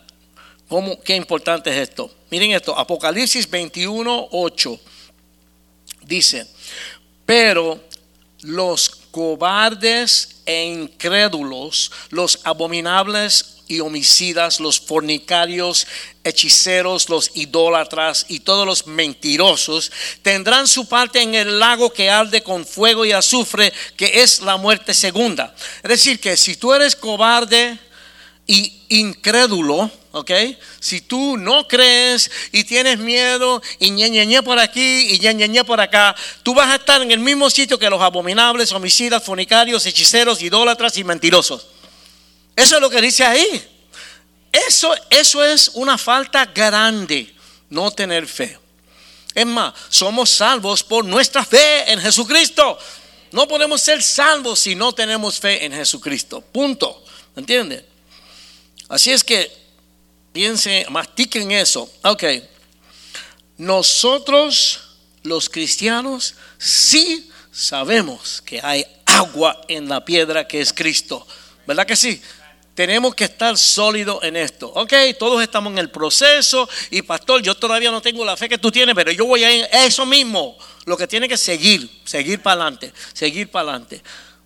cómo, 0.69 1.01
qué 1.01 1.17
importante 1.17 1.71
es 1.71 1.89
esto. 1.89 2.15
Miren 2.31 2.51
esto, 2.51 2.79
Apocalipsis 2.79 3.49
21, 3.49 4.29
8 4.33 4.79
dice, 6.03 6.47
pero 7.25 7.83
los 8.43 8.91
cobardes 9.11 10.43
e 10.45 10.67
incrédulos, 10.67 11.91
los 12.11 12.41
abominables 12.45 13.60
y 13.71 13.81
homicidas, 13.81 14.59
los 14.59 14.81
fornicarios, 14.81 15.87
hechiceros, 16.25 17.09
los 17.09 17.31
idólatras 17.35 18.27
y 18.29 18.41
todos 18.41 18.67
los 18.67 18.87
mentirosos 18.89 19.93
tendrán 20.23 20.67
su 20.67 20.89
parte 20.89 21.23
en 21.23 21.37
el 21.37 21.61
lago 21.61 21.93
que 21.93 22.11
arde 22.11 22.43
con 22.43 22.67
fuego 22.67 23.05
y 23.05 23.13
azufre, 23.13 23.73
que 23.97 24.23
es 24.23 24.41
la 24.41 24.57
muerte 24.57 24.93
segunda. 24.93 25.55
Es 25.85 25.89
decir, 25.89 26.19
que 26.19 26.37
si 26.37 26.57
tú 26.57 26.75
eres 26.75 26.97
cobarde 26.97 27.79
y 28.45 28.83
incrédulo, 28.89 29.89
¿ok? 30.11 30.31
Si 30.81 31.03
tú 31.03 31.37
no 31.37 31.69
crees 31.69 32.29
y 32.51 32.65
tienes 32.65 32.99
miedo 32.99 33.63
y 33.79 33.93
ñe, 33.93 34.43
por 34.43 34.59
aquí 34.59 35.15
y 35.15 35.19
ñe, 35.21 35.65
por 35.65 35.81
acá, 35.81 36.17
tú 36.43 36.55
vas 36.55 36.71
a 36.71 36.75
estar 36.75 37.01
en 37.01 37.13
el 37.13 37.21
mismo 37.21 37.49
sitio 37.49 37.79
que 37.79 37.89
los 37.89 38.03
abominables, 38.03 38.73
homicidas, 38.73 39.23
fornicarios, 39.23 39.87
hechiceros, 39.87 40.43
idólatras 40.43 40.97
y 40.97 41.05
mentirosos. 41.05 41.69
Eso 42.57 42.77
es 42.77 42.81
lo 42.81 42.91
que 42.91 43.01
dice 43.01 43.25
ahí. 43.25 43.67
Eso, 44.53 44.95
eso 45.11 45.45
es 45.45 45.71
una 45.75 45.97
falta 45.97 46.47
grande, 46.47 47.35
no 47.69 47.91
tener 47.91 48.27
fe. 48.27 48.59
Es 49.35 49.47
más, 49.47 49.75
somos 49.89 50.31
salvos 50.31 50.83
por 50.83 51.05
nuestra 51.05 51.45
fe 51.45 51.91
en 51.93 52.01
Jesucristo. 52.01 52.79
No 53.33 53.47
podemos 53.47 53.81
ser 53.81 54.03
salvos 54.03 54.59
si 54.59 54.75
no 54.75 54.93
tenemos 54.93 55.39
fe 55.39 55.65
en 55.65 55.73
Jesucristo. 55.73 56.41
Punto. 56.41 57.05
¿Entiende? 57.37 57.87
Así 58.89 59.13
es 59.13 59.23
que 59.23 59.51
piensen, 60.33 60.93
mastiquen 60.93 61.53
eso. 61.53 61.91
Ok. 62.03 62.25
Nosotros, 63.57 64.81
los 65.23 65.49
cristianos, 65.49 66.35
sí 66.59 67.31
sabemos 67.53 68.43
que 68.45 68.61
hay 68.63 68.85
agua 69.07 69.61
en 69.69 69.89
la 69.89 70.05
piedra 70.05 70.49
que 70.49 70.61
es 70.61 70.73
Cristo. 70.73 71.27
¿Verdad 71.67 71.87
que 71.87 71.95
sí? 71.95 72.21
Tenemos 72.81 73.15
que 73.15 73.25
estar 73.25 73.59
sólidos 73.59 74.25
en 74.25 74.37
esto. 74.37 74.73
Ok, 74.75 74.95
todos 75.19 75.43
estamos 75.43 75.71
en 75.71 75.77
el 75.77 75.91
proceso 75.91 76.67
y 76.91 77.03
pastor, 77.03 77.43
yo 77.43 77.55
todavía 77.55 77.91
no 77.91 78.01
tengo 78.01 78.25
la 78.25 78.39
fe 78.39 78.49
que 78.49 78.57
tú 78.57 78.73
tienes, 78.73 78.95
pero 78.95 79.13
yo 79.13 79.27
voy 79.27 79.45
a 79.45 79.55
ir 79.55 79.69
eso 79.71 80.07
mismo. 80.07 80.57
Lo 80.87 80.97
que 80.97 81.07
tiene 81.07 81.29
que 81.29 81.37
seguir, 81.37 81.91
seguir 82.07 82.41
para 82.41 82.63
adelante, 82.63 82.95
seguir 83.13 83.51
para 83.51 83.69
adelante. 83.69 84.03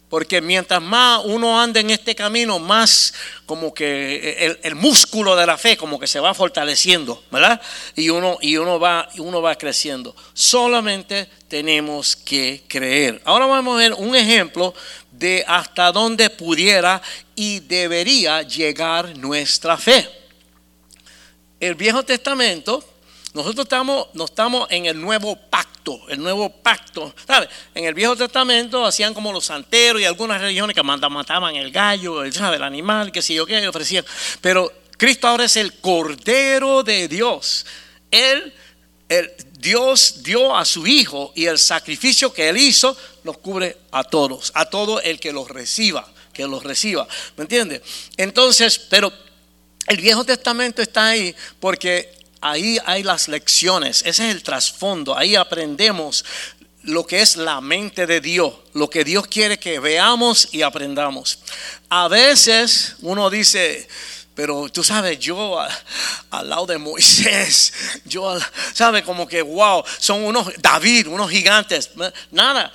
Porque 0.08 0.40
mientras 0.40 0.82
más 0.82 1.22
uno 1.24 1.60
anda 1.60 1.78
en 1.78 1.90
este 1.90 2.16
camino, 2.16 2.58
más 2.58 3.14
como 3.46 3.72
que 3.72 4.58
el, 4.62 4.74
músculo 4.74 5.36
de 5.36 5.46
la 5.46 5.56
fe 5.56 5.76
como 5.76 6.00
que 6.00 6.08
se 6.08 6.18
va 6.18 6.34
fortaleciendo, 6.34 7.22
¿verdad? 7.30 7.60
Y 7.94 8.10
uno, 8.10 8.38
y 8.40 8.56
uno, 8.56 8.80
va, 8.80 9.08
uno 9.18 9.42
va 9.42 9.54
creciendo. 9.54 10.14
Solamente 10.32 11.28
tenemos 11.46 12.16
que 12.16 12.64
creer. 12.66 13.22
Ahora 13.24 13.46
vamos 13.46 13.76
a 13.76 13.78
ver 13.78 13.94
un 13.94 14.16
ejemplo 14.16 14.74
de 15.18 15.44
hasta 15.46 15.92
dónde 15.92 16.30
pudiera 16.30 17.00
y 17.34 17.60
debería 17.60 18.42
llegar 18.42 19.16
nuestra 19.16 19.76
fe. 19.76 20.08
El 21.60 21.74
Viejo 21.76 22.02
Testamento, 22.02 22.84
nosotros 23.32 23.64
estamos, 23.64 24.08
no 24.14 24.24
estamos 24.26 24.66
en 24.70 24.86
el 24.86 25.00
nuevo 25.00 25.36
pacto, 25.36 26.00
el 26.08 26.22
nuevo 26.22 26.50
pacto. 26.50 27.14
¿sabe? 27.26 27.48
En 27.74 27.84
el 27.84 27.94
Viejo 27.94 28.16
Testamento 28.16 28.84
hacían 28.84 29.14
como 29.14 29.32
los 29.32 29.46
santeros 29.46 30.00
y 30.00 30.04
algunas 30.04 30.40
religiones 30.40 30.74
que 30.74 30.82
mataban 30.82 31.56
el 31.56 31.70
gallo, 31.70 32.22
el, 32.22 32.34
el 32.34 32.62
animal, 32.62 33.12
que 33.12 33.22
sé 33.22 33.34
yo 33.34 33.46
qué, 33.46 33.66
ofrecían. 33.66 34.04
Pero 34.40 34.70
Cristo 34.96 35.28
ahora 35.28 35.44
es 35.44 35.56
el 35.56 35.74
Cordero 35.80 36.82
de 36.82 37.08
Dios. 37.08 37.66
Él, 38.10 38.52
el, 39.08 39.32
Dios 39.58 40.22
dio 40.22 40.56
a 40.56 40.64
su 40.64 40.86
Hijo 40.86 41.32
y 41.34 41.46
el 41.46 41.58
sacrificio 41.58 42.32
que 42.32 42.48
Él 42.48 42.56
hizo 42.56 42.96
los 43.22 43.38
cubre 43.38 43.78
a 43.90 44.04
todos, 44.04 44.52
a 44.54 44.66
todo 44.66 45.00
el 45.00 45.18
que 45.18 45.32
los 45.32 45.48
reciba, 45.48 46.06
que 46.32 46.46
los 46.46 46.62
reciba. 46.62 47.06
¿Me 47.36 47.42
entiende? 47.42 47.82
Entonces, 48.16 48.78
pero 48.78 49.12
el 49.86 49.96
Viejo 49.98 50.24
Testamento 50.24 50.82
está 50.82 51.08
ahí 51.08 51.34
porque 51.60 52.14
ahí 52.40 52.78
hay 52.84 53.02
las 53.02 53.28
lecciones, 53.28 54.02
ese 54.04 54.28
es 54.28 54.34
el 54.34 54.42
trasfondo, 54.42 55.16
ahí 55.16 55.34
aprendemos 55.34 56.24
lo 56.82 57.06
que 57.06 57.22
es 57.22 57.36
la 57.36 57.62
mente 57.62 58.06
de 58.06 58.20
Dios, 58.20 58.52
lo 58.74 58.90
que 58.90 59.04
Dios 59.04 59.26
quiere 59.26 59.58
que 59.58 59.78
veamos 59.78 60.48
y 60.52 60.60
aprendamos. 60.60 61.38
A 61.88 62.08
veces 62.08 62.96
uno 63.00 63.30
dice, 63.30 63.88
pero 64.34 64.68
tú 64.68 64.82
sabes, 64.82 65.18
yo 65.18 65.58
al 66.30 66.48
lado 66.48 66.66
de 66.66 66.78
Moisés, 66.78 67.72
yo, 68.04 68.36
sabes, 68.72 69.02
como 69.02 69.28
que, 69.28 69.42
wow, 69.42 69.84
son 69.98 70.24
unos, 70.24 70.48
David, 70.58 71.06
unos 71.06 71.30
gigantes. 71.30 71.90
Nada, 72.32 72.72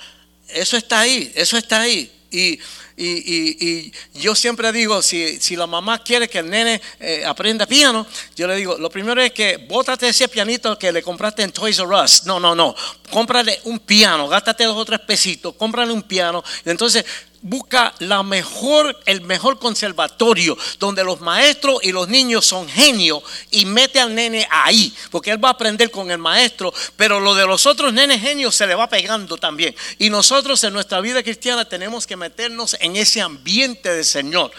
eso 0.48 0.76
está 0.76 1.00
ahí, 1.00 1.30
eso 1.34 1.58
está 1.58 1.82
ahí. 1.82 2.10
Y, 2.30 2.60
y, 2.96 3.92
yo 4.14 4.34
siempre 4.34 4.72
digo, 4.72 5.02
si, 5.02 5.40
si, 5.40 5.56
la 5.56 5.66
mamá 5.66 6.02
quiere 6.02 6.28
que 6.28 6.38
el 6.38 6.50
nene 6.50 6.80
eh, 6.98 7.24
aprenda 7.26 7.66
piano, 7.66 8.06
yo 8.36 8.46
le 8.46 8.56
digo, 8.56 8.76
lo 8.78 8.90
primero 8.90 9.20
es 9.22 9.32
que 9.32 9.56
bótate 9.56 10.08
ese 10.08 10.28
pianito 10.28 10.78
que 10.78 10.92
le 10.92 11.02
compraste 11.02 11.42
en 11.42 11.50
Toys 11.50 11.78
R 11.78 11.88
Us. 11.94 12.24
No, 12.24 12.38
no, 12.38 12.54
no. 12.54 12.74
Cómprale 13.10 13.60
un 13.64 13.80
piano, 13.80 14.28
gástate 14.28 14.64
dos 14.64 14.76
o 14.76 14.84
tres 14.84 15.00
pesitos, 15.00 15.54
cómprale 15.56 15.92
un 15.92 16.02
piano. 16.02 16.44
Y 16.64 16.70
entonces 16.70 17.04
busca 17.42 17.94
el 17.98 19.20
mejor 19.22 19.58
conservatorio 19.58 20.56
donde 20.78 21.02
los 21.04 21.20
maestros 21.20 21.78
y 21.82 21.92
los 21.92 22.08
niños 22.08 22.44
son 22.44 22.68
genios 22.68 23.22
y 23.50 23.64
mete 23.64 24.00
al 24.00 24.14
nene 24.14 24.46
ahí, 24.50 24.94
porque 25.10 25.30
él 25.30 25.42
va 25.42 25.48
a 25.48 25.52
aprender 25.52 25.90
con 25.90 26.10
el 26.10 26.18
maestro, 26.18 26.72
pero 26.96 27.18
lo 27.18 27.34
de 27.34 27.46
los 27.46 27.66
otros 27.66 27.92
nenes 27.92 28.20
genios 28.20 28.54
se 28.54 28.66
le 28.66 28.74
va 28.74 28.88
pegando 28.88 29.36
también. 29.38 29.74
Y 29.98 30.10
nosotros 30.10 30.62
en 30.64 30.72
nuestra 30.72 31.00
vida 31.00 31.22
cristiana 31.22 31.64
tenemos 31.64 32.06
que 32.06 32.16
meternos 32.16 32.76
en 32.80 32.96
ese 32.96 33.20
ambiente 33.20 33.92
del 33.94 34.04
Señor. 34.04 34.50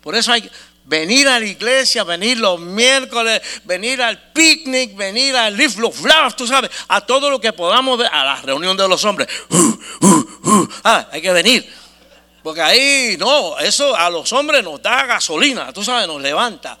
Por 0.00 0.14
eso 0.14 0.32
hay 0.32 0.48
venir 0.84 1.28
a 1.28 1.38
la 1.38 1.44
iglesia, 1.44 2.02
venir 2.02 2.38
los 2.38 2.58
miércoles, 2.58 3.42
venir 3.64 4.00
al 4.00 4.32
picnic, 4.32 4.96
venir 4.96 5.36
al 5.36 5.54
Live 5.54 5.74
Love 5.76 6.00
Love, 6.00 6.34
tú 6.34 6.46
sabes, 6.46 6.70
a 6.88 7.02
todo 7.02 7.30
lo 7.30 7.40
que 7.40 7.52
podamos 7.52 7.98
ver, 7.98 8.08
a 8.10 8.24
la 8.24 8.36
reunión 8.36 8.76
de 8.76 8.88
los 8.88 9.04
hombres. 9.04 9.28
Uh, 9.50 9.56
uh, 10.00 10.50
uh. 10.50 10.68
ah, 10.84 11.08
hay 11.12 11.20
que 11.20 11.32
venir. 11.32 11.87
Porque 12.48 12.62
ahí, 12.62 13.16
no, 13.18 13.58
eso 13.58 13.94
a 13.94 14.08
los 14.08 14.32
hombres 14.32 14.64
nos 14.64 14.80
da 14.80 15.04
gasolina, 15.04 15.70
tú 15.70 15.84
sabes, 15.84 16.08
nos 16.08 16.18
levanta. 16.22 16.78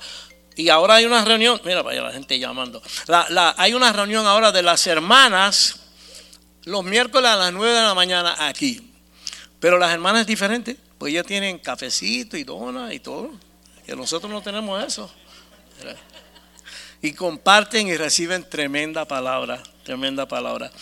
Y 0.56 0.70
ahora 0.70 0.94
hay 0.94 1.04
una 1.04 1.22
reunión, 1.22 1.60
mira 1.62 1.82
para 1.82 1.92
allá 1.92 2.06
la 2.06 2.12
gente 2.14 2.38
llamando. 2.38 2.80
hay 3.58 3.74
una 3.74 3.92
reunión 3.92 4.26
ahora 4.26 4.50
de 4.50 4.62
las 4.62 4.86
hermanas 4.86 5.80
los 6.64 6.82
miércoles 6.82 7.30
a 7.30 7.36
las 7.36 7.52
9 7.52 7.70
de 7.70 7.82
la 7.82 7.92
mañana 7.92 8.34
aquí. 8.48 8.94
Pero 9.60 9.76
las 9.76 9.92
hermanas 9.92 10.22
es 10.22 10.26
diferente, 10.26 10.74
pues 10.96 11.12
ellas 11.12 11.26
tienen 11.26 11.58
cafecito 11.58 12.38
y 12.38 12.44
dona 12.44 12.94
y 12.94 13.00
todo. 13.00 13.32
Que 13.84 13.94
nosotros 13.94 14.32
no 14.32 14.40
tenemos 14.40 14.82
eso. 14.82 15.12
Y 17.02 17.12
comparten 17.12 17.88
y 17.88 17.96
reciben 17.98 18.48
tremenda 18.48 19.04
palabra, 19.04 19.62
tremenda 19.84 20.26
palabra. 20.26 20.72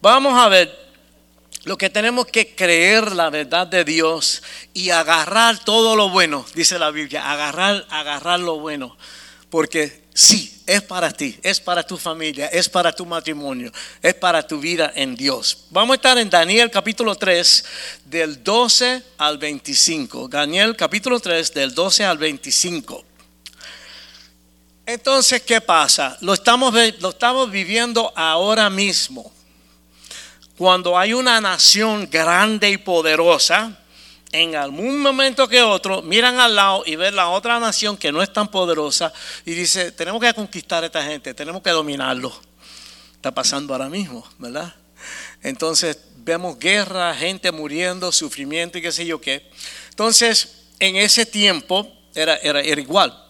Vamos 0.00 0.38
a 0.38 0.48
ver 0.48 0.89
lo 1.64 1.76
que 1.76 1.90
tenemos 1.90 2.26
que 2.26 2.54
creer 2.54 3.12
la 3.12 3.28
verdad 3.30 3.66
de 3.66 3.84
Dios 3.84 4.42
y 4.72 4.90
agarrar 4.90 5.62
todo 5.62 5.94
lo 5.94 6.08
bueno, 6.08 6.46
dice 6.54 6.78
la 6.78 6.90
Biblia, 6.90 7.30
agarrar, 7.30 7.86
agarrar 7.90 8.40
lo 8.40 8.58
bueno, 8.58 8.96
porque 9.50 10.04
sí, 10.14 10.62
es 10.66 10.80
para 10.82 11.10
ti, 11.10 11.38
es 11.42 11.60
para 11.60 11.82
tu 11.82 11.98
familia, 11.98 12.46
es 12.46 12.68
para 12.68 12.92
tu 12.92 13.04
matrimonio, 13.04 13.72
es 14.00 14.14
para 14.14 14.46
tu 14.46 14.58
vida 14.58 14.92
en 14.94 15.14
Dios. 15.16 15.66
Vamos 15.70 15.94
a 15.94 15.96
estar 15.96 16.18
en 16.18 16.30
Daniel 16.30 16.70
capítulo 16.70 17.14
3 17.14 17.64
del 18.06 18.42
12 18.42 19.02
al 19.18 19.36
25. 19.36 20.28
Daniel 20.28 20.76
capítulo 20.76 21.20
3 21.20 21.52
del 21.52 21.74
12 21.74 22.04
al 22.04 22.18
25. 22.18 23.04
Entonces, 24.86 25.42
¿qué 25.42 25.60
pasa? 25.60 26.16
Lo 26.20 26.32
estamos, 26.32 26.72
lo 27.00 27.10
estamos 27.10 27.50
viviendo 27.50 28.12
ahora 28.16 28.70
mismo 28.70 29.30
cuando 30.60 30.98
hay 30.98 31.14
una 31.14 31.40
nación 31.40 32.06
grande 32.10 32.68
y 32.68 32.76
poderosa, 32.76 33.78
en 34.30 34.54
algún 34.56 35.00
momento 35.00 35.48
que 35.48 35.62
otro, 35.62 36.02
miran 36.02 36.38
al 36.38 36.54
lado 36.54 36.82
y 36.84 36.96
ven 36.96 37.16
la 37.16 37.30
otra 37.30 37.58
nación 37.58 37.96
que 37.96 38.12
no 38.12 38.20
es 38.20 38.30
tan 38.30 38.46
poderosa 38.48 39.10
y 39.46 39.52
dice, 39.52 39.90
tenemos 39.90 40.20
que 40.20 40.34
conquistar 40.34 40.82
a 40.82 40.86
esta 40.88 41.02
gente, 41.02 41.32
tenemos 41.32 41.62
que 41.62 41.70
dominarlo. 41.70 42.38
Está 43.14 43.32
pasando 43.32 43.72
ahora 43.72 43.88
mismo, 43.88 44.22
¿verdad? 44.36 44.74
Entonces 45.42 45.98
vemos 46.16 46.58
guerra, 46.58 47.14
gente 47.14 47.50
muriendo, 47.52 48.12
sufrimiento 48.12 48.76
y 48.76 48.82
qué 48.82 48.92
sé 48.92 49.06
yo 49.06 49.18
qué. 49.18 49.48
Entonces, 49.88 50.66
en 50.78 50.96
ese 50.96 51.24
tiempo 51.24 51.90
era, 52.14 52.36
era, 52.36 52.60
era 52.60 52.82
igual. 52.82 53.29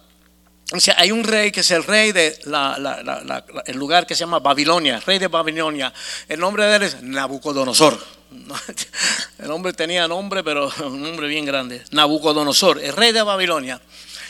Hay 0.97 1.11
un 1.11 1.25
rey 1.25 1.51
que 1.51 1.61
es 1.61 1.71
el 1.73 1.83
rey 1.83 2.12
de 2.12 2.39
la, 2.45 3.45
el 3.66 3.77
lugar 3.77 4.07
que 4.07 4.14
se 4.14 4.21
llama 4.21 4.39
Babilonia, 4.39 5.01
rey 5.01 5.18
de 5.18 5.27
Babilonia. 5.27 5.93
El 6.29 6.39
nombre 6.39 6.64
de 6.64 6.77
él 6.77 6.83
es 6.85 7.03
Nabucodonosor. 7.03 7.99
El 9.39 9.51
hombre 9.51 9.73
tenía 9.73 10.07
nombre, 10.07 10.45
pero 10.45 10.71
un 10.85 11.03
nombre 11.03 11.27
bien 11.27 11.45
grande. 11.45 11.83
Nabucodonosor, 11.91 12.79
el 12.79 12.95
rey 12.95 13.11
de 13.11 13.23
Babilonia. 13.23 13.81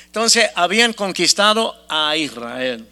Entonces, 0.06 0.48
habían 0.54 0.94
conquistado 0.94 1.84
a 1.88 2.16
Israel. 2.16 2.86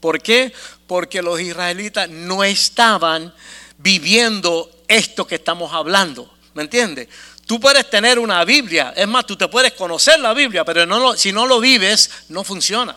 ¿Por 0.00 0.20
qué? 0.20 0.52
Porque 0.86 1.22
los 1.22 1.40
israelitas 1.40 2.08
no 2.08 2.42
estaban 2.42 3.32
viviendo 3.78 4.70
esto 4.88 5.26
que 5.26 5.36
estamos 5.36 5.72
hablando. 5.72 6.28
¿Me 6.54 6.62
entiendes? 6.62 7.08
Tú 7.48 7.58
puedes 7.58 7.88
tener 7.88 8.18
una 8.18 8.44
Biblia, 8.44 8.92
es 8.94 9.08
más, 9.08 9.24
tú 9.24 9.34
te 9.34 9.48
puedes 9.48 9.72
conocer 9.72 10.20
la 10.20 10.34
Biblia, 10.34 10.66
pero 10.66 11.16
si 11.16 11.32
no 11.32 11.46
lo 11.46 11.60
vives, 11.60 12.10
no 12.28 12.44
funciona. 12.44 12.94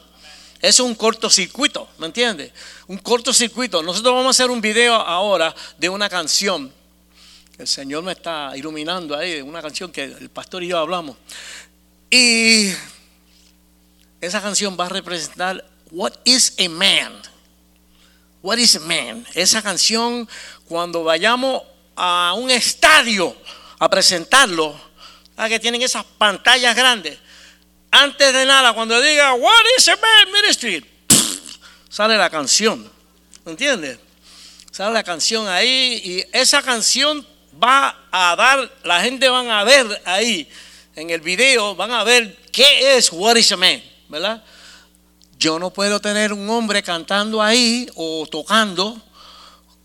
Es 0.60 0.82
un 0.82 0.93
cortocircuito, 0.93 1.88
¿me 1.99 2.08
entiendes? 2.08 2.52
Un 2.88 2.97
cortocircuito. 2.97 3.82
Nosotros 3.82 4.14
vamos 4.14 4.28
a 4.28 4.30
hacer 4.32 4.52
un 4.52 4.60
video 4.60 4.93
ahora 4.95 5.56
de 5.78 5.88
una 5.88 6.10
canción. 6.10 6.70
El 7.58 7.66
Señor 7.66 8.04
me 8.04 8.12
está 8.12 8.52
iluminando 8.58 9.16
ahí, 9.16 9.36
de 9.36 9.41
una 9.41 9.62
canción 9.62 9.89
que 9.89 10.04
el 10.04 10.30
pastor 10.30 10.64
y 10.64 10.68
yo 10.68 10.80
hablamos. 10.80 11.16
Y 12.10 12.74
esa 14.20 14.41
canción 14.41 14.76
va 14.78 14.88
a 14.88 14.89
representar 14.89 15.64
What 15.91 16.12
is 16.26 16.56
a 16.60 16.68
man? 16.68 17.22
What 18.41 18.58
is 18.58 18.76
a 18.76 18.82
man? 18.82 19.26
Esa 19.34 19.62
canción, 19.62 20.28
cuando 20.66 21.06
vayamos 21.06 21.64
a 21.95 22.34
un 22.36 22.52
estadio 22.52 23.34
a 23.82 23.89
presentarlo, 23.89 24.79
a 25.36 25.49
que 25.49 25.59
tienen 25.59 25.82
esas 25.82 26.05
pantallas 26.05 26.75
grandes. 26.75 27.17
Antes 27.89 28.32
de 28.32 28.45
nada, 28.45 28.73
cuando 28.73 29.01
diga 29.01 29.34
What 29.34 29.63
is 29.75 29.88
a 29.88 29.95
man 29.95 30.32
ministry, 30.32 30.86
sale 31.89 32.15
la 32.15 32.29
canción. 32.29 32.88
¿Entiendes? 33.43 33.97
Sale 34.69 34.93
la 34.93 35.03
canción 35.03 35.47
ahí 35.47 35.99
y 36.05 36.23
esa 36.32 36.61
canción 36.61 37.25
va 37.61 37.97
a 38.11 38.36
dar, 38.36 38.71
la 38.84 39.01
gente 39.01 39.27
van 39.29 39.49
a 39.49 39.63
ver 39.63 39.99
ahí 40.05 40.47
en 40.95 41.09
el 41.09 41.21
video, 41.21 41.75
van 41.75 41.89
a 41.89 42.03
ver 42.03 42.38
qué 42.51 42.95
es 42.95 43.11
What 43.11 43.38
is 43.38 43.51
a 43.51 43.57
man, 43.57 43.82
¿verdad? 44.09 44.43
Yo 45.39 45.57
no 45.57 45.71
puedo 45.71 45.99
tener 45.99 46.34
un 46.34 46.47
hombre 46.51 46.84
cantando 46.84 47.41
ahí 47.41 47.89
o 47.95 48.27
tocando 48.29 49.01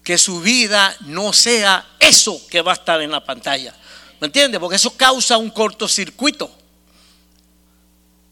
que 0.05 0.18
su 0.18 0.42
vida 0.42 0.94
no 1.07 1.32
sea 1.32 1.97
eso 1.99 2.47
que 2.49 2.61
va 2.61 2.72
a 2.72 2.74
estar 2.74 3.01
en 3.01 3.11
la 3.11 3.24
pantalla. 3.24 3.74
¿Me 4.21 4.27
entiendes? 4.27 4.61
Porque 4.61 4.77
eso 4.77 4.97
causa 4.97 5.37
un 5.37 5.51
cortocircuito. 5.51 6.51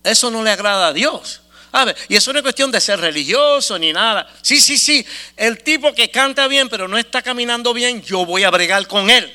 Eso 0.03 0.31
no 0.31 0.43
le 0.43 0.51
agrada 0.51 0.89
a 0.89 0.93
Dios. 0.93 1.41
A 1.73 1.85
ver, 1.85 1.97
y 2.09 2.15
eso 2.15 2.33
no 2.33 2.39
es 2.39 2.43
cuestión 2.45 2.71
de 2.71 2.81
ser 2.81 3.01
religioso 3.01 3.79
ni 3.79 3.93
nada. 3.93 4.29
Sí, 4.43 4.61
sí, 4.61 4.79
sí. 4.79 5.05
El 5.37 5.63
tipo 5.63 5.93
que 5.93 6.11
canta 6.11 6.47
bien 6.47 6.69
pero 6.69 6.87
no 6.87 6.97
está 6.97 7.21
caminando 7.21 7.75
bien, 7.75 8.03
yo 8.03 8.25
voy 8.25 8.45
a 8.45 8.51
bregar 8.51 8.87
con 8.87 9.11
él. 9.11 9.33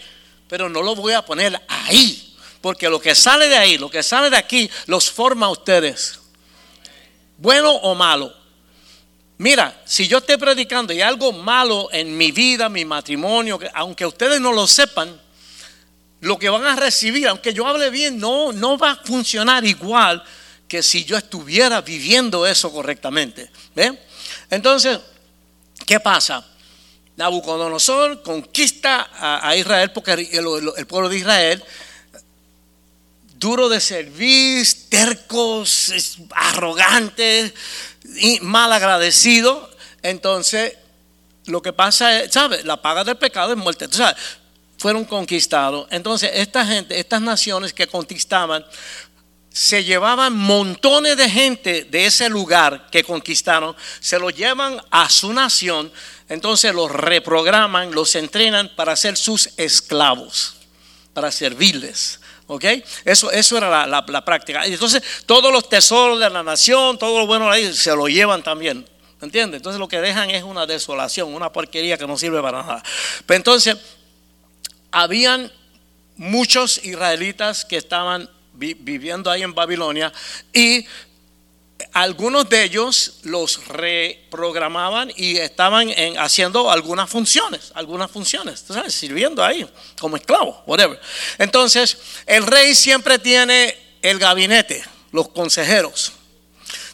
Pero 0.47 0.70
no 0.70 0.82
lo 0.82 0.95
voy 0.95 1.14
a 1.14 1.24
poner 1.24 1.62
ahí. 1.68 2.36
Porque 2.62 2.89
lo 2.89 3.02
que 3.02 3.14
sale 3.14 3.47
de 3.47 3.58
ahí, 3.58 3.78
lo 3.78 3.89
que 3.89 4.04
sale 4.04 4.30
de 4.30 4.38
aquí, 4.38 4.70
los 4.86 5.10
forma 5.12 5.47
a 5.47 5.50
ustedes. 5.50 6.20
Bueno 7.38 7.72
o 7.72 7.95
malo. 7.95 8.34
Mira, 9.38 9.82
si 9.86 10.08
yo 10.08 10.18
estoy 10.18 10.38
predicando 10.38 10.91
y 10.91 11.02
algo 11.02 11.32
malo 11.32 11.88
en 11.91 12.18
mi 12.18 12.32
vida, 12.32 12.68
mi 12.68 12.84
matrimonio, 12.84 13.58
que 13.58 13.70
aunque 13.74 14.06
ustedes 14.06 14.41
no 14.41 14.52
lo 14.52 14.68
sepan, 14.68 15.20
lo 16.22 16.38
que 16.38 16.49
van 16.49 16.65
a 16.65 16.76
recibir, 16.76 17.28
aunque 17.28 17.53
yo 17.53 17.65
hable 17.65 17.89
bien, 17.89 18.20
no, 18.20 18.51
no 18.51 18.78
va 18.78 18.91
a 18.91 18.95
funcionar 18.97 19.65
igual 19.65 20.24
que 20.67 20.84
si 20.84 21.03
yo 21.03 21.17
estuviera 21.17 21.82
viviendo 21.82 22.45
eso 22.45 22.72
correctamente. 22.72 23.49
¿Ve? 23.76 23.97
Entonces, 24.49 24.99
¿qué 25.86 25.99
pasa? 25.99 26.45
Nabucodonosor 27.15 28.22
conquista 28.22 29.09
a, 29.41 29.55
Israel 29.55 29.91
porque 29.91 30.13
el, 30.13 30.88
pueblo 30.88 31.09
de 31.09 31.17
Israel, 31.17 31.63
duro 33.38 33.67
de 33.67 33.80
servir, 33.80 34.67
tercos, 34.89 35.89
es- 35.89 36.17
arrogantes, 36.32 37.53
y 38.15 38.39
mal 38.41 38.72
agradecido. 38.72 39.70
Entonces, 40.01 40.74
lo 41.45 41.61
que 41.61 41.74
pasa 41.74 42.22
es, 42.22 42.32
¿sabes? 42.32 42.63
La 42.65 42.82
paga 42.82 43.03
del 43.03 43.17
pecado 43.17 43.51
es 43.51 43.57
muerte. 43.57 43.88
Tú 43.88 43.97
sabes, 43.97 44.15
fueron 44.80 45.05
conquistados. 45.05 45.88
Entonces, 45.91 46.32
esta 46.34 46.65
gente, 46.65 46.99
estas 46.99 47.21
naciones 47.21 47.73
que 47.73 47.86
conquistaban, 47.86 48.65
se 49.51 49.84
llevaban 49.84 50.36
montones 50.36 51.17
de 51.17 51.30
gente 51.30 51.84
de 51.84 52.05
ese 52.05 52.30
lugar 52.30 52.88
que 52.91 53.03
conquistaron, 53.03 53.75
se 53.99 54.17
los 54.17 54.34
llevan 54.34 54.82
a 54.89 55.09
su 55.09 55.34
nación, 55.34 55.91
entonces 56.30 56.73
los 56.73 56.89
reprograman, 56.91 57.91
los 57.91 58.15
entrenan 58.15 58.71
para 58.75 58.95
ser 58.95 59.17
sus 59.17 59.49
esclavos, 59.57 60.55
para 61.13 61.32
servirles. 61.32 62.19
¿Ok? 62.47 62.65
Eso, 63.05 63.30
eso 63.32 63.57
era 63.57 63.86
la, 63.86 64.03
la- 64.07 64.25
práctica. 64.25 64.65
Entonces 64.65 65.03
todos 65.27 65.51
los 65.51 65.69
tesoros 65.69 66.19
de 66.19 66.30
la 66.32 66.41
nación, 66.41 66.97
todo 66.97 67.19
lo 67.19 67.27
bueno 67.27 67.45
de 67.45 67.57
ahí, 67.57 67.73
se 67.73 67.95
lo 67.95 68.07
llevan 68.07 68.41
también. 68.41 68.88
¿Entiendes? 69.21 69.57
Entonces 69.57 69.80
lo 69.80 69.88
que 69.88 69.99
dejan 69.99 70.30
es 70.32 70.43
una 70.43 70.65
desolación, 70.65 71.34
una 71.34 71.51
porquería 71.51 71.97
que 71.97 72.07
no 72.07 72.17
sirve 72.17 72.41
para 72.41 72.63
nada. 72.63 72.84
Pero 73.25 73.36
entonces, 73.36 73.75
habían 74.91 75.51
muchos 76.17 76.83
israelitas 76.83 77.65
que 77.65 77.77
estaban 77.77 78.29
vi- 78.53 78.73
viviendo 78.73 79.31
ahí 79.31 79.43
en 79.43 79.53
Babilonia 79.53 80.11
y 80.53 80.85
algunos 81.93 82.49
de 82.49 82.63
ellos 82.63 83.19
los 83.23 83.65
reprogramaban 83.67 85.11
y 85.15 85.37
estaban 85.37 85.89
en- 85.89 86.17
haciendo 86.19 86.69
algunas 86.69 87.09
funciones, 87.09 87.71
algunas 87.73 88.11
funciones, 88.11 88.65
sabes, 88.67 88.93
sirviendo 88.93 89.43
ahí 89.43 89.67
como 89.99 90.17
esclavos, 90.17 90.57
whatever. 90.65 90.99
Entonces, 91.37 91.97
el 92.25 92.45
rey 92.45 92.75
siempre 92.75 93.17
tiene 93.17 93.75
el 94.01 94.19
gabinete, 94.19 94.83
los 95.11 95.29
consejeros. 95.29 96.11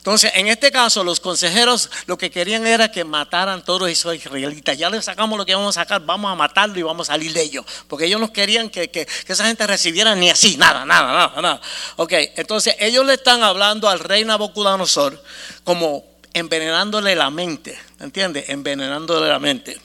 Entonces, 0.05 0.33
en 0.35 0.45
este 0.49 0.71
caso, 0.71 1.03
los 1.03 1.19
consejeros 1.19 1.89
lo 2.05 2.15
que 2.15 2.29
querían 2.29 2.67
era 2.67 2.91
que 2.91 3.03
mataran 3.03 3.65
todos 3.65 3.89
esos 3.89 4.13
israelitas. 4.13 4.77
Ya 4.77 4.87
les 4.87 5.03
sacamos 5.03 5.35
lo 5.35 5.47
que 5.47 5.55
vamos 5.55 5.75
a 5.75 5.81
sacar, 5.81 5.99
vamos 6.05 6.31
a 6.31 6.35
matarlo 6.35 6.77
y 6.77 6.83
vamos 6.83 7.09
a 7.09 7.13
salir 7.13 7.33
de 7.33 7.41
ellos. 7.41 7.65
Porque 7.87 8.05
ellos 8.05 8.21
no 8.21 8.31
querían 8.31 8.69
que, 8.69 8.91
que- 8.91 9.07
esa 9.25 9.47
gente 9.47 9.65
recibiera 9.65 10.13
ni 10.13 10.29
así, 10.29 10.57
nada, 10.57 10.85
nada, 10.85 11.11
nada, 11.11 11.41
nada. 11.41 11.61
Ok, 11.95 12.13
entonces 12.35 12.75
ellos 12.77 13.03
le 13.03 13.15
están 13.15 13.41
hablando 13.41 13.89
al 13.89 13.97
rey 13.99 14.23
Nabucodonosor 14.23 15.23
como 15.63 16.05
envenenándole 16.33 17.15
la 17.15 17.31
mente, 17.31 17.75
¿entiendes? 17.99 18.47
Envenenándole 18.49 19.27
la 19.27 19.39
mente. 19.39 19.75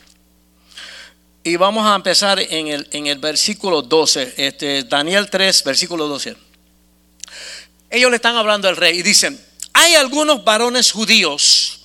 Y 1.45 1.57
vamos 1.57 1.87
a 1.87 1.95
empezar 1.95 2.39
en 2.41 2.69
el, 2.69 2.87
en 2.93 3.07
el 3.07 3.19
versículo 3.21 3.81
12, 3.81 4.35
este, 4.37 4.83
Daniel 4.85 5.31
3, 5.31 5.65
versículo 5.65 6.09
12 6.09 6.37
ellos 7.89 8.11
le 8.11 8.17
están 8.17 8.37
hablando 8.37 8.69
al 8.69 8.77
rey 8.77 8.99
y 8.99 9.03
dicen, 9.03 9.41
hay 9.73 9.95
algunos 9.95 10.45
varones 10.45 10.93
judíos, 10.93 11.81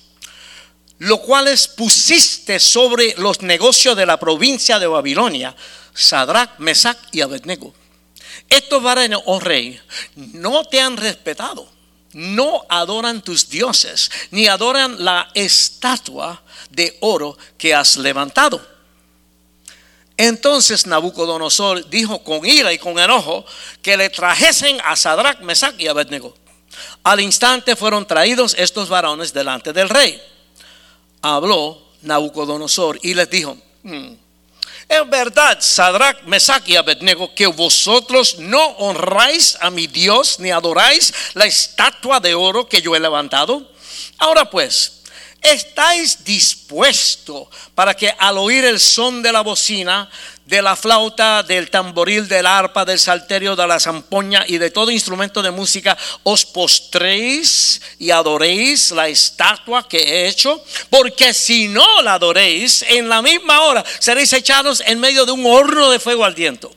los 0.98 1.20
cuales 1.20 1.68
pusiste 1.68 2.58
sobre 2.58 3.14
los 3.18 3.42
negocios 3.42 3.96
de 3.96 4.06
la 4.06 4.18
provincia 4.18 4.78
de 4.78 4.86
Babilonia, 4.86 5.54
Sadrach, 5.94 6.58
Mesach 6.58 6.98
y 7.12 7.20
Abednego. 7.20 7.74
Estos 8.48 8.82
varones, 8.82 9.18
oh 9.26 9.40
rey, 9.40 9.80
no 10.14 10.64
te 10.64 10.80
han 10.80 10.96
respetado, 10.96 11.68
no 12.12 12.64
adoran 12.68 13.22
tus 13.22 13.48
dioses, 13.48 14.10
ni 14.30 14.46
adoran 14.46 15.04
la 15.04 15.30
estatua 15.34 16.42
de 16.70 16.96
oro 17.00 17.36
que 17.58 17.74
has 17.74 17.96
levantado. 17.96 18.76
Entonces 20.16 20.86
Nabucodonosor 20.86 21.90
dijo 21.90 22.22
con 22.22 22.46
ira 22.46 22.72
y 22.72 22.78
con 22.78 22.98
enojo 22.98 23.44
que 23.82 23.96
le 23.96 24.08
trajesen 24.08 24.78
a 24.82 24.96
Sadrach, 24.96 25.40
Mesach 25.40 25.74
y 25.78 25.88
Abednego. 25.88 26.34
Al 27.02 27.20
instante 27.20 27.76
fueron 27.76 28.06
traídos 28.06 28.54
estos 28.58 28.88
varones 28.88 29.32
delante 29.32 29.72
del 29.72 29.88
rey. 29.88 30.20
Habló 31.22 31.82
Nabucodonosor 32.02 32.98
y 33.02 33.14
les 33.14 33.30
dijo: 33.30 33.56
"Mm, 33.82 34.12
Es 34.88 35.10
verdad, 35.10 35.58
Sadrach, 35.60 36.22
Mesach 36.24 36.62
y 36.68 36.76
Abednego, 36.76 37.34
que 37.34 37.48
vosotros 37.48 38.38
no 38.38 38.64
honráis 38.78 39.58
a 39.60 39.68
mi 39.68 39.88
Dios 39.88 40.38
ni 40.38 40.52
adoráis 40.52 41.12
la 41.34 41.44
estatua 41.44 42.20
de 42.20 42.36
oro 42.36 42.68
que 42.68 42.80
yo 42.80 42.94
he 42.94 43.00
levantado. 43.00 43.68
Ahora 44.18 44.48
pues, 44.48 45.02
¿estáis 45.42 46.24
dispuestos 46.24 47.48
para 47.74 47.94
que 47.94 48.14
al 48.16 48.38
oír 48.38 48.64
el 48.64 48.78
son 48.78 49.22
de 49.22 49.32
la 49.32 49.40
bocina, 49.40 50.08
de 50.46 50.62
la 50.62 50.76
flauta, 50.76 51.42
del 51.42 51.70
tamboril, 51.70 52.28
del 52.28 52.46
arpa, 52.46 52.84
del 52.84 53.00
salterio, 53.00 53.56
de 53.56 53.66
la 53.66 53.80
zampoña 53.80 54.44
y 54.46 54.58
de 54.58 54.70
todo 54.70 54.92
instrumento 54.92 55.42
de 55.42 55.50
música, 55.50 55.98
os 56.22 56.46
postréis 56.46 57.82
y 57.98 58.12
adoréis 58.12 58.92
la 58.92 59.08
estatua 59.08 59.88
que 59.88 59.98
he 59.98 60.28
hecho? 60.28 60.64
Porque 60.88 61.34
si 61.34 61.66
no 61.66 62.00
la 62.02 62.14
adoréis, 62.14 62.82
en 62.82 63.08
la 63.08 63.22
misma 63.22 63.62
hora 63.62 63.84
seréis 63.98 64.32
echados 64.32 64.80
en 64.86 65.00
medio 65.00 65.26
de 65.26 65.32
un 65.32 65.44
horno 65.44 65.90
de 65.90 65.98
fuego 65.98 66.24
ardiente. 66.24 66.68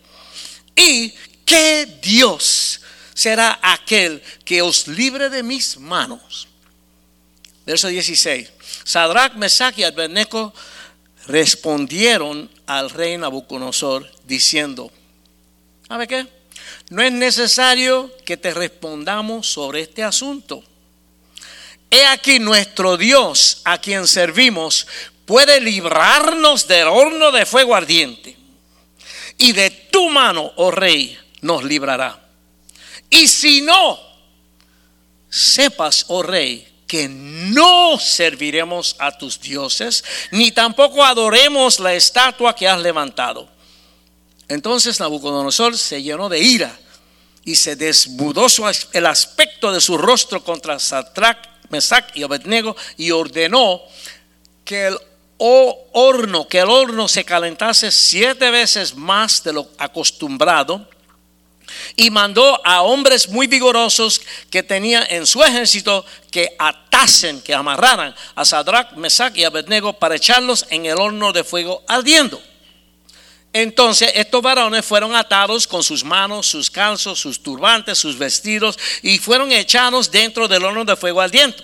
¿Y 0.76 1.13
qué 1.45 1.86
Dios 2.01 2.82
será 3.13 3.59
aquel 3.61 4.24
que 4.43 4.63
os 4.63 4.88
libre 4.88 5.30
de 5.30 5.43
mis 5.43 5.78
manos? 5.78 6.47
Verso 7.67 7.88
16. 7.88 8.49
Sadrach, 8.84 9.36
Mesach 9.36 9.78
y 9.78 9.84
respondieron 11.30 12.49
al 12.65 12.89
rey 12.89 13.15
Nabucodonosor 13.15 14.11
diciendo, 14.25 14.91
¿sabe 15.88 16.07
qué? 16.07 16.25
No 16.89 17.03
es 17.03 17.11
necesario 17.11 18.11
que 18.25 18.36
te 18.36 18.51
respondamos 18.51 19.45
sobre 19.47 19.82
este 19.82 20.03
asunto. 20.03 20.63
He 21.91 22.03
aquí 22.05 22.39
nuestro 22.39 22.97
Dios 22.97 23.61
a 23.63 23.77
quien 23.77 24.07
servimos 24.07 24.88
puede 25.25 25.61
librarnos 25.61 26.67
del 26.67 26.88
horno 26.88 27.32
de 27.32 27.45
fuego 27.45 27.75
ardiente. 27.75 28.36
Y 29.38 29.51
de 29.51 29.69
tu 29.69 30.09
mano, 30.09 30.51
oh 30.55 30.71
rey, 30.71 31.17
nos 31.41 31.63
librará. 31.63 32.19
Y 33.09 33.27
si 33.27 33.61
no, 33.61 33.99
sepas, 35.30 36.05
oh 36.07 36.23
rey, 36.23 36.67
que 36.89 37.07
no 37.07 37.99
serviremos 37.99 38.95
a 38.97 39.15
tus 39.15 39.39
dioses, 39.39 40.03
ni 40.31 40.51
tampoco 40.51 41.05
adoremos 41.05 41.79
la 41.79 41.93
estatua 41.93 42.55
que 42.55 42.67
has 42.67 42.81
levantado. 42.81 43.47
Entonces 44.47 44.99
Nabucodonosor 44.99 45.77
se 45.77 46.01
llenó 46.01 46.29
de 46.29 46.39
ira 46.39 46.75
y 47.45 47.55
se 47.55 47.75
desbudó 47.75 48.47
el 48.93 49.05
aspecto 49.05 49.71
de 49.71 49.79
su 49.79 49.99
rostro 49.99 50.43
contra 50.43 50.79
Satrac, 50.79 51.47
Mesac 51.69 52.09
y 52.15 52.23
Abednego 52.23 52.75
y 52.97 53.11
ordenó 53.11 53.83
que 54.65 54.87
el 54.87 54.97
horno, 55.37 56.47
que 56.47 56.57
el 56.57 56.71
horno 56.71 57.07
se 57.07 57.23
calentase 57.23 57.91
siete 57.91 58.49
veces 58.49 58.95
más 58.95 59.43
de 59.43 59.53
lo 59.53 59.69
acostumbrado 59.77 60.89
y 61.95 62.09
mandó 62.09 62.61
a 62.65 62.82
hombres 62.82 63.30
muy 63.30 63.47
vigorosos 63.47 64.22
que 64.49 64.63
tenía 64.63 65.05
en 65.09 65.26
su 65.26 65.43
ejército 65.43 66.05
que 66.32 66.55
atasen, 66.59 67.41
que 67.41 67.53
amarraran 67.53 68.15
a 68.36 68.45
Sadrach, 68.45 68.93
Mesach 68.93 69.36
y 69.36 69.43
Abednego 69.43 69.93
para 69.93 70.15
echarlos 70.15 70.65
en 70.70 70.86
el 70.86 70.97
horno 70.99 71.32
de 71.34 71.43
fuego 71.43 71.84
ardiendo. 71.88 72.41
Entonces 73.51 74.11
estos 74.13 74.41
varones 74.41 74.86
fueron 74.86 75.15
atados 75.15 75.65
con 75.65 75.84
sus 75.84 76.03
manos, 76.03 76.45
sus 76.45 76.70
calzos, 76.70 77.20
sus 77.20 77.41
turbantes, 77.41 77.97
sus 77.97 78.17
vestidos 78.17 78.78
y 79.01 79.17
fueron 79.17 79.51
echados 79.51 80.11
dentro 80.11 80.47
del 80.47 80.63
horno 80.63 80.86
de 80.86 80.95
fuego 80.95 81.22
ardiente. 81.22 81.63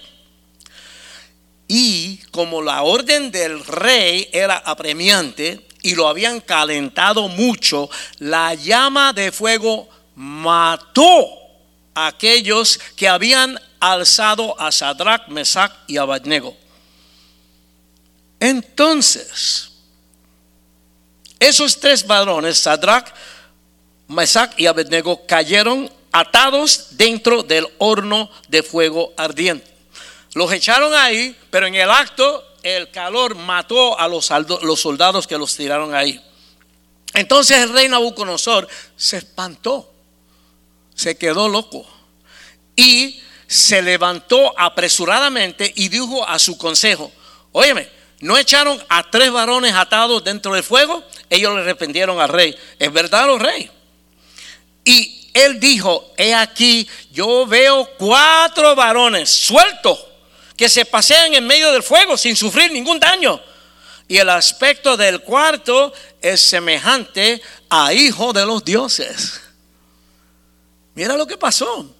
Y 1.67 2.17
como 2.31 2.61
la 2.61 2.83
orden 2.83 3.31
del 3.31 3.63
rey 3.65 4.29
era 4.31 4.57
apremiante 4.57 5.65
y 5.81 5.93
lo 5.93 6.07
habían 6.07 6.39
calentado 6.39 7.27
mucho, 7.27 7.89
la 8.17 8.55
llama 8.55 9.13
de 9.13 9.31
fuego 9.31 9.87
mató 10.15 11.27
a 11.93 12.07
aquellos 12.07 12.79
que 12.95 13.07
habían 13.07 13.59
alzado 13.79 14.59
a 14.59 14.71
Sadrach, 14.71 15.27
Mesach 15.27 15.71
y 15.87 15.97
Abednego. 15.97 16.55
Entonces, 18.39 19.71
esos 21.39 21.79
tres 21.79 22.05
varones, 22.05 22.59
Sadrach, 22.59 23.13
Mesach 24.07 24.51
y 24.57 24.67
Abednego, 24.67 25.25
cayeron 25.25 25.91
atados 26.11 26.89
dentro 26.91 27.43
del 27.43 27.67
horno 27.77 28.29
de 28.47 28.63
fuego 28.63 29.13
ardiente. 29.17 29.67
Los 30.33 30.51
echaron 30.51 30.93
ahí, 30.93 31.35
pero 31.49 31.67
en 31.67 31.75
el 31.75 31.89
acto 31.89 32.43
el 32.61 32.89
calor 32.91 33.35
mató 33.35 33.97
a 33.99 34.07
los, 34.07 34.29
los 34.63 34.79
soldados 34.79 35.27
que 35.27 35.37
los 35.37 35.55
tiraron 35.55 35.93
ahí. 35.93 36.21
Entonces 37.13 37.57
el 37.57 37.71
rey 37.71 37.87
Nabucodonosor 37.87 38.67
se 38.97 39.17
espantó 39.17 39.94
se 40.95 41.17
quedó 41.17 41.47
loco 41.49 41.85
y 42.75 43.21
se 43.47 43.81
levantó 43.81 44.57
apresuradamente 44.57 45.71
y 45.75 45.89
dijo 45.89 46.27
a 46.27 46.39
su 46.39 46.57
consejo, 46.57 47.11
óyeme, 47.51 47.87
¿no 48.21 48.37
echaron 48.37 48.81
a 48.89 49.09
tres 49.09 49.31
varones 49.31 49.73
atados 49.73 50.23
dentro 50.23 50.53
del 50.53 50.63
fuego? 50.63 51.03
Ellos 51.29 51.53
le 51.53 51.61
arrepentieron 51.61 52.19
al 52.19 52.29
rey, 52.29 52.55
¿es 52.79 52.91
verdad, 52.91 53.27
los 53.27 53.41
rey? 53.41 53.69
Y 54.83 55.29
él 55.33 55.59
dijo, 55.59 56.13
he 56.17 56.33
aquí, 56.33 56.87
yo 57.11 57.45
veo 57.45 57.89
cuatro 57.97 58.75
varones 58.75 59.29
sueltos 59.29 59.99
que 60.55 60.69
se 60.69 60.85
pasean 60.85 61.33
en 61.33 61.45
medio 61.45 61.71
del 61.71 61.83
fuego 61.83 62.17
sin 62.17 62.35
sufrir 62.35 62.71
ningún 62.71 62.99
daño. 62.99 63.41
Y 64.07 64.17
el 64.17 64.29
aspecto 64.29 64.95
del 64.95 65.21
cuarto 65.21 65.91
es 66.21 66.39
semejante 66.41 67.41
a 67.69 67.91
hijo 67.91 68.31
de 68.31 68.45
los 68.45 68.63
dioses. 68.63 69.41
Mira 70.95 71.15
lo 71.17 71.27
que 71.27 71.37
pasó. 71.37 71.93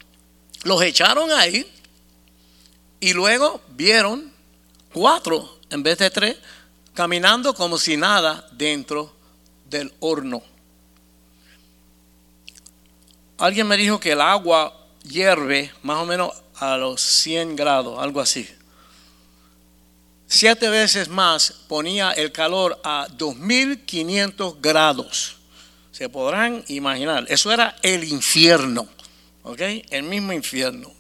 Los 0.64 0.82
echaron 0.82 1.32
ahí 1.32 1.70
y 3.00 3.14
luego 3.14 3.62
vieron 3.70 4.32
cuatro 4.92 5.60
en 5.70 5.84
vez 5.84 6.00
de 6.00 6.10
tres 6.10 6.38
caminando 6.94 7.54
como 7.54 7.78
si 7.78 7.98
nada 7.98 8.48
dentro 8.54 9.14
del 9.70 9.94
horno. 10.00 10.42
Alguien 13.38 13.68
me 13.68 13.76
dijo 13.76 14.00
que 14.00 14.14
el 14.14 14.22
agua 14.22 14.74
hierve 15.04 15.72
más 15.84 15.98
o 15.98 16.06
menos 16.06 16.32
a 16.56 16.78
los 16.78 17.02
100 17.02 17.58
grados, 17.58 18.00
algo 18.00 18.22
así. 18.22 18.48
Siete 20.28 20.70
veces 20.70 21.10
más 21.10 21.52
ponía 21.68 22.12
el 22.12 22.32
calor 22.32 22.80
a 22.84 23.08
2500 23.12 24.62
grados. 24.62 25.38
Se 25.96 26.10
podrán 26.10 26.62
imaginar, 26.68 27.26
eso 27.30 27.54
era 27.54 27.78
el 27.82 28.04
infierno, 28.04 28.86
¿ok? 29.44 29.62
El 29.90 30.04
mismo 30.04 30.34
infierno. 30.34 30.92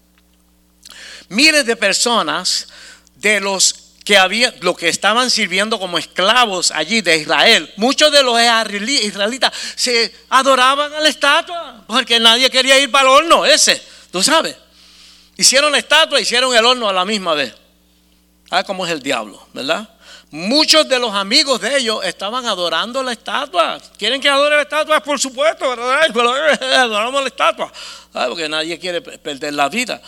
Miles 1.27 1.65
de 1.65 1.75
personas 1.75 2.69
de 3.17 3.41
los 3.41 3.75
que 4.05 4.17
había, 4.17 4.55
los 4.61 4.77
que 4.77 4.87
estaban 4.87 5.29
sirviendo 5.29 5.79
como 5.79 5.97
esclavos 5.97 6.71
allí 6.71 7.01
de 7.01 7.17
Israel, 7.17 7.73
muchos 7.75 8.09
de 8.09 8.23
los 8.23 8.39
israelitas 8.39 9.51
se 9.75 10.15
adoraban 10.29 10.93
a 10.93 11.01
la 11.01 11.09
estatua, 11.09 11.83
porque 11.87 12.17
nadie 12.17 12.49
quería 12.49 12.79
ir 12.79 12.89
para 12.89 13.09
el 13.09 13.15
horno 13.15 13.45
ese, 13.45 13.83
tú 14.13 14.23
sabes. 14.23 14.55
Hicieron 15.35 15.73
la 15.73 15.79
estatua, 15.79 16.21
hicieron 16.21 16.55
el 16.55 16.63
horno 16.63 16.87
a 16.87 16.93
la 16.93 17.03
misma 17.03 17.33
vez. 17.33 17.53
Ah, 18.49 18.63
cómo 18.63 18.85
es 18.85 18.93
el 18.93 19.01
diablo, 19.01 19.45
¿verdad? 19.51 19.89
Muchos 20.35 20.85
de 20.89 20.99
los 20.99 21.13
amigos 21.13 21.61
de 21.61 21.77
ellos 21.77 22.03
estaban 22.03 22.45
adorando 22.45 23.01
la 23.01 23.13
estatua. 23.13 23.79
¿Quieren 23.97 24.19
que 24.19 24.27
adore 24.27 24.57
la 24.57 24.63
estatua? 24.63 24.99
Por 24.99 25.17
supuesto, 25.17 25.71
adoramos 25.71 27.21
la 27.21 27.27
estatua. 27.29 27.71
Porque 28.11 28.49
nadie 28.49 28.77
quiere 28.77 28.99
perder 28.99 29.53
la 29.53 29.69
vida. 29.69 30.01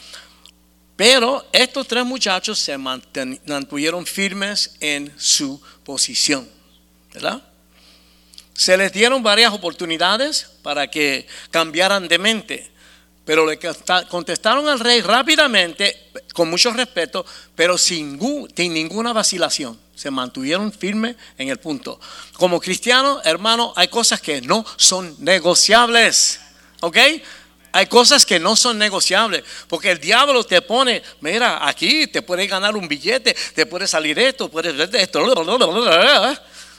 Pero 0.97 1.47
estos 1.53 1.87
tres 1.87 2.03
muchachos 2.03 2.59
se 2.59 2.77
mantuvieron 2.77 4.05
firmes 4.05 4.75
en 4.81 5.13
su 5.17 5.61
posición. 5.85 6.45
¿Verdad? 7.13 7.41
Se 8.53 8.75
les 8.75 8.91
dieron 8.91 9.23
varias 9.23 9.53
oportunidades 9.53 10.51
para 10.61 10.87
que 10.87 11.25
cambiaran 11.51 12.05
de 12.05 12.19
mente. 12.19 12.71
Pero 13.27 13.45
le 13.45 13.59
contestaron 14.09 14.69
al 14.69 14.79
rey 14.79 15.01
rápidamente, 15.01 16.11
con 16.33 16.49
mucho 16.49 16.71
respeto, 16.71 17.25
pero 17.57 17.77
sin, 17.77 18.17
ninguna 18.55 19.11
vacilación 19.11 19.77
se 19.93 20.09
mantuvieron 20.09 20.71
firmes 20.71 21.17
en 21.37 21.49
el 21.49 21.57
punto. 21.57 21.99
Como 22.37 22.61
cristianos, 22.61 23.19
hermano, 23.25 23.73
hay 23.75 23.89
cosas 23.89 24.21
que 24.21 24.39
no 24.39 24.65
son 24.77 25.13
negociables. 25.19 26.39
¿Ok? 26.79 26.97
Hay 27.73 27.87
cosas 27.87 28.25
que 28.25 28.39
no 28.39 28.55
son 28.55 28.77
negociables, 28.77 29.43
porque 29.67 29.91
el 29.91 29.99
diablo 29.99 30.45
te 30.45 30.61
pone, 30.61 31.03
mira, 31.19 31.67
aquí 31.67 32.07
te 32.07 32.21
puede 32.21 32.47
ganar 32.47 32.77
un 32.77 32.87
billete, 32.87 33.35
te 33.53 33.65
puede 33.65 33.87
salir 33.87 34.17
esto, 34.19 34.47
puede 34.47 34.89
esto. 35.01 35.19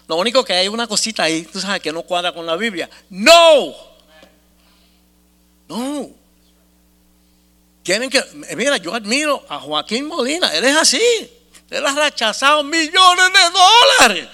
Lo 0.08 0.16
único 0.16 0.42
que 0.42 0.54
hay 0.54 0.68
una 0.68 0.86
cosita 0.86 1.24
ahí, 1.24 1.42
tú 1.42 1.60
sabes 1.60 1.82
que 1.82 1.92
no 1.92 2.04
cuadra 2.04 2.32
con 2.32 2.46
la 2.46 2.56
Biblia. 2.56 2.88
No. 3.10 3.76
No. 5.68 6.17
Tienen 7.88 8.10
que, 8.10 8.22
mira, 8.54 8.76
yo 8.76 8.94
admiro 8.94 9.46
a 9.48 9.58
Joaquín 9.58 10.08
Molina, 10.08 10.54
él 10.54 10.62
es 10.62 10.76
así. 10.76 11.00
Él 11.70 11.86
ha 11.86 11.94
rechazado 11.94 12.62
millones 12.62 12.92
de 13.32 13.50
dólares. 13.50 14.28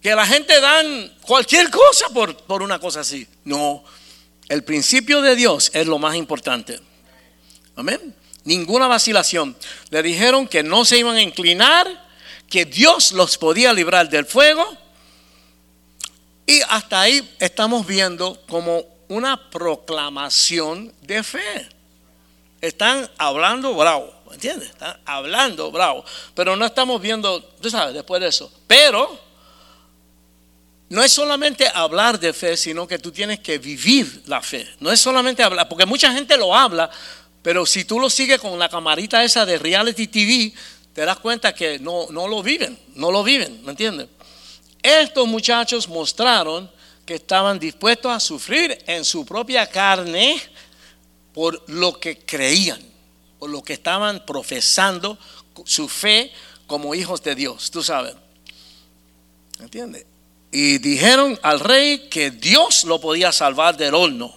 Que 0.00 0.12
la 0.12 0.26
gente 0.26 0.60
dan 0.60 1.16
cualquier 1.20 1.70
cosa 1.70 2.08
por, 2.08 2.36
por 2.36 2.64
una 2.64 2.80
cosa 2.80 2.98
así. 2.98 3.24
No, 3.44 3.84
el 4.48 4.64
principio 4.64 5.22
de 5.22 5.36
Dios 5.36 5.70
es 5.72 5.86
lo 5.86 6.00
más 6.00 6.16
importante. 6.16 6.80
Amén. 7.76 8.12
Ninguna 8.42 8.88
vacilación. 8.88 9.56
Le 9.90 10.02
dijeron 10.02 10.48
que 10.48 10.64
no 10.64 10.84
se 10.84 10.98
iban 10.98 11.14
a 11.14 11.22
inclinar, 11.22 11.86
que 12.50 12.64
Dios 12.64 13.12
los 13.12 13.38
podía 13.38 13.72
librar 13.72 14.08
del 14.10 14.26
fuego. 14.26 14.66
Y 16.44 16.60
hasta 16.62 17.02
ahí 17.02 17.36
estamos 17.38 17.86
viendo 17.86 18.42
como 18.48 18.91
una 19.12 19.50
proclamación 19.50 20.92
de 21.02 21.22
fe. 21.22 21.68
Están 22.60 23.08
hablando 23.18 23.74
bravo. 23.74 24.12
¿Entiendes? 24.32 24.70
Están 24.70 24.98
hablando 25.04 25.70
bravo. 25.70 26.04
Pero 26.34 26.56
no 26.56 26.64
estamos 26.64 27.00
viendo, 27.00 27.42
tú 27.60 27.68
sabes, 27.68 27.92
después 27.92 28.22
de 28.22 28.28
eso. 28.28 28.50
Pero 28.66 29.20
no 30.88 31.02
es 31.02 31.12
solamente 31.12 31.68
hablar 31.74 32.18
de 32.18 32.32
fe, 32.32 32.56
sino 32.56 32.88
que 32.88 32.98
tú 32.98 33.12
tienes 33.12 33.40
que 33.40 33.58
vivir 33.58 34.22
la 34.26 34.40
fe. 34.40 34.66
No 34.80 34.90
es 34.90 35.00
solamente 35.00 35.42
hablar, 35.42 35.68
porque 35.68 35.86
mucha 35.86 36.12
gente 36.12 36.36
lo 36.36 36.54
habla, 36.54 36.90
Pero 37.42 37.66
si 37.66 37.84
tú 37.84 37.98
lo 37.98 38.08
sigues 38.08 38.40
con 38.40 38.56
la 38.56 38.68
camarita 38.68 39.24
esa 39.24 39.44
de 39.44 39.58
reality 39.58 40.06
TV, 40.06 40.54
te 40.94 41.04
das 41.04 41.18
cuenta 41.18 41.52
que 41.52 41.80
no, 41.80 42.06
no 42.10 42.28
lo 42.28 42.40
viven, 42.40 42.78
no 42.94 43.10
lo 43.10 43.24
viven, 43.24 43.64
¿me 43.64 43.72
entiendes? 43.72 44.06
Estos 44.80 45.26
muchachos 45.26 45.88
mostraron 45.88 46.70
que 47.04 47.14
estaban 47.14 47.58
dispuestos 47.58 48.12
a 48.12 48.20
sufrir 48.20 48.78
en 48.86 49.04
su 49.04 49.24
propia 49.26 49.68
carne 49.68 50.40
por 51.34 51.68
lo 51.68 51.98
que 51.98 52.18
creían, 52.18 52.80
por 53.38 53.50
lo 53.50 53.62
que 53.62 53.72
estaban 53.72 54.24
profesando 54.24 55.18
su 55.64 55.88
fe 55.88 56.32
como 56.66 56.94
hijos 56.94 57.22
de 57.22 57.34
Dios, 57.34 57.70
tú 57.70 57.82
sabes. 57.82 58.14
¿Entiendes? 59.60 60.06
Y 60.50 60.78
dijeron 60.78 61.38
al 61.42 61.60
rey 61.60 62.08
que 62.08 62.30
Dios 62.30 62.84
lo 62.84 63.00
podía 63.00 63.32
salvar 63.32 63.76
del 63.76 63.94
horno. 63.94 64.34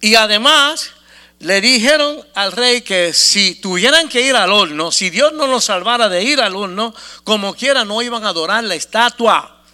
Y 0.00 0.14
además 0.14 0.90
le 1.38 1.60
dijeron 1.60 2.26
al 2.34 2.52
rey 2.52 2.82
que 2.82 3.12
si 3.12 3.56
tuvieran 3.56 4.08
que 4.08 4.20
ir 4.20 4.36
al 4.36 4.52
horno, 4.52 4.92
si 4.92 5.10
Dios 5.10 5.32
no 5.32 5.46
los 5.46 5.64
salvara 5.64 6.08
de 6.08 6.22
ir 6.22 6.40
al 6.40 6.56
horno, 6.56 6.94
como 7.24 7.54
quiera 7.54 7.84
no 7.84 8.02
iban 8.02 8.24
a 8.24 8.30
adorar 8.30 8.64
la 8.64 8.74
estatua. 8.74 9.64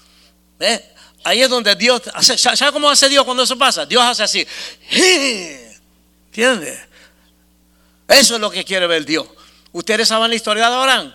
Ahí 1.24 1.42
es 1.42 1.48
donde 1.48 1.74
Dios, 1.76 2.02
¿sabe 2.20 2.72
cómo 2.72 2.90
hace 2.90 3.08
Dios 3.08 3.24
cuando 3.24 3.42
eso 3.42 3.56
pasa? 3.56 3.86
Dios 3.86 4.02
hace 4.02 4.22
así. 4.22 4.46
¿Entiendes? 6.26 6.80
Eso 8.08 8.34
es 8.34 8.40
lo 8.40 8.50
que 8.50 8.64
quiere 8.64 8.86
ver 8.86 9.04
Dios. 9.04 9.26
Ustedes 9.72 10.08
saben 10.08 10.30
la 10.30 10.36
historia 10.36 10.68
de 10.68 10.74
Abraham. 10.74 11.14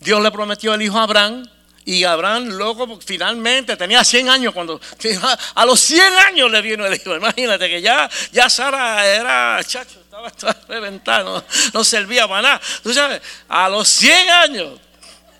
Dios 0.00 0.22
le 0.22 0.30
prometió 0.30 0.74
el 0.74 0.82
hijo 0.82 0.98
a 0.98 1.04
Abraham 1.04 1.48
y 1.84 2.02
Abraham 2.02 2.48
luego 2.48 2.98
finalmente 3.00 3.76
tenía 3.76 4.02
100 4.02 4.28
años 4.28 4.52
cuando 4.52 4.80
a 5.54 5.64
los 5.64 5.78
100 5.80 6.14
años 6.14 6.50
le 6.50 6.60
vino 6.60 6.84
el 6.84 6.94
hijo. 6.94 7.14
Imagínate 7.14 7.68
que 7.68 7.80
ya, 7.80 8.10
ya 8.32 8.50
Sara 8.50 9.06
era 9.06 9.62
chacho, 9.64 10.00
estaba, 10.00 10.28
estaba 10.28 10.56
reventada, 10.68 11.44
no, 11.72 11.84
servía 11.84 12.26
para 12.26 12.42
nada. 12.42 12.60
Tú 12.82 12.92
sabes, 12.92 13.22
a 13.48 13.68
los 13.68 13.88
100 13.88 14.30
años 14.30 14.80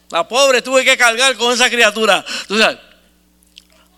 la 0.09 0.27
pobre 0.27 0.63
tuve 0.63 0.85
que 0.85 0.97
cargar 0.97 1.37
con 1.37 1.53
esa 1.53 1.69
criatura. 1.69 2.25
Tú 2.47 2.57
sabes. 2.57 2.86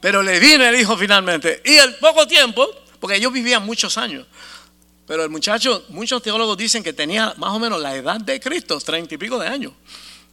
Pero 0.00 0.22
le 0.22 0.38
vino 0.38 0.64
el 0.64 0.78
hijo 0.78 0.96
finalmente. 0.96 1.62
Y 1.64 1.78
al 1.78 1.96
poco 1.96 2.26
tiempo, 2.26 2.68
porque 3.00 3.16
ellos 3.16 3.32
vivían 3.32 3.64
muchos 3.64 3.98
años. 3.98 4.26
Pero 5.06 5.24
el 5.24 5.30
muchacho, 5.30 5.84
muchos 5.88 6.22
teólogos 6.22 6.56
dicen 6.56 6.82
que 6.82 6.92
tenía 6.92 7.34
más 7.36 7.50
o 7.50 7.58
menos 7.58 7.80
la 7.80 7.94
edad 7.94 8.20
de 8.20 8.38
Cristo, 8.38 8.78
treinta 8.80 9.14
y 9.14 9.18
pico 9.18 9.38
de 9.38 9.48
años. 9.48 9.72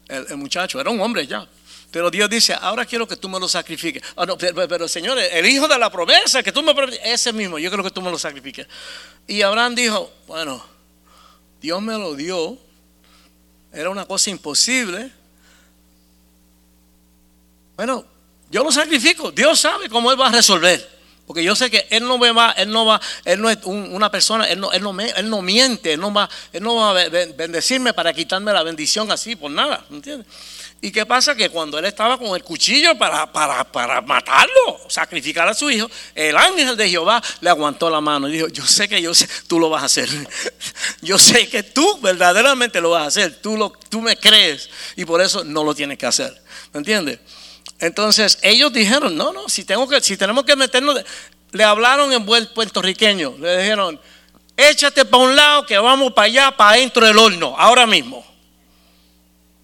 el 0.07 0.37
muchacho 0.37 0.79
era 0.79 0.89
un 0.89 1.01
hombre 1.01 1.25
ya. 1.25 1.47
Pero 1.95 2.11
Dios 2.11 2.29
dice, 2.29 2.53
ahora 2.59 2.85
quiero 2.85 3.07
que 3.07 3.15
tú 3.15 3.29
me 3.29 3.39
lo 3.39 3.47
sacrifiques. 3.47 4.03
Ah, 4.17 4.25
pero, 4.67 4.85
Señor, 4.85 5.17
el 5.17 5.45
hijo 5.45 5.65
de 5.65 5.79
la 5.79 5.89
promesa, 5.89 6.43
que 6.43 6.51
tú 6.51 6.61
me 6.61 6.73
ese 7.05 7.31
mismo, 7.31 7.57
yo 7.57 7.71
creo 7.71 7.85
que 7.85 7.89
tú 7.89 8.01
me 8.01 8.11
lo 8.11 8.19
sacrifiques. 8.19 8.67
Y 9.25 9.41
Abraham 9.41 9.75
dijo, 9.75 10.11
bueno, 10.27 10.61
Dios 11.61 11.81
me 11.81 11.93
lo 11.93 12.13
dio, 12.13 12.57
era 13.71 13.89
una 13.89 14.05
cosa 14.05 14.29
imposible. 14.29 15.09
Bueno, 17.77 18.05
yo 18.49 18.63
lo 18.63 18.71
sacrifico, 18.71 19.31
Dios 19.31 19.59
sabe 19.59 19.89
cómo 19.89 20.11
Él 20.11 20.19
va 20.19 20.27
a 20.27 20.31
resolver. 20.31 20.95
Porque 21.25 21.43
yo 21.43 21.55
sé 21.55 21.71
que 21.71 21.87
él 21.89 22.03
no 22.03 22.19
va, 22.19 22.51
él 22.51 22.69
no 22.69 22.85
va, 22.85 23.01
él 23.23 23.41
no 23.41 23.49
es 23.49 23.57
una 23.63 24.11
persona, 24.11 24.45
él 24.45 24.59
no, 24.59 24.71
él 24.71 24.83
no, 24.83 24.95
él 25.01 25.27
no 25.27 25.41
miente, 25.41 25.93
él 25.93 25.99
no 25.99 26.13
va, 26.13 26.29
él 26.53 26.61
no 26.61 26.75
va 26.75 26.91
a 26.91 27.09
bendecirme 27.09 27.93
para 27.93 28.13
quitarme 28.13 28.53
la 28.53 28.61
bendición 28.61 29.11
así 29.11 29.35
por 29.35 29.49
nada, 29.49 29.83
¿entiendes? 29.89 30.27
¿Y 30.81 30.91
qué 30.91 31.03
pasa? 31.03 31.33
Que 31.33 31.49
cuando 31.49 31.79
él 31.79 31.85
estaba 31.85 32.15
con 32.19 32.35
el 32.35 32.43
cuchillo 32.43 32.95
para, 32.95 33.31
para, 33.31 34.01
matarlo, 34.01 34.79
sacrificar 34.87 35.47
a 35.47 35.55
su 35.55 35.71
hijo, 35.71 35.89
el 36.13 36.37
ángel 36.37 36.77
de 36.77 36.87
Jehová 36.87 37.23
le 37.41 37.49
aguantó 37.49 37.89
la 37.89 38.01
mano 38.01 38.29
y 38.29 38.33
dijo, 38.33 38.49
yo 38.49 38.63
sé 38.67 38.87
que 38.87 39.01
yo 39.01 39.11
tú 39.47 39.59
lo 39.59 39.69
vas 39.69 39.81
a 39.81 39.85
hacer. 39.85 40.07
Yo 41.01 41.17
sé 41.17 41.47
que 41.49 41.63
tú 41.63 41.99
verdaderamente 42.01 42.81
lo 42.81 42.91
vas 42.91 43.03
a 43.03 43.07
hacer. 43.07 43.41
Tú, 43.41 43.57
lo, 43.57 43.71
tú 43.89 44.01
me 44.01 44.17
crees 44.17 44.69
y 44.95 45.05
por 45.05 45.21
eso 45.21 45.43
no 45.43 45.63
lo 45.63 45.73
tienes 45.73 45.97
que 45.97 46.05
hacer. 46.05 46.39
¿Me 46.73 46.79
entiendes? 46.79 47.19
Entonces 47.79 48.37
ellos 48.41 48.71
dijeron, 48.71 49.15
no, 49.15 49.33
no, 49.33 49.49
si, 49.49 49.65
tengo 49.65 49.87
que, 49.87 50.01
si 50.01 50.17
tenemos 50.17 50.45
que 50.45 50.55
meternos, 50.55 51.01
le 51.51 51.63
hablaron 51.63 52.11
en 52.13 52.25
buen 52.25 52.47
puertorriqueño, 52.47 53.35
le 53.39 53.57
dijeron, 53.57 53.99
échate 54.55 55.05
para 55.05 55.23
un 55.23 55.35
lado 55.35 55.65
que 55.65 55.77
vamos 55.77 56.13
para 56.13 56.25
allá, 56.25 56.51
para 56.51 56.77
dentro 56.77 57.05
del 57.05 57.17
horno, 57.17 57.55
ahora 57.57 57.85
mismo. 57.85 58.25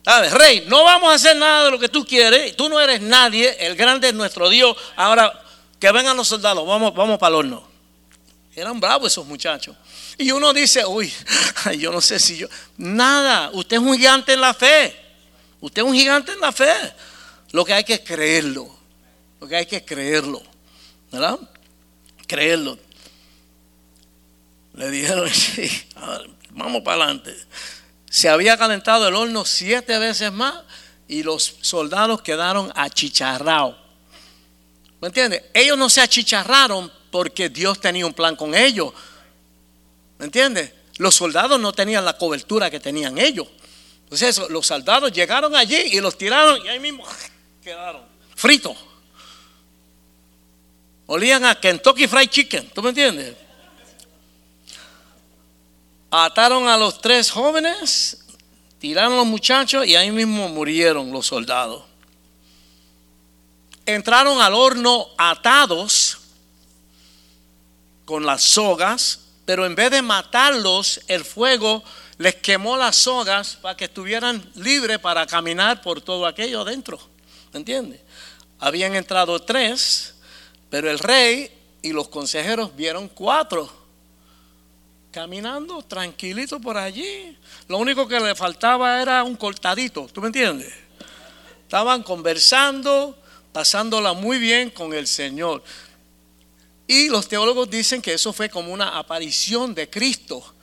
¿Sabes? 0.03 0.33
Rey, 0.33 0.65
no 0.67 0.83
vamos 0.83 1.11
a 1.11 1.15
hacer 1.15 1.35
nada 1.35 1.65
de 1.65 1.71
lo 1.71 1.79
que 1.79 1.87
tú 1.87 2.03
quieres. 2.05 2.55
Tú 2.55 2.67
no 2.67 2.79
eres 2.79 3.01
nadie. 3.01 3.55
El 3.59 3.75
grande 3.75 4.07
es 4.09 4.13
nuestro 4.13 4.49
Dios. 4.49 4.75
Ahora, 4.95 5.31
que 5.79 5.91
vengan 5.91 6.17
los 6.17 6.27
soldados. 6.27 6.65
Vamos, 6.65 6.93
vamos 6.95 7.19
para 7.19 7.29
el 7.29 7.35
horno. 7.35 7.67
Eran 8.55 8.79
bravos 8.79 9.11
esos 9.11 9.25
muchachos. 9.25 9.75
Y 10.17 10.31
uno 10.31 10.53
dice, 10.53 10.85
uy, 10.85 11.13
yo 11.77 11.91
no 11.91 12.01
sé 12.01 12.19
si 12.19 12.37
yo... 12.37 12.47
Nada, 12.77 13.51
usted 13.53 13.77
es 13.77 13.81
un 13.81 13.95
gigante 13.95 14.33
en 14.33 14.41
la 14.41 14.53
fe. 14.53 14.95
Usted 15.59 15.83
es 15.83 15.87
un 15.87 15.93
gigante 15.93 16.31
en 16.31 16.39
la 16.39 16.51
fe. 16.51 16.73
Lo 17.51 17.65
que 17.65 17.73
hay 17.73 17.83
que 17.83 18.03
creerlo. 18.03 18.69
Lo 19.39 19.47
que 19.47 19.55
hay 19.55 19.65
que 19.65 19.83
creerlo. 19.83 20.41
¿Verdad? 21.11 21.39
Creerlo. 22.27 22.77
Le 24.73 24.89
dijeron, 24.89 25.29
sí, 25.33 25.69
vamos 26.51 26.81
para 26.81 27.03
adelante 27.03 27.35
se 28.11 28.27
había 28.27 28.57
calentado 28.57 29.07
el 29.07 29.15
horno 29.15 29.45
siete 29.45 29.97
veces 29.97 30.33
más 30.33 30.53
y 31.07 31.23
los 31.23 31.55
soldados 31.61 32.21
quedaron 32.21 32.69
achicharrados. 32.75 33.77
¿Me 34.99 35.07
entiendes? 35.07 35.43
Ellos 35.53 35.77
no 35.77 35.89
se 35.89 36.01
achicharraron 36.01 36.91
porque 37.09 37.47
Dios 37.47 37.79
tenía 37.79 38.05
un 38.05 38.13
plan 38.13 38.35
con 38.35 38.53
ellos. 38.53 38.91
¿Me 40.19 40.25
entiendes? 40.25 40.73
Los 40.97 41.15
soldados 41.15 41.57
no 41.57 41.71
tenían 41.71 42.03
la 42.03 42.17
cobertura 42.17 42.69
que 42.69 42.81
tenían 42.81 43.17
ellos. 43.17 43.47
Entonces 44.03 44.41
los 44.49 44.67
soldados 44.67 45.13
llegaron 45.13 45.55
allí 45.55 45.77
y 45.77 46.01
los 46.01 46.17
tiraron 46.17 46.65
y 46.65 46.67
ahí 46.67 46.81
mismo 46.81 47.05
quedaron 47.61 48.03
fritos. 48.35 48.75
Olían 51.05 51.45
a 51.45 51.59
Kentucky 51.59 52.07
Fried 52.07 52.29
Chicken, 52.29 52.69
¿tú 52.69 52.81
me 52.81 52.89
entiendes? 52.89 53.35
Ataron 56.09 56.67
a 56.67 56.77
los 56.77 57.01
tres 57.01 57.29
jóvenes, 57.29 58.25
tiraron 58.79 59.13
a 59.13 59.17
los 59.17 59.25
muchachos 59.25 59.85
y 59.85 59.95
ahí 59.95 60.11
mismo 60.11 60.49
murieron 60.49 61.11
los 61.11 61.27
soldados. 61.27 61.83
Entraron 63.85 64.41
al 64.41 64.53
horno 64.53 65.07
atados 65.17 66.17
con 68.05 68.25
las 68.25 68.43
sogas, 68.43 69.19
pero 69.45 69.65
en 69.65 69.75
vez 69.75 69.91
de 69.91 70.01
matarlos, 70.01 71.01
el 71.07 71.25
fuego 71.25 71.83
les 72.17 72.35
quemó 72.35 72.77
las 72.77 72.95
sogas 72.95 73.57
para 73.61 73.75
que 73.75 73.85
estuvieran 73.85 74.49
libres 74.55 74.99
para 74.99 75.25
caminar 75.25 75.81
por 75.81 76.01
todo 76.01 76.25
aquello 76.25 76.61
adentro. 76.61 77.10
¿Me 77.53 77.59
entiendes? 77.59 77.99
Habían 78.59 78.95
entrado 78.95 79.41
tres, 79.41 80.15
pero 80.69 80.89
el 80.89 80.99
rey 80.99 81.51
y 81.81 81.91
los 81.91 82.07
consejeros 82.09 82.75
vieron 82.75 83.07
cuatro 83.07 83.81
caminando 85.11 85.83
tranquilito 85.83 86.59
por 86.59 86.77
allí. 86.77 87.37
Lo 87.67 87.77
único 87.77 88.07
que 88.07 88.19
le 88.19 88.33
faltaba 88.33 89.01
era 89.01 89.23
un 89.23 89.35
cortadito, 89.35 90.07
¿tú 90.11 90.21
me 90.21 90.27
entiendes? 90.27 90.73
Estaban 91.63 92.03
conversando, 92.03 93.17
pasándola 93.51 94.13
muy 94.13 94.39
bien 94.39 94.69
con 94.69 94.93
el 94.93 95.07
Señor. 95.07 95.63
Y 96.87 97.09
los 97.09 97.27
teólogos 97.27 97.69
dicen 97.69 98.01
que 98.01 98.13
eso 98.13 98.33
fue 98.33 98.49
como 98.49 98.73
una 98.73 98.97
aparición 98.97 99.73
de 99.73 99.89
Cristo, 99.89 100.55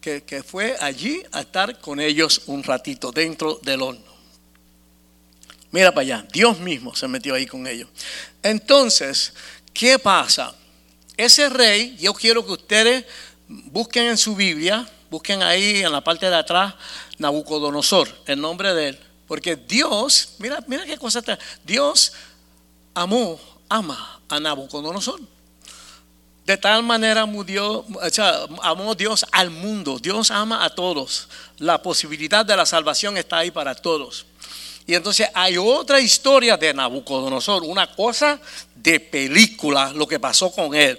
que, 0.00 0.22
que 0.24 0.42
fue 0.42 0.76
allí 0.80 1.22
a 1.32 1.40
estar 1.40 1.78
con 1.80 2.00
ellos 2.00 2.42
un 2.46 2.62
ratito 2.62 3.12
dentro 3.12 3.60
del 3.62 3.82
horno. 3.82 4.09
Mira 5.72 5.92
para 5.92 6.02
allá, 6.02 6.26
Dios 6.32 6.58
mismo 6.58 6.94
se 6.96 7.06
metió 7.06 7.34
ahí 7.34 7.46
con 7.46 7.66
ellos. 7.66 7.88
Entonces, 8.42 9.32
¿qué 9.72 9.98
pasa? 9.98 10.54
Ese 11.16 11.48
rey, 11.48 11.96
yo 12.00 12.12
quiero 12.14 12.44
que 12.44 12.52
ustedes 12.52 13.04
busquen 13.46 14.06
en 14.06 14.18
su 14.18 14.34
Biblia, 14.34 14.88
busquen 15.10 15.42
ahí 15.42 15.82
en 15.82 15.92
la 15.92 16.00
parte 16.00 16.28
de 16.28 16.36
atrás 16.36 16.74
Nabucodonosor, 17.18 18.08
el 18.26 18.40
nombre 18.40 18.74
de 18.74 18.88
él. 18.88 19.00
Porque 19.28 19.54
Dios, 19.54 20.34
mira, 20.38 20.64
mira 20.66 20.84
qué 20.84 20.96
cosa 20.98 21.20
está. 21.20 21.38
Dios 21.64 22.12
amó, 22.94 23.38
ama 23.68 24.20
a 24.28 24.40
Nabucodonosor. 24.40 25.20
De 26.46 26.56
tal 26.56 26.82
manera 26.82 27.20
amó 27.20 27.44
Dios, 27.44 27.84
amó 28.62 28.94
Dios 28.96 29.24
al 29.30 29.50
mundo. 29.50 29.98
Dios 30.00 30.32
ama 30.32 30.64
a 30.64 30.74
todos. 30.74 31.28
La 31.58 31.80
posibilidad 31.80 32.44
de 32.44 32.56
la 32.56 32.66
salvación 32.66 33.16
está 33.16 33.38
ahí 33.38 33.52
para 33.52 33.74
todos. 33.74 34.26
Y 34.90 34.96
entonces 34.96 35.28
hay 35.34 35.56
otra 35.56 36.00
historia 36.00 36.56
de 36.56 36.74
Nabucodonosor, 36.74 37.62
una 37.62 37.94
cosa 37.94 38.40
de 38.74 38.98
película, 38.98 39.92
lo 39.92 40.04
que 40.08 40.18
pasó 40.18 40.50
con 40.50 40.74
él. 40.74 40.98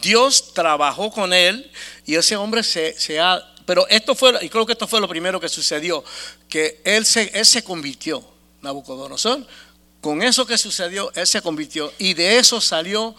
Dios 0.00 0.54
trabajó 0.54 1.10
con 1.10 1.32
él 1.32 1.72
y 2.06 2.14
ese 2.14 2.36
hombre 2.36 2.62
se, 2.62 3.18
ha... 3.18 3.42
Pero 3.66 3.84
esto 3.88 4.14
fue, 4.14 4.32
y 4.42 4.48
creo 4.48 4.64
que 4.64 4.74
esto 4.74 4.86
fue 4.86 5.00
lo 5.00 5.08
primero 5.08 5.40
que 5.40 5.48
sucedió, 5.48 6.04
que 6.48 6.80
él 6.84 7.04
se, 7.04 7.32
él 7.34 7.44
se 7.44 7.64
convirtió, 7.64 8.24
Nabucodonosor. 8.62 9.44
Con 10.00 10.22
eso 10.22 10.46
que 10.46 10.56
sucedió, 10.56 11.10
él 11.16 11.26
se 11.26 11.42
convirtió 11.42 11.92
y 11.98 12.14
de 12.14 12.38
eso 12.38 12.60
salió 12.60 13.12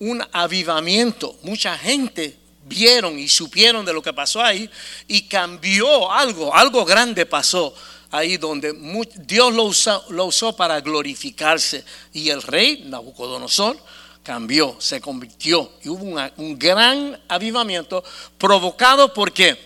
un 0.00 0.26
avivamiento. 0.32 1.38
Mucha 1.42 1.78
gente 1.78 2.36
vieron 2.64 3.16
y 3.16 3.28
supieron 3.28 3.84
de 3.84 3.92
lo 3.92 4.02
que 4.02 4.12
pasó 4.12 4.42
ahí 4.42 4.68
y 5.06 5.28
cambió 5.28 6.10
algo, 6.10 6.52
algo 6.52 6.84
grande 6.84 7.26
pasó 7.26 7.72
ahí 8.10 8.36
donde 8.36 8.74
Dios 9.16 9.52
lo 9.54 10.24
usó, 10.24 10.56
para 10.56 10.80
glorificarse 10.80 11.84
y 12.12 12.30
el 12.30 12.42
rey 12.42 12.84
Nabucodonosor 12.86 13.78
cambió, 14.22 14.76
se 14.78 15.00
convirtió 15.00 15.72
y 15.82 15.88
hubo 15.88 16.04
un 16.36 16.58
gran 16.58 17.20
avivamiento 17.28 18.04
provocado 18.36 19.12
por 19.12 19.32
qué? 19.32 19.56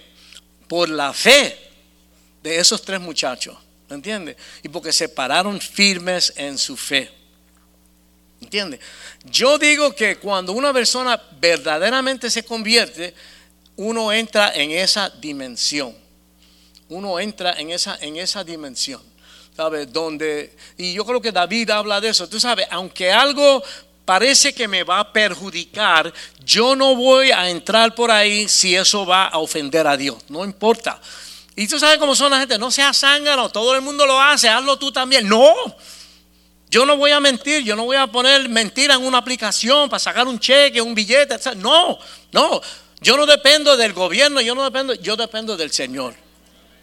Por 0.68 0.88
la 0.88 1.12
fe 1.12 1.58
de 2.42 2.58
esos 2.58 2.82
tres 2.82 3.00
muchachos, 3.00 3.56
¿me 3.88 3.96
entiendes? 3.96 4.36
Y 4.62 4.68
porque 4.68 4.92
se 4.92 5.08
pararon 5.08 5.60
firmes 5.60 6.32
en 6.36 6.58
su 6.58 6.76
fe. 6.76 7.10
¿Entiendes? 8.40 8.80
Yo 9.24 9.56
digo 9.56 9.94
que 9.94 10.16
cuando 10.16 10.52
una 10.52 10.72
persona 10.72 11.20
verdaderamente 11.40 12.28
se 12.28 12.44
convierte, 12.44 13.14
uno 13.76 14.12
entra 14.12 14.52
en 14.54 14.72
esa 14.72 15.08
dimensión. 15.10 16.01
Uno 16.92 17.18
entra 17.18 17.54
en 17.58 17.70
esa, 17.70 17.96
en 18.00 18.16
esa 18.16 18.44
dimensión. 18.44 19.00
¿Sabes? 19.56 19.92
Donde, 19.92 20.56
y 20.78 20.94
yo 20.94 21.04
creo 21.04 21.20
que 21.20 21.32
David 21.32 21.70
habla 21.70 22.00
de 22.00 22.08
eso. 22.08 22.28
Tú 22.28 22.40
sabes, 22.40 22.66
aunque 22.70 23.10
algo 23.12 23.62
parece 24.04 24.54
que 24.54 24.66
me 24.66 24.82
va 24.82 25.00
a 25.00 25.12
perjudicar, 25.12 26.12
yo 26.44 26.74
no 26.74 26.94
voy 26.96 27.30
a 27.30 27.48
entrar 27.48 27.94
por 27.94 28.10
ahí 28.10 28.48
si 28.48 28.74
eso 28.74 29.06
va 29.06 29.26
a 29.26 29.38
ofender 29.38 29.86
a 29.86 29.96
Dios. 29.96 30.16
No 30.28 30.44
importa. 30.44 31.00
Y 31.54 31.66
tú 31.68 31.78
sabes 31.78 31.98
cómo 31.98 32.14
son 32.14 32.30
la 32.30 32.40
gente, 32.40 32.58
no 32.58 32.70
seas 32.70 32.98
zángano, 32.98 33.50
todo 33.50 33.74
el 33.74 33.82
mundo 33.82 34.06
lo 34.06 34.20
hace, 34.20 34.48
hazlo 34.48 34.78
tú 34.78 34.90
también. 34.90 35.28
No, 35.28 35.54
yo 36.70 36.86
no 36.86 36.96
voy 36.96 37.10
a 37.10 37.20
mentir, 37.20 37.62
yo 37.62 37.76
no 37.76 37.84
voy 37.84 37.96
a 37.96 38.06
poner 38.06 38.48
mentira 38.48 38.94
en 38.94 39.04
una 39.04 39.18
aplicación 39.18 39.90
para 39.90 39.98
sacar 39.98 40.26
un 40.26 40.38
cheque, 40.38 40.80
un 40.80 40.94
billete. 40.94 41.36
No, 41.56 41.98
no, 42.32 42.60
yo 43.00 43.16
no 43.16 43.26
dependo 43.26 43.76
del 43.76 43.92
gobierno, 43.92 44.40
yo 44.40 44.54
no 44.54 44.64
dependo, 44.64 44.94
yo 44.94 45.16
dependo 45.16 45.56
del 45.56 45.70
Señor. 45.70 46.21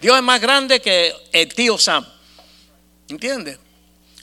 Dios 0.01 0.15
es 0.15 0.23
más 0.23 0.39
grande 0.39 0.79
que 0.79 1.13
el 1.31 1.53
tío 1.53 1.77
Sam. 1.77 2.05
¿Entiendes? 3.07 3.59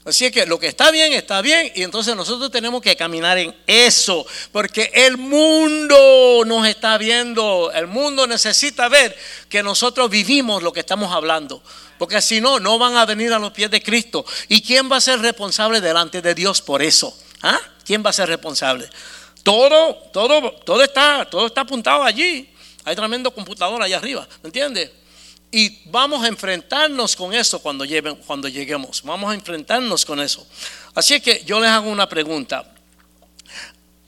Así 0.07 0.31
que 0.31 0.45
lo 0.45 0.57
que 0.57 0.67
está 0.67 0.89
bien, 0.89 1.11
está 1.11 1.41
bien. 1.41 1.69
Y 1.75 1.83
entonces 1.83 2.15
nosotros 2.15 2.49
tenemos 2.49 2.81
que 2.81 2.95
caminar 2.95 3.37
en 3.37 3.53
eso. 3.67 4.25
Porque 4.53 4.89
el 4.93 5.17
mundo 5.17 6.43
nos 6.45 6.65
está 6.65 6.97
viendo. 6.97 7.69
El 7.73 7.87
mundo 7.87 8.25
necesita 8.25 8.87
ver 8.87 9.13
que 9.49 9.61
nosotros 9.61 10.09
vivimos 10.09 10.63
lo 10.63 10.71
que 10.71 10.79
estamos 10.79 11.13
hablando. 11.13 11.61
Porque 11.97 12.21
si 12.21 12.39
no, 12.39 12.57
no 12.57 12.79
van 12.79 12.95
a 12.95 13.05
venir 13.05 13.33
a 13.33 13.39
los 13.39 13.51
pies 13.51 13.69
de 13.69 13.83
Cristo. 13.83 14.25
¿Y 14.47 14.61
quién 14.61 14.89
va 14.89 14.95
a 14.95 15.01
ser 15.01 15.19
responsable 15.19 15.81
delante 15.81 16.21
de 16.21 16.33
Dios 16.33 16.61
por 16.61 16.81
eso? 16.81 17.13
¿Ah? 17.41 17.59
¿Quién 17.83 18.01
va 18.05 18.11
a 18.11 18.13
ser 18.13 18.29
responsable? 18.29 18.89
Todo, 19.43 19.95
todo, 20.13 20.53
todo 20.53 20.83
está, 20.83 21.27
todo 21.29 21.47
está 21.47 21.61
apuntado 21.61 22.03
allí. 22.03 22.49
Hay 22.85 22.95
tremendo 22.95 23.31
computador 23.31 23.81
allá 23.81 23.97
arriba. 23.97 24.25
¿Me 24.41 24.47
entiendes? 24.47 24.89
Y 25.51 25.81
vamos 25.85 26.23
a 26.23 26.27
enfrentarnos 26.27 27.15
con 27.15 27.33
eso 27.33 27.61
cuando, 27.61 27.85
cuando 28.25 28.47
lleguemos. 28.47 29.01
Vamos 29.03 29.31
a 29.31 29.35
enfrentarnos 29.35 30.05
con 30.05 30.19
eso. 30.19 30.45
Así 30.93 31.21
que 31.21 31.43
yo 31.45 31.59
les 31.59 31.69
hago 31.69 31.89
una 31.89 32.09
pregunta. 32.09 32.73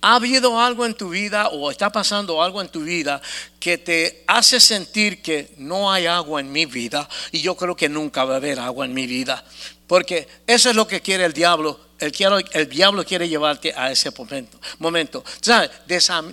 ¿Ha 0.01 0.15
habido 0.15 0.59
algo 0.59 0.85
en 0.85 0.93
tu 0.93 1.09
vida 1.09 1.49
o 1.49 1.71
está 1.71 1.91
pasando 1.91 2.41
algo 2.41 2.61
en 2.61 2.69
tu 2.69 2.81
vida 2.83 3.21
que 3.59 3.77
te 3.77 4.23
hace 4.27 4.59
sentir 4.59 5.21
que 5.21 5.53
no 5.57 5.91
hay 5.91 6.05
agua 6.07 6.39
en 6.39 6.51
mi 6.51 6.65
vida? 6.65 7.07
Y 7.31 7.41
yo 7.41 7.55
creo 7.55 7.75
que 7.75 7.89
nunca 7.89 8.23
va 8.23 8.35
a 8.35 8.37
haber 8.37 8.59
agua 8.59 8.85
en 8.85 8.93
mi 8.93 9.07
vida. 9.07 9.43
Porque 9.87 10.27
eso 10.45 10.69
es 10.69 10.75
lo 10.75 10.87
que 10.87 11.01
quiere 11.01 11.25
el 11.25 11.33
diablo. 11.33 11.87
El, 11.99 12.13
el 12.53 12.69
diablo 12.69 13.03
quiere 13.05 13.27
llevarte 13.27 13.73
a 13.75 13.91
ese 13.91 14.11
momento. 14.11 14.59
momento. 14.77 15.23
¿Sabes? 15.41 15.71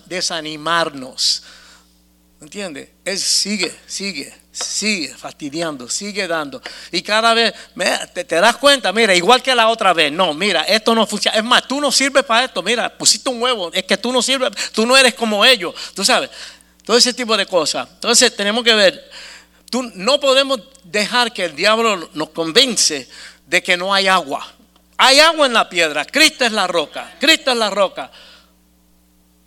desanimarnos. 0.07 1.43
¿Entiendes? 2.41 2.89
Él 3.05 3.19
sigue, 3.19 3.75
sigue 3.87 4.46
sigue 4.57 5.09
fastidiando, 5.09 5.89
sigue 5.89 6.27
dando. 6.27 6.63
Y 6.91 7.03
cada 7.03 7.35
vez 7.35 7.53
te, 8.13 8.25
das 8.25 8.57
cuenta, 8.57 8.93
mira, 8.93 9.15
igual 9.15 9.43
que 9.43 9.55
la 9.55 9.69
otra 9.69 9.93
vez, 9.93 10.11
no, 10.11 10.33
mira, 10.33 10.63
esto 10.63 10.95
no 10.95 11.07
funciona. 11.07 11.37
Es 11.37 11.45
más, 11.45 11.69
tú 11.69 11.81
no 11.81 11.93
sirves 11.93 12.25
para 12.25 12.47
esto, 12.47 12.63
mira, 12.63 12.97
pusiste 12.97 13.29
un 13.29 13.43
huevo, 13.43 13.71
es 13.73 13.85
que 13.85 13.97
tú 13.97 14.13
no 14.13 14.23
sirves, 14.23 14.51
tú 14.73 14.87
no 14.87 14.97
eres 14.97 15.15
como 15.15 15.45
ellos, 15.45 15.75
tú 15.95 16.05
sabes. 16.05 16.31
Todo 16.85 16.97
ese 16.97 17.13
tipo 17.13 17.37
de 17.37 17.47
cosas. 17.47 17.89
Entonces 17.95 18.35
tenemos 18.35 18.65
que 18.65 18.75
ver, 18.75 19.11
tú, 19.71 19.83
no 19.95 20.19
podemos 20.21 20.61
dejar 20.85 21.33
que 21.33 21.45
el 21.45 21.57
diablo 21.57 22.11
nos 22.15 22.31
convence 22.31 23.09
de 23.47 23.63
que 23.63 23.77
no 23.77 23.93
hay 23.93 24.09
agua. 24.09 24.47
Hay 24.97 25.21
agua 25.21 25.47
en 25.47 25.53
la 25.53 25.69
piedra, 25.69 26.05
Cristo 26.07 26.47
es 26.47 26.53
la 26.53 26.67
roca, 26.67 27.15
Cristo 27.21 27.51
es 27.51 27.59
la 27.59 27.69
roca. 27.69 28.11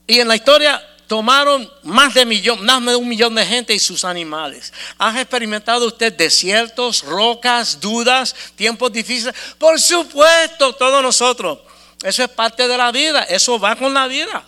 Y 0.05 0.19
en 0.19 0.27
la 0.27 0.35
historia 0.35 0.88
tomaron 1.09 1.67
más 1.81 2.13
de, 2.13 2.23
millón, 2.23 2.63
más 2.63 2.85
de 2.85 2.95
un 2.95 3.09
millón 3.09 3.33
de 3.33 3.43
gente 3.43 3.73
y 3.73 3.79
sus 3.79 4.05
animales. 4.05 4.71
¿Ha 4.99 5.19
experimentado 5.19 5.87
usted 5.87 6.13
desiertos, 6.13 7.01
rocas, 7.01 7.79
dudas, 7.81 8.35
tiempos 8.55 8.91
difíciles? 8.91 9.33
Por 9.57 9.81
supuesto, 9.81 10.71
todos 10.73 11.01
nosotros. 11.01 11.57
Eso 12.03 12.23
es 12.23 12.29
parte 12.29 12.67
de 12.67 12.77
la 12.77 12.91
vida, 12.91 13.23
eso 13.23 13.59
va 13.59 13.75
con 13.75 13.91
la 13.91 14.05
vida. 14.05 14.43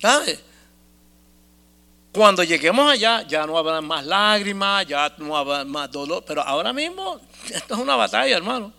¿Sabe? 0.00 0.38
Cuando 2.12 2.44
lleguemos 2.44 2.88
allá, 2.88 3.22
ya 3.22 3.44
no 3.44 3.58
habrá 3.58 3.80
más 3.80 4.06
lágrimas, 4.06 4.86
ya 4.86 5.12
no 5.18 5.36
habrá 5.36 5.64
más 5.64 5.90
dolor, 5.90 6.22
pero 6.24 6.40
ahora 6.42 6.72
mismo 6.72 7.20
esto 7.50 7.74
es 7.74 7.80
una 7.80 7.96
batalla, 7.96 8.36
hermano. 8.36 8.72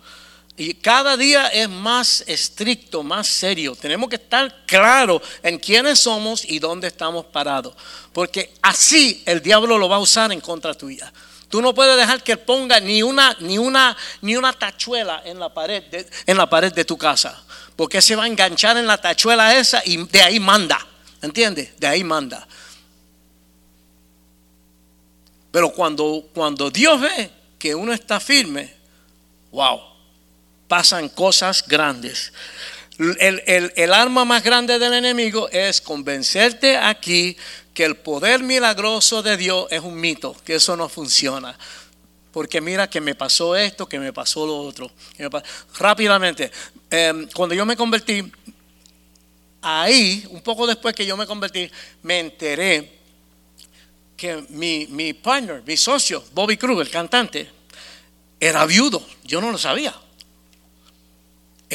Y 0.56 0.74
cada 0.74 1.16
día 1.16 1.48
es 1.48 1.68
más 1.68 2.22
estricto, 2.28 3.02
más 3.02 3.26
serio. 3.26 3.74
Tenemos 3.74 4.08
que 4.08 4.16
estar 4.16 4.64
claros 4.66 5.20
en 5.42 5.58
quiénes 5.58 5.98
somos 5.98 6.44
y 6.44 6.60
dónde 6.60 6.86
estamos 6.86 7.26
parados. 7.26 7.74
Porque 8.12 8.54
así 8.62 9.22
el 9.26 9.42
diablo 9.42 9.78
lo 9.78 9.88
va 9.88 9.96
a 9.96 10.00
usar 10.00 10.30
en 10.30 10.40
contra 10.40 10.74
tuya. 10.74 11.12
Tú 11.48 11.60
no 11.60 11.74
puedes 11.74 11.96
dejar 11.96 12.22
que 12.22 12.36
ponga 12.36 12.78
ni 12.78 13.02
una, 13.02 13.36
ni 13.40 13.58
una, 13.58 13.96
ni 14.20 14.36
una 14.36 14.52
tachuela 14.52 15.22
en 15.24 15.40
la, 15.40 15.52
pared 15.52 15.82
de, 15.84 16.08
en 16.26 16.36
la 16.36 16.48
pared 16.48 16.72
de 16.72 16.84
tu 16.84 16.96
casa. 16.96 17.42
Porque 17.74 18.00
se 18.00 18.14
va 18.14 18.24
a 18.24 18.26
enganchar 18.28 18.76
en 18.76 18.86
la 18.86 19.00
tachuela 19.00 19.56
esa 19.58 19.82
y 19.84 19.96
de 20.04 20.22
ahí 20.22 20.38
manda. 20.38 20.78
¿Entiendes? 21.20 21.78
De 21.80 21.86
ahí 21.88 22.04
manda. 22.04 22.46
Pero 25.50 25.70
cuando, 25.72 26.28
cuando 26.32 26.70
Dios 26.70 27.00
ve 27.00 27.30
que 27.58 27.74
uno 27.74 27.92
está 27.92 28.20
firme, 28.20 28.72
wow 29.50 29.93
pasan 30.68 31.08
cosas 31.08 31.66
grandes. 31.66 32.32
El, 32.98 33.92
arma 33.92 34.24
más 34.24 34.44
grande 34.44 34.78
del 34.78 34.94
enemigo 34.94 35.48
es 35.50 35.80
convencerte 35.80 36.76
aquí 36.76 37.36
que 37.72 37.84
el 37.84 37.96
poder 37.96 38.44
milagroso 38.44 39.20
de 39.22 39.36
Dios 39.36 39.66
es 39.70 39.80
un 39.80 39.98
mito, 39.98 40.36
que 40.44 40.56
eso 40.56 40.76
no 40.76 40.88
funciona. 40.88 41.58
Porque 42.30 42.60
mira 42.60 42.88
que 42.88 43.00
me 43.00 43.14
pasó 43.14 43.56
esto, 43.56 43.88
que 43.88 43.98
me 43.98 44.12
pasó 44.12 44.46
lo 44.46 44.58
otro. 44.58 44.90
Rápidamente, 45.78 46.52
em, 46.90 47.28
cuando 47.34 47.54
yo 47.54 47.66
me 47.66 47.76
convertí, 47.76 48.30
ahí, 49.60 50.24
un 50.30 50.42
poco 50.42 50.66
después 50.66 50.94
que 50.94 51.06
yo 51.06 51.16
me 51.16 51.26
convertí, 51.26 51.68
me 52.02 52.20
enteré 52.20 52.98
que 54.16 54.44
mi, 54.50 54.86
mi 54.88 55.12
partner, 55.12 55.62
mi 55.66 55.76
socio, 55.76 56.22
Bobby 56.32 56.56
Cruz, 56.56 56.80
el 56.80 56.90
cantante, 56.90 57.50
era 58.38 58.64
viudo. 58.66 59.04
Yo 59.24 59.40
no 59.40 59.50
lo 59.50 59.58
sabía. 59.58 59.94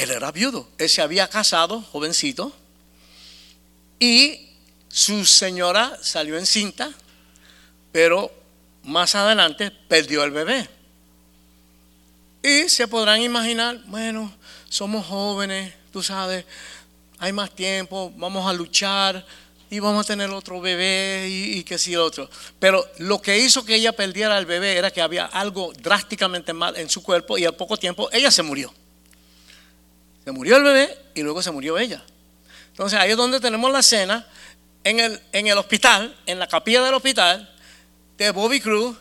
Él 0.00 0.10
era 0.12 0.32
viudo. 0.32 0.66
Él 0.78 0.88
se 0.88 1.02
había 1.02 1.28
casado, 1.28 1.82
jovencito, 1.82 2.54
y 3.98 4.48
su 4.88 5.26
señora 5.26 5.98
salió 6.00 6.38
encinta, 6.38 6.90
pero 7.92 8.32
más 8.82 9.14
adelante 9.14 9.70
perdió 9.70 10.24
el 10.24 10.30
bebé. 10.30 10.66
Y 12.42 12.70
se 12.70 12.88
podrán 12.88 13.20
imaginar, 13.20 13.78
bueno, 13.88 14.34
somos 14.70 15.04
jóvenes, 15.04 15.74
tú 15.92 16.02
sabes, 16.02 16.46
hay 17.18 17.34
más 17.34 17.54
tiempo, 17.54 18.10
vamos 18.16 18.48
a 18.48 18.54
luchar 18.54 19.26
y 19.68 19.80
vamos 19.80 20.06
a 20.06 20.08
tener 20.08 20.30
otro 20.30 20.62
bebé 20.62 21.26
y, 21.28 21.62
que 21.62 21.76
sí 21.76 21.94
otro. 21.94 22.30
Pero 22.58 22.88
lo 22.96 23.20
que 23.20 23.38
hizo 23.38 23.66
que 23.66 23.74
ella 23.74 23.92
perdiera 23.92 24.38
el 24.38 24.46
bebé 24.46 24.78
era 24.78 24.90
que 24.90 25.02
había 25.02 25.26
algo 25.26 25.74
drásticamente 25.78 26.54
mal 26.54 26.74
en 26.78 26.88
su 26.88 27.02
cuerpo 27.02 27.36
y 27.36 27.44
al 27.44 27.54
poco 27.54 27.76
tiempo 27.76 28.08
ella 28.12 28.30
se 28.30 28.42
murió. 28.42 28.72
Se 30.30 30.34
murió 30.34 30.58
el 30.58 30.62
bebé 30.62 30.96
y 31.16 31.22
luego 31.22 31.42
se 31.42 31.50
murió 31.50 31.76
ella. 31.76 32.00
Entonces 32.68 32.96
ahí 33.00 33.10
es 33.10 33.16
donde 33.16 33.40
tenemos 33.40 33.68
la 33.72 33.80
escena 33.80 34.24
en 34.84 35.00
el, 35.00 35.20
en 35.32 35.48
el 35.48 35.58
hospital, 35.58 36.16
en 36.24 36.38
la 36.38 36.46
capilla 36.46 36.82
del 36.82 36.94
hospital, 36.94 37.52
de 38.16 38.30
Bobby 38.30 38.60
Cruz. 38.60 38.96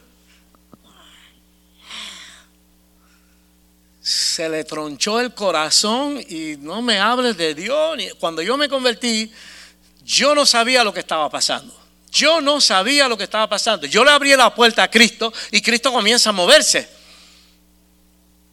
Se 4.01 4.49
le 4.49 4.63
tronchó 4.63 5.19
el 5.19 5.35
corazón 5.35 6.19
y 6.27 6.55
no 6.57 6.81
me 6.81 6.97
hables 6.97 7.37
de 7.37 7.53
Dios. 7.53 7.99
Cuando 8.19 8.41
yo 8.41 8.57
me 8.57 8.67
convertí, 8.67 9.31
yo 10.03 10.33
no 10.33 10.47
sabía 10.47 10.83
lo 10.83 10.91
que 10.91 11.01
estaba 11.01 11.29
pasando. 11.29 11.79
Yo 12.11 12.41
no 12.41 12.59
sabía 12.59 13.07
lo 13.07 13.15
que 13.15 13.25
estaba 13.25 13.47
pasando. 13.47 13.85
Yo 13.85 14.03
le 14.03 14.09
abrí 14.09 14.35
la 14.35 14.55
puerta 14.55 14.81
a 14.81 14.89
Cristo 14.89 15.31
y 15.51 15.61
Cristo 15.61 15.93
comienza 15.93 16.31
a 16.31 16.33
moverse. 16.33 16.98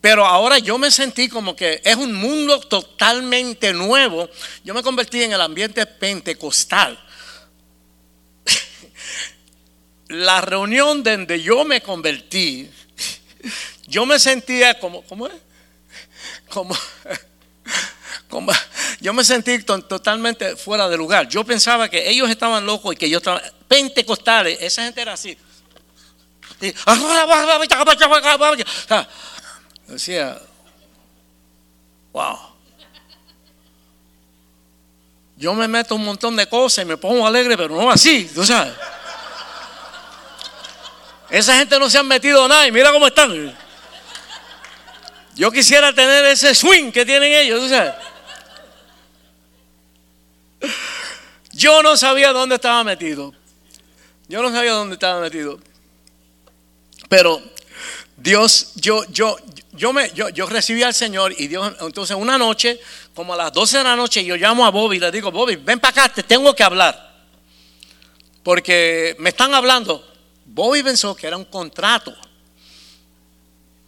Pero 0.06 0.24
ahora 0.24 0.60
yo 0.60 0.78
me 0.78 0.92
sentí 0.92 1.28
como 1.28 1.56
que 1.56 1.82
es 1.84 1.96
un 1.96 2.14
mundo 2.14 2.60
totalmente 2.60 3.72
nuevo. 3.72 4.30
Yo 4.62 4.72
me 4.72 4.80
convertí 4.80 5.24
en 5.24 5.32
el 5.32 5.40
ambiente 5.40 5.84
pentecostal. 5.84 6.96
la 10.06 10.40
reunión 10.42 11.02
donde 11.02 11.42
yo 11.42 11.64
me 11.64 11.80
convertí, 11.80 12.70
yo 13.88 14.06
me 14.06 14.20
sentía 14.20 14.78
como, 14.78 15.02
¿cómo 15.02 15.26
es? 15.26 15.34
Como, 16.50 16.78
como, 18.30 18.52
yo 19.00 19.12
me 19.12 19.24
sentí 19.24 19.58
totalmente 19.64 20.54
fuera 20.54 20.88
de 20.88 20.96
lugar. 20.96 21.28
Yo 21.28 21.42
pensaba 21.42 21.88
que 21.88 22.08
ellos 22.08 22.30
estaban 22.30 22.64
locos 22.64 22.94
y 22.94 22.96
que 22.96 23.10
yo 23.10 23.18
estaba, 23.18 23.42
pentecostales, 23.66 24.58
esa 24.60 24.84
gente 24.84 25.00
era 25.00 25.14
así. 25.14 25.36
Decía, 29.86 30.38
wow. 32.12 32.38
Yo 35.36 35.54
me 35.54 35.68
meto 35.68 35.94
un 35.94 36.04
montón 36.04 36.34
de 36.34 36.48
cosas 36.48 36.84
y 36.84 36.88
me 36.88 36.96
pongo 36.96 37.26
alegre, 37.26 37.56
pero 37.56 37.76
no 37.76 37.90
así, 37.90 38.24
tú 38.34 38.44
sabes. 38.44 38.72
Esa 41.28 41.56
gente 41.56 41.78
no 41.78 41.90
se 41.90 41.98
han 41.98 42.06
metido 42.06 42.46
nada 42.48 42.66
y 42.66 42.72
mira 42.72 42.92
cómo 42.92 43.06
están. 43.06 43.56
Yo 45.34 45.50
quisiera 45.50 45.92
tener 45.92 46.24
ese 46.24 46.54
swing 46.54 46.90
que 46.90 47.04
tienen 47.04 47.32
ellos, 47.32 47.60
tú 47.60 47.68
sabes. 47.68 47.94
Yo 51.52 51.82
no 51.82 51.96
sabía 51.96 52.32
dónde 52.32 52.54
estaba 52.54 52.82
metido. 52.84 53.34
Yo 54.28 54.42
no 54.42 54.50
sabía 54.50 54.72
dónde 54.72 54.94
estaba 54.94 55.20
metido. 55.20 55.60
Pero 57.08 57.42
Dios, 58.16 58.72
yo, 58.76 59.04
yo, 59.10 59.36
yo, 59.72 59.92
me, 59.92 60.10
yo, 60.12 60.30
yo 60.30 60.46
recibí 60.46 60.82
al 60.82 60.94
Señor 60.94 61.34
y 61.36 61.48
Dios, 61.48 61.74
entonces 61.80 62.16
una 62.16 62.38
noche, 62.38 62.80
como 63.14 63.34
a 63.34 63.36
las 63.36 63.52
12 63.52 63.78
de 63.78 63.84
la 63.84 63.96
noche, 63.96 64.24
yo 64.24 64.36
llamo 64.36 64.64
a 64.64 64.70
Bobby 64.70 64.96
y 64.96 65.00
le 65.00 65.10
digo, 65.10 65.30
Bobby, 65.30 65.56
ven 65.56 65.78
para 65.78 66.04
acá, 66.04 66.14
te 66.14 66.22
tengo 66.22 66.54
que 66.54 66.62
hablar. 66.62 67.14
Porque 68.42 69.16
me 69.18 69.30
están 69.30 69.54
hablando. 69.54 70.02
Bobby 70.44 70.82
pensó 70.82 71.14
que 71.14 71.26
era 71.26 71.36
un 71.36 71.44
contrato. 71.44 72.14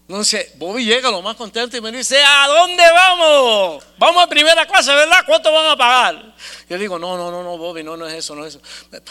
Entonces, 0.09 0.53
Bobby 0.57 0.87
llega 0.87 1.11
lo 1.11 1.21
más 1.21 1.37
contento 1.37 1.77
y 1.77 1.83
me 1.83 1.93
dice, 1.93 2.19
¿a 2.25 2.47
dónde 2.49 2.83
vamos? 2.95 3.85
Vamos 3.99 4.25
a 4.25 4.27
primera 4.27 4.65
clase, 4.65 4.91
¿verdad? 4.95 5.19
¿Cuánto 5.27 5.53
van 5.53 5.67
a 5.67 5.77
pagar? 5.77 6.35
Yo 6.67 6.79
digo, 6.79 6.99
no, 6.99 7.19
no, 7.19 7.31
no, 7.31 7.43
no, 7.43 7.59
Bobby, 7.59 7.83
no, 7.83 7.95
no 7.95 8.07
es 8.07 8.15
eso, 8.15 8.35
no 8.35 8.47
es 8.47 8.55
eso. 8.55 8.63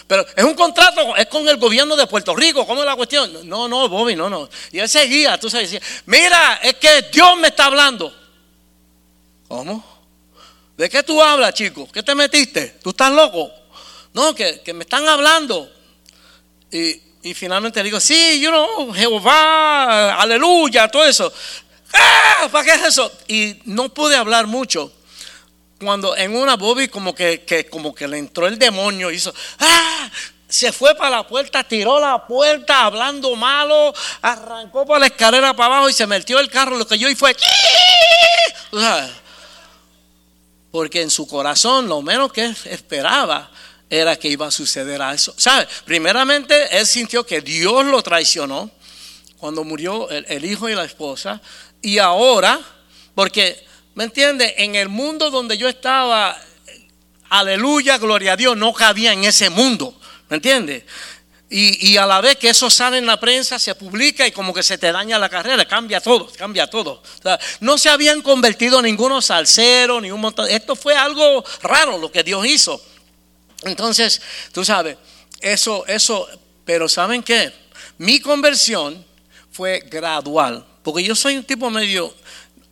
Pero 0.08 0.26
es 0.36 0.44
un 0.44 0.56
contrato, 0.56 1.16
es 1.16 1.28
con 1.28 1.48
el 1.48 1.58
gobierno 1.58 1.96
de 1.96 2.08
Puerto 2.08 2.36
Rico, 2.36 2.66
¿cómo 2.66 2.82
es 2.82 2.88
la 2.88 2.96
cuestión? 2.96 3.48
No, 3.48 3.68
no, 3.68 3.88
Bobby, 3.88 4.16
no, 4.16 4.28
no. 4.28 4.50
Y 4.72 4.80
él 4.80 4.90
seguía, 4.90 5.40
tú 5.40 5.52
sabes, 5.52 5.80
mira, 6.08 6.60
es 6.64 6.74
que 6.78 7.04
Dios 7.14 7.38
me 7.38 7.50
está 7.50 7.66
hablando. 7.66 8.12
¿Cómo? 9.48 9.84
¿De 10.78 10.90
qué 10.90 11.04
tú 11.04 11.22
hablas, 11.22 11.54
chico? 11.54 11.88
¿Qué 11.92 12.02
te 12.02 12.16
metiste? 12.16 12.80
¿Tú 12.82 12.90
estás 12.90 13.12
loco? 13.12 13.52
No, 14.14 14.34
que, 14.34 14.62
que 14.62 14.74
me 14.74 14.84
están 14.84 15.08
hablando. 15.08 15.72
Y, 16.72 17.07
y 17.24 17.34
finalmente 17.34 17.82
digo, 17.84 18.00
sí, 18.00 18.40
you 18.40 18.50
know, 18.50 18.94
Jehová, 18.94 20.22
aleluya, 20.22 20.88
todo 20.88 21.06
eso. 21.06 21.32
¡Ah! 21.94 22.48
¿Para 22.52 22.66
qué 22.66 22.72
es 22.74 22.84
eso? 22.88 23.12
Y 23.28 23.60
no 23.66 23.90
pude 23.90 24.16
hablar 24.16 24.48
mucho. 24.48 24.92
Cuando 25.80 26.16
en 26.16 26.36
una 26.36 26.56
Bobby 26.56 26.88
como 26.88 27.14
que, 27.14 27.68
como 27.70 27.94
que 27.94 28.08
le 28.08 28.18
entró 28.18 28.48
el 28.48 28.58
demonio, 28.58 29.12
hizo, 29.12 29.34
¡ah! 29.60 30.10
Se 30.48 30.72
fue 30.72 30.96
para 30.96 31.18
la 31.18 31.28
puerta, 31.28 31.64
tiró 31.64 32.00
la 32.00 32.26
puerta 32.26 32.86
hablando 32.86 33.36
malo, 33.36 33.94
arrancó 34.22 34.86
por 34.86 35.00
la 35.00 35.08
escalera 35.08 35.54
para 35.54 35.76
abajo 35.76 35.90
y 35.90 35.94
se 35.94 36.08
metió 36.08 36.40
el 36.40 36.50
carro. 36.50 36.78
Lo 36.78 36.88
que 36.88 36.98
yo 36.98 37.10
y 37.10 37.16
fue, 37.16 37.36
porque 40.72 41.02
en 41.02 41.10
su 41.10 41.28
corazón 41.28 41.90
lo 41.90 42.02
menos 42.02 42.32
que 42.32 42.46
esperaba 42.66 43.52
era 43.90 44.16
que 44.16 44.28
iba 44.28 44.48
a 44.48 44.52
suceder 44.52 45.02
a 45.02 45.14
eso. 45.14 45.34
¿Sabe? 45.38 45.68
Primeramente, 45.86 46.78
él 46.78 46.86
sintió 46.86 47.26
que 47.26 47.42
Dios 47.42 47.86
lo 47.86 48.02
traicionó 48.04 48.70
cuando 49.38 49.64
murió 49.64 50.10
el, 50.10 50.46
hijo 50.46 50.68
y 50.68 50.76
la 50.76 50.84
esposa. 50.84 51.42
Y 51.82 52.00
ahora, 52.00 52.60
porque, 53.16 53.66
¿me 53.96 54.06
entiende? 54.06 54.56
En 54.58 54.76
el 54.76 54.90
mundo 54.90 55.30
donde 55.30 55.58
yo 55.58 55.70
estaba, 55.70 56.38
aleluya, 57.30 57.98
gloria 57.98 58.34
a 58.34 58.38
Dios, 58.38 58.58
no 58.58 58.74
cabía 58.74 59.14
en 59.14 59.24
ese 59.24 59.50
mundo. 59.50 59.98
¿Me 60.30 60.38
entiende? 60.38 60.86
Y, 61.50 61.96
a 61.96 62.06
la 62.06 62.20
vez 62.20 62.36
que 62.36 62.50
eso 62.50 62.70
sale 62.70 62.98
en 62.98 63.06
la 63.06 63.18
prensa, 63.18 63.58
se 63.58 63.74
publica 63.74 64.28
y 64.28 64.32
como 64.32 64.54
que 64.54 64.64
se 64.64 64.78
te 64.78 64.92
daña 64.92 65.18
la 65.18 65.30
carrera, 65.30 65.64
cambia 65.64 66.02
todo, 66.02 66.30
cambia 66.38 66.68
todo. 66.68 67.02
no 67.62 67.78
se 67.78 67.88
habían 67.88 68.22
convertido 68.22 68.82
ninguno 68.82 69.22
salsero, 69.22 70.02
ni 70.02 70.12
un 70.12 70.20
montón. 70.20 70.50
Esto 70.50 70.76
fue 70.76 70.98
algo 70.98 71.46
raro 71.62 71.98
lo 72.00 72.12
que 72.12 72.24
Dios 72.24 72.46
hizo. 72.46 72.84
Entonces, 73.64 74.22
tú 74.52 74.64
sabes, 74.64 74.98
eso, 75.40 75.86
eso, 75.88 76.28
pero 76.66 76.88
¿saben 76.88 77.24
qué? 77.24 77.52
Mi 77.98 78.20
conversión 78.20 79.06
fue 79.52 79.80
gradual, 79.90 80.66
porque 80.84 81.04
yo 81.04 81.16
soy 81.16 81.38
un 81.38 81.44
tipo 81.44 81.70
medio, 81.70 82.14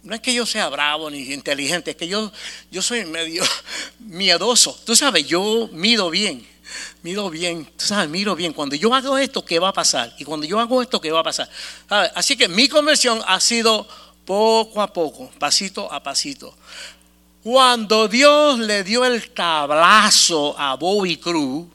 no 0.03 0.13
es 0.13 0.21
que 0.21 0.33
yo 0.33 0.45
sea 0.45 0.69
bravo 0.69 1.09
ni 1.09 1.33
inteligente, 1.33 1.91
es 1.91 1.97
que 1.97 2.07
yo, 2.07 2.31
yo 2.71 2.81
soy 2.81 3.05
medio 3.05 3.43
miedoso. 3.99 4.79
Tú 4.85 4.95
sabes, 4.95 5.25
yo 5.25 5.67
mido 5.71 6.09
bien, 6.09 6.45
mido 7.01 7.29
bien, 7.29 7.65
tú 7.77 7.85
sabes, 7.85 8.09
miro 8.09 8.35
bien. 8.35 8.53
Cuando 8.53 8.75
yo 8.75 8.93
hago 8.93 9.17
esto, 9.17 9.43
¿qué 9.43 9.59
va 9.59 9.69
a 9.69 9.73
pasar? 9.73 10.13
Y 10.19 10.25
cuando 10.25 10.45
yo 10.45 10.59
hago 10.59 10.81
esto, 10.81 11.01
¿qué 11.01 11.11
va 11.11 11.21
a 11.21 11.23
pasar? 11.23 11.49
Así 12.13 12.37
que 12.37 12.47
mi 12.47 12.67
conversión 12.67 13.21
ha 13.25 13.39
sido 13.39 13.87
poco 14.25 14.81
a 14.81 14.91
poco, 14.91 15.29
pasito 15.39 15.91
a 15.91 16.01
pasito. 16.01 16.55
Cuando 17.45 18.07
Dios 18.07 18.57
le 18.57 18.83
dio 18.83 19.05
el 19.05 19.29
tablazo 19.29 20.55
a 20.57 20.73
Bobby 20.77 21.17
Cruz, 21.17 21.67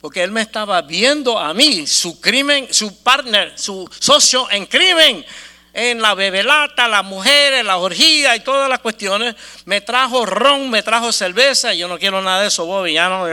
porque 0.00 0.22
él 0.22 0.30
me 0.30 0.40
estaba 0.40 0.80
viendo 0.80 1.38
a 1.38 1.52
mí, 1.52 1.86
su 1.86 2.18
crimen, 2.22 2.68
su 2.70 3.02
partner, 3.02 3.52
su 3.54 3.86
socio 3.98 4.50
en 4.50 4.64
crimen, 4.64 5.22
en 5.80 6.02
la 6.02 6.14
bebelata, 6.14 6.86
las 6.88 7.04
mujeres, 7.04 7.64
la 7.64 7.78
orgía 7.78 8.36
y 8.36 8.40
todas 8.40 8.68
las 8.68 8.80
cuestiones. 8.80 9.34
Me 9.64 9.80
trajo 9.80 10.26
ron, 10.26 10.68
me 10.68 10.82
trajo 10.82 11.10
cerveza. 11.10 11.72
Yo 11.72 11.88
no 11.88 11.98
quiero 11.98 12.20
nada 12.20 12.42
de 12.42 12.48
eso, 12.48 12.66
Bobby. 12.66 12.92
Ya 12.92 13.08
no, 13.08 13.24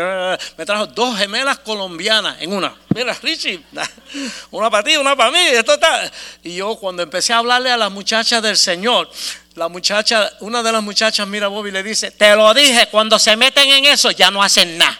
me 0.57 0.65
trajo 0.65 0.87
dos 0.87 1.17
gemelas 1.17 1.59
colombianas 1.59 2.37
en 2.39 2.53
una. 2.53 2.73
Mira, 2.95 3.13
Richie, 3.21 3.61
una 4.51 4.69
para 4.69 4.83
ti, 4.83 4.95
una 4.95 5.15
para 5.15 5.29
mí. 5.31 5.39
Esto 5.39 5.73
está. 5.73 6.09
Y 6.41 6.55
yo 6.55 6.75
cuando 6.77 7.03
empecé 7.03 7.33
a 7.33 7.39
hablarle 7.39 7.69
a 7.69 7.77
las 7.77 7.91
muchachas 7.91 8.41
del 8.41 8.57
Señor, 8.57 9.09
la 9.55 9.67
muchacha, 9.67 10.31
una 10.39 10.63
de 10.63 10.71
las 10.71 10.81
muchachas 10.81 11.27
mira 11.27 11.47
a 11.47 11.49
Bobby 11.49 11.69
y 11.69 11.73
le 11.73 11.83
dice, 11.83 12.11
te 12.11 12.33
lo 12.35 12.53
dije, 12.53 12.87
cuando 12.89 13.19
se 13.19 13.35
meten 13.35 13.69
en 13.69 13.85
eso 13.85 14.11
ya 14.11 14.31
no 14.31 14.41
hacen 14.41 14.77
nada. 14.77 14.97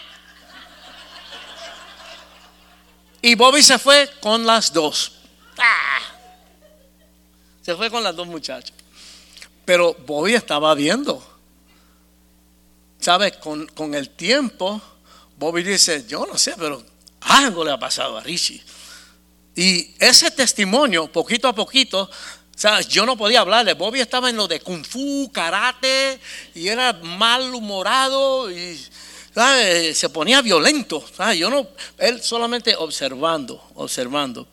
Y 3.22 3.34
Bobby 3.34 3.62
se 3.62 3.78
fue 3.78 4.10
con 4.20 4.46
las 4.46 4.72
dos. 4.72 5.12
¡Ah! 5.58 6.17
Se 7.68 7.76
fue 7.76 7.90
con 7.90 8.02
las 8.02 8.16
dos 8.16 8.26
muchachas. 8.26 8.72
Pero 9.66 9.92
Bobby 10.06 10.32
estaba 10.32 10.74
viendo. 10.74 11.22
¿Sabes? 12.98 13.36
Con, 13.36 13.66
con 13.66 13.94
el 13.94 14.08
tiempo, 14.08 14.80
Bobby 15.36 15.62
dice, 15.62 16.06
yo 16.08 16.24
no 16.24 16.38
sé, 16.38 16.54
pero 16.56 16.82
algo 17.20 17.62
le 17.66 17.70
ha 17.70 17.78
pasado 17.78 18.16
a 18.16 18.22
Richie. 18.22 18.62
Y 19.54 19.94
ese 19.98 20.30
testimonio, 20.30 21.12
poquito 21.12 21.46
a 21.46 21.54
poquito, 21.54 22.08
yo 22.88 23.04
no 23.04 23.18
podía 23.18 23.40
hablarle. 23.40 23.74
Bobby 23.74 24.00
estaba 24.00 24.30
en 24.30 24.36
lo 24.36 24.48
de 24.48 24.60
kung 24.60 24.82
fu, 24.82 25.30
karate, 25.30 26.18
y 26.54 26.68
era 26.68 26.94
malhumorado 26.94 28.50
y 28.50 28.82
se 29.92 30.08
ponía 30.08 30.40
violento. 30.40 31.04
Yo 31.36 31.50
no, 31.50 31.68
él 31.98 32.22
solamente 32.22 32.74
observando, 32.76 33.62
observando, 33.74 34.48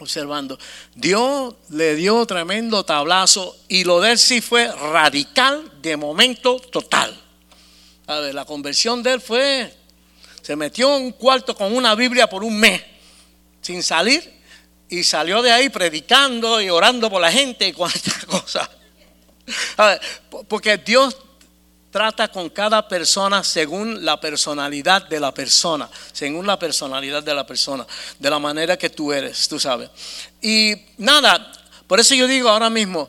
observando. 0.00 0.58
Dios 0.94 1.54
le 1.70 1.94
dio 1.94 2.24
tremendo 2.26 2.84
tablazo 2.84 3.56
y 3.68 3.84
lo 3.84 4.00
de 4.00 4.12
él 4.12 4.18
sí 4.18 4.40
fue 4.40 4.66
radical 4.68 5.70
de 5.80 5.96
momento 5.96 6.58
total. 6.58 7.18
La 8.06 8.44
conversión 8.44 9.02
de 9.02 9.14
él 9.14 9.20
fue, 9.20 9.74
se 10.42 10.56
metió 10.56 10.96
en 10.96 11.04
un 11.04 11.12
cuarto 11.12 11.54
con 11.54 11.74
una 11.74 11.94
Biblia 11.94 12.28
por 12.28 12.44
un 12.44 12.58
mes, 12.58 12.82
sin 13.62 13.82
salir 13.82 14.34
y 14.88 15.02
salió 15.04 15.42
de 15.42 15.50
ahí 15.50 15.70
predicando 15.70 16.60
y 16.60 16.68
orando 16.68 17.10
por 17.10 17.20
la 17.20 17.32
gente 17.32 17.66
y 17.66 17.72
cuantas 17.72 18.24
cosas. 18.26 18.68
Porque 20.48 20.76
Dios 20.78 21.16
trata 21.94 22.26
con 22.26 22.50
cada 22.50 22.88
persona 22.88 23.44
según 23.44 24.04
la 24.04 24.18
personalidad 24.18 25.06
de 25.06 25.20
la 25.20 25.32
persona, 25.32 25.88
según 26.12 26.44
la 26.44 26.58
personalidad 26.58 27.22
de 27.22 27.32
la 27.32 27.46
persona, 27.46 27.86
de 28.18 28.30
la 28.30 28.40
manera 28.40 28.76
que 28.76 28.90
tú 28.90 29.12
eres, 29.12 29.46
tú 29.46 29.60
sabes. 29.60 29.90
Y 30.42 30.74
nada, 30.98 31.52
por 31.86 32.00
eso 32.00 32.16
yo 32.16 32.26
digo 32.26 32.48
ahora 32.48 32.68
mismo, 32.68 33.08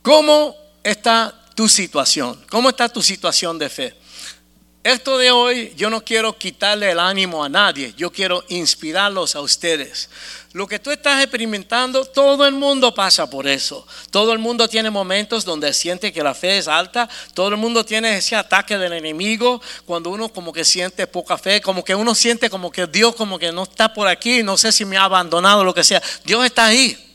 ¿cómo 0.00 0.54
está 0.84 1.34
tu 1.56 1.68
situación? 1.68 2.40
¿Cómo 2.48 2.68
está 2.68 2.88
tu 2.88 3.02
situación 3.02 3.58
de 3.58 3.68
fe? 3.68 3.99
Esto 4.82 5.18
de 5.18 5.30
hoy 5.30 5.74
yo 5.76 5.90
no 5.90 6.02
quiero 6.02 6.36
quitarle 6.38 6.90
el 6.90 6.98
ánimo 6.98 7.44
a 7.44 7.48
nadie, 7.48 7.92
yo 7.96 8.10
quiero 8.10 8.44
inspirarlos 8.48 9.36
a 9.36 9.40
ustedes. 9.40 10.08
Lo 10.52 10.66
que 10.66 10.80
tú 10.80 10.90
estás 10.90 11.22
experimentando, 11.22 12.04
todo 12.04 12.44
el 12.44 12.54
mundo 12.54 12.92
pasa 12.92 13.30
por 13.30 13.46
eso. 13.46 13.86
Todo 14.10 14.32
el 14.32 14.40
mundo 14.40 14.66
tiene 14.68 14.90
momentos 14.90 15.44
donde 15.44 15.72
siente 15.72 16.12
que 16.12 16.24
la 16.24 16.34
fe 16.34 16.58
es 16.58 16.66
alta. 16.66 17.08
Todo 17.34 17.48
el 17.48 17.56
mundo 17.56 17.84
tiene 17.84 18.16
ese 18.16 18.34
ataque 18.34 18.76
del 18.76 18.94
enemigo 18.94 19.62
cuando 19.86 20.10
uno 20.10 20.28
como 20.28 20.52
que 20.52 20.64
siente 20.64 21.06
poca 21.06 21.38
fe, 21.38 21.60
como 21.60 21.84
que 21.84 21.94
uno 21.94 22.16
siente 22.16 22.50
como 22.50 22.72
que 22.72 22.88
Dios 22.88 23.14
como 23.14 23.38
que 23.38 23.52
no 23.52 23.62
está 23.62 23.94
por 23.94 24.08
aquí, 24.08 24.42
no 24.42 24.56
sé 24.56 24.72
si 24.72 24.84
me 24.84 24.96
ha 24.96 25.04
abandonado, 25.04 25.62
lo 25.62 25.72
que 25.72 25.84
sea. 25.84 26.02
Dios 26.24 26.44
está 26.44 26.66
ahí. 26.66 27.09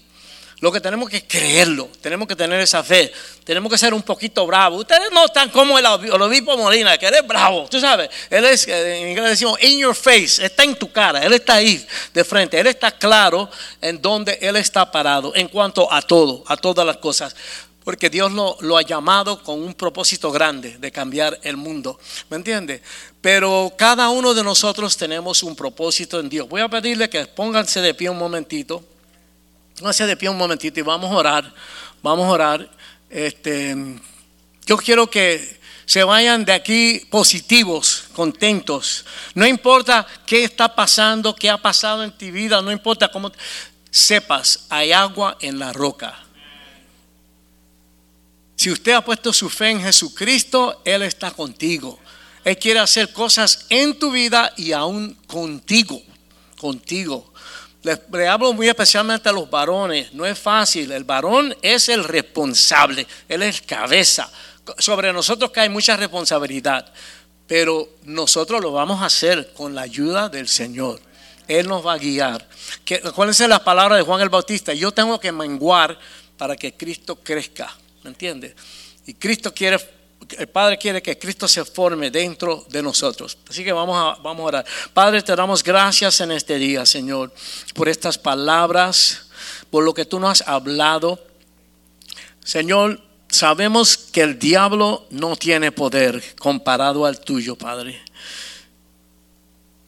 Lo 0.60 0.72
que 0.72 0.80
tenemos 0.80 1.10
que 1.10 1.28
creerlo, 1.28 1.90
tenemos 2.00 2.30
que 2.30 2.36
tener 2.36 2.62
esa 2.62 2.82
fe, 2.82 3.12
tenemos 3.44 3.70
que 3.70 3.78
ser 3.78 3.94
un 3.94 4.02
poquito 4.02 4.48
bravos. 4.48 4.82
Ustedes 4.82 5.12
no 5.12 5.26
están 5.26 5.50
como 5.50 5.78
el, 5.78 5.86
obispo 5.86 6.58
Molina, 6.58 6.98
que 6.98 7.08
él 7.08 7.14
es 7.16 7.28
bravo, 7.28 7.68
tú 7.70 7.80
sabes, 7.80 8.10
él 8.30 8.46
es, 8.46 8.66
en 8.68 9.10
inglés 9.10 9.32
decimos, 9.32 9.62
in 9.62 9.80
your 9.80 9.94
face, 9.94 10.46
está 10.46 10.64
en 10.64 10.76
tu 10.76 10.90
cara, 10.92 11.24
él 11.26 11.34
está 11.34 11.56
ahí 11.56 11.86
de 12.14 12.24
frente, 12.24 12.58
él 12.58 12.68
está 12.68 12.92
claro 12.92 13.50
en 13.82 14.02
donde 14.02 14.38
él 14.42 14.56
está 14.56 14.90
parado 14.90 15.34
en 15.36 15.50
cuanto 15.50 15.92
a 15.92 16.02
todo, 16.02 16.44
a 16.48 16.56
todas 16.56 16.86
las 16.86 16.98
cosas. 16.98 17.36
Porque 17.84 18.10
Dios 18.10 18.32
lo, 18.32 18.58
lo 18.62 18.78
ha 18.78 18.82
llamado 18.82 19.44
con 19.44 19.62
un 19.62 19.76
propósito 19.76 20.32
grande 20.32 20.78
de 20.80 20.92
cambiar 20.92 21.38
el 21.44 21.56
mundo. 21.56 22.00
¿Me 22.32 22.38
entiende? 22.38 22.82
Pero 23.22 23.72
cada 23.78 24.10
uno 24.10 24.34
de 24.34 24.44
nosotros 24.44 24.98
tenemos 24.98 25.44
un 25.44 25.56
propósito 25.56 26.20
en 26.20 26.28
Dios. 26.28 26.50
Voy 26.50 26.62
a 26.62 26.70
pedirle 26.70 27.12
que 27.12 27.28
pónganse 27.28 27.82
de 27.82 27.94
pie 27.94 28.10
un 28.10 28.18
momentito. 28.18 28.84
Pónganse 29.78 30.06
de 30.06 30.16
pie 30.16 30.30
un 30.30 30.38
momentito 30.38 30.80
y 30.80 30.84
vamos 30.84 31.12
a 31.12 31.16
orar. 31.16 31.54
Vamos 32.02 32.26
a 32.26 32.32
orar. 32.32 32.70
Este, 33.10 33.76
yo 34.66 34.78
quiero 34.78 35.10
que 35.10 35.60
se 35.86 36.04
vayan 36.04 36.46
de 36.46 36.54
aquí 36.54 37.06
positivos, 37.10 38.06
contentos. 38.14 39.06
No 39.34 39.46
importa 39.46 40.08
qué 40.26 40.44
está 40.44 40.74
pasando, 40.74 41.36
qué 41.36 41.50
ha 41.50 41.58
pasado 41.58 42.04
en 42.04 42.12
tu 42.12 42.26
vida, 42.32 42.62
no 42.62 42.72
importa 42.72 43.12
cómo 43.12 43.32
sepas, 43.92 44.66
hay 44.70 44.92
agua 44.92 45.38
en 45.42 45.60
la 45.60 45.72
roca. 45.74 46.26
Si 48.56 48.72
usted 48.72 48.94
ha 48.94 49.06
puesto 49.06 49.32
su 49.32 49.50
fe 49.50 49.70
en 49.70 49.82
Jesucristo, 49.82 50.82
Él 50.86 51.04
está 51.04 51.32
contigo. 51.32 52.00
Él 52.44 52.58
quiere 52.58 52.80
hacer 52.80 53.12
cosas 53.12 53.66
en 53.70 54.00
tu 54.00 54.12
vida 54.12 54.54
y 54.58 54.72
aún 54.72 55.16
contigo, 55.28 56.02
contigo. 56.58 57.32
Le, 57.86 58.28
hablo 58.28 58.52
muy 58.52 58.68
especialmente 58.68 59.30
a 59.30 59.32
los 59.32 59.48
varones. 59.48 60.12
No 60.12 60.26
es 60.26 60.40
fácil. 60.40 60.92
El 60.92 61.04
varón 61.04 61.56
es 61.62 61.88
el 61.88 62.04
responsable. 62.04 63.06
Él 63.30 63.44
es 63.44 63.62
cabeza. 63.62 64.28
Sobre 64.80 65.14
nosotros 65.14 65.52
cae 65.52 65.70
mucha 65.70 65.96
responsabilidad. 65.96 66.92
Pero 67.46 67.88
nosotros 68.04 68.60
lo 68.60 68.72
vamos 68.72 69.04
a 69.04 69.06
hacer 69.06 69.54
con 69.54 69.76
la 69.76 69.82
ayuda 69.82 70.30
del 70.30 70.48
Señor. 70.48 71.00
Él 71.48 71.68
nos 71.68 71.86
va 71.86 71.94
a 71.94 71.98
guiar. 72.00 72.48
Acuérdense 73.04 73.48
las 73.48 73.60
palabras 73.60 74.00
de 74.00 74.04
Juan 74.04 74.20
el 74.20 74.30
Bautista. 74.30 74.74
Yo 74.74 74.92
tengo 74.92 75.20
que 75.20 75.32
menguar 75.32 76.00
para 76.38 76.56
que 76.56 76.74
Cristo 76.74 77.18
crezca. 77.18 77.72
¿Me 78.02 78.10
entiendes? 78.10 78.56
Y 79.06 79.14
Cristo 79.14 79.54
quiere 79.54 79.78
el 80.38 80.48
Padre 80.48 80.78
quiere 80.78 81.02
que 81.02 81.18
Cristo 81.18 81.48
se 81.48 81.64
forme 81.66 82.12
dentro 82.12 82.66
de 82.70 82.82
nosotros. 82.82 83.38
Así 83.50 83.64
que 83.64 83.72
vamos 83.72 83.98
a, 83.98 84.22
vamos 84.22 84.44
a 84.44 84.48
orar. 84.48 84.66
Padre, 84.94 85.22
te 85.22 85.36
damos 85.36 85.64
gracias 85.64 86.22
en 86.22 86.32
este 86.32 86.58
día, 86.58 86.86
Señor, 86.86 87.34
por 87.74 87.90
estas 87.90 88.18
palabras, 88.18 89.28
por 89.70 89.84
lo 89.84 89.94
que 89.94 90.06
tú 90.06 90.20
nos 90.20 90.42
has 90.42 90.48
hablado. 90.48 91.20
Señor, 92.44 93.02
sabemos 93.28 93.98
que 93.98 94.22
el 94.22 94.40
diablo 94.40 95.08
no 95.10 95.36
tiene 95.36 95.72
poder 95.72 96.36
comparado 96.38 97.06
al 97.06 97.20
tuyo, 97.20 97.56
Padre. 97.56 98.02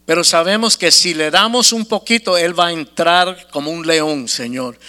Pero 0.05 0.23
sabemos 0.23 0.77
que 0.77 0.91
si 0.91 1.13
le 1.13 1.29
damos 1.31 1.73
un 1.73 1.85
poquito, 1.85 2.37
Él 2.37 2.57
va 2.57 2.67
a 2.67 2.71
entrar 2.71 3.47
como 3.51 3.71
un 3.71 3.85
león, 3.85 4.27
Señor. 4.27 4.79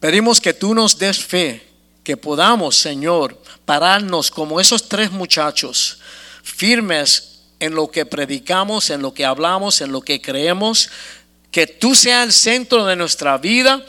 Pedimos 0.00 0.40
que 0.40 0.54
tú 0.54 0.74
nos 0.74 0.96
des 0.96 1.18
fe 1.18 1.67
que 2.08 2.16
podamos, 2.16 2.74
Señor, 2.74 3.38
pararnos 3.66 4.30
como 4.30 4.60
esos 4.60 4.88
tres 4.88 5.10
muchachos, 5.12 5.98
firmes 6.42 7.40
en 7.60 7.74
lo 7.74 7.90
que 7.90 8.06
predicamos, 8.06 8.88
en 8.88 9.02
lo 9.02 9.12
que 9.12 9.26
hablamos, 9.26 9.82
en 9.82 9.92
lo 9.92 10.00
que 10.00 10.18
creemos, 10.18 10.88
que 11.50 11.66
tú 11.66 11.94
seas 11.94 12.24
el 12.24 12.32
centro 12.32 12.86
de 12.86 12.96
nuestra 12.96 13.36
vida 13.36 13.84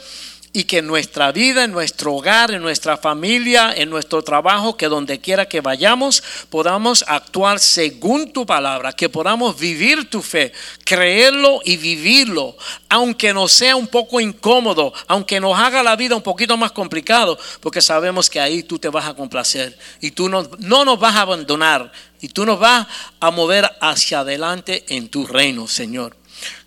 y 0.52 0.64
que 0.64 0.78
en 0.78 0.86
nuestra 0.88 1.30
vida, 1.30 1.64
en 1.64 1.70
nuestro 1.70 2.14
hogar, 2.14 2.50
en 2.50 2.60
nuestra 2.60 2.96
familia, 2.96 3.72
en 3.76 3.88
nuestro 3.88 4.22
trabajo, 4.22 4.76
que 4.76 4.88
donde 4.88 5.20
quiera 5.20 5.46
que 5.46 5.60
vayamos, 5.60 6.22
podamos 6.48 7.04
actuar 7.06 7.60
según 7.60 8.32
tu 8.32 8.44
palabra, 8.44 8.92
que 8.92 9.08
podamos 9.08 9.58
vivir 9.58 10.10
tu 10.10 10.22
fe, 10.22 10.52
creerlo 10.84 11.60
y 11.64 11.76
vivirlo, 11.76 12.56
aunque 12.88 13.32
nos 13.32 13.52
sea 13.52 13.76
un 13.76 13.86
poco 13.86 14.20
incómodo, 14.20 14.92
aunque 15.06 15.38
nos 15.38 15.56
haga 15.56 15.84
la 15.84 15.94
vida 15.94 16.16
un 16.16 16.22
poquito 16.22 16.56
más 16.56 16.72
complicado, 16.72 17.38
porque 17.60 17.80
sabemos 17.80 18.28
que 18.28 18.40
ahí 18.40 18.64
tú 18.64 18.78
te 18.78 18.88
vas 18.88 19.06
a 19.06 19.14
complacer 19.14 19.78
y 20.00 20.10
tú 20.10 20.28
no, 20.28 20.50
no 20.58 20.84
nos 20.84 20.98
vas 20.98 21.14
a 21.14 21.22
abandonar 21.22 21.92
y 22.20 22.28
tú 22.28 22.44
nos 22.44 22.58
vas 22.58 22.88
a 23.20 23.30
mover 23.30 23.70
hacia 23.80 24.20
adelante 24.20 24.84
en 24.88 25.08
tu 25.08 25.26
reino, 25.26 25.68
Señor. 25.68 26.19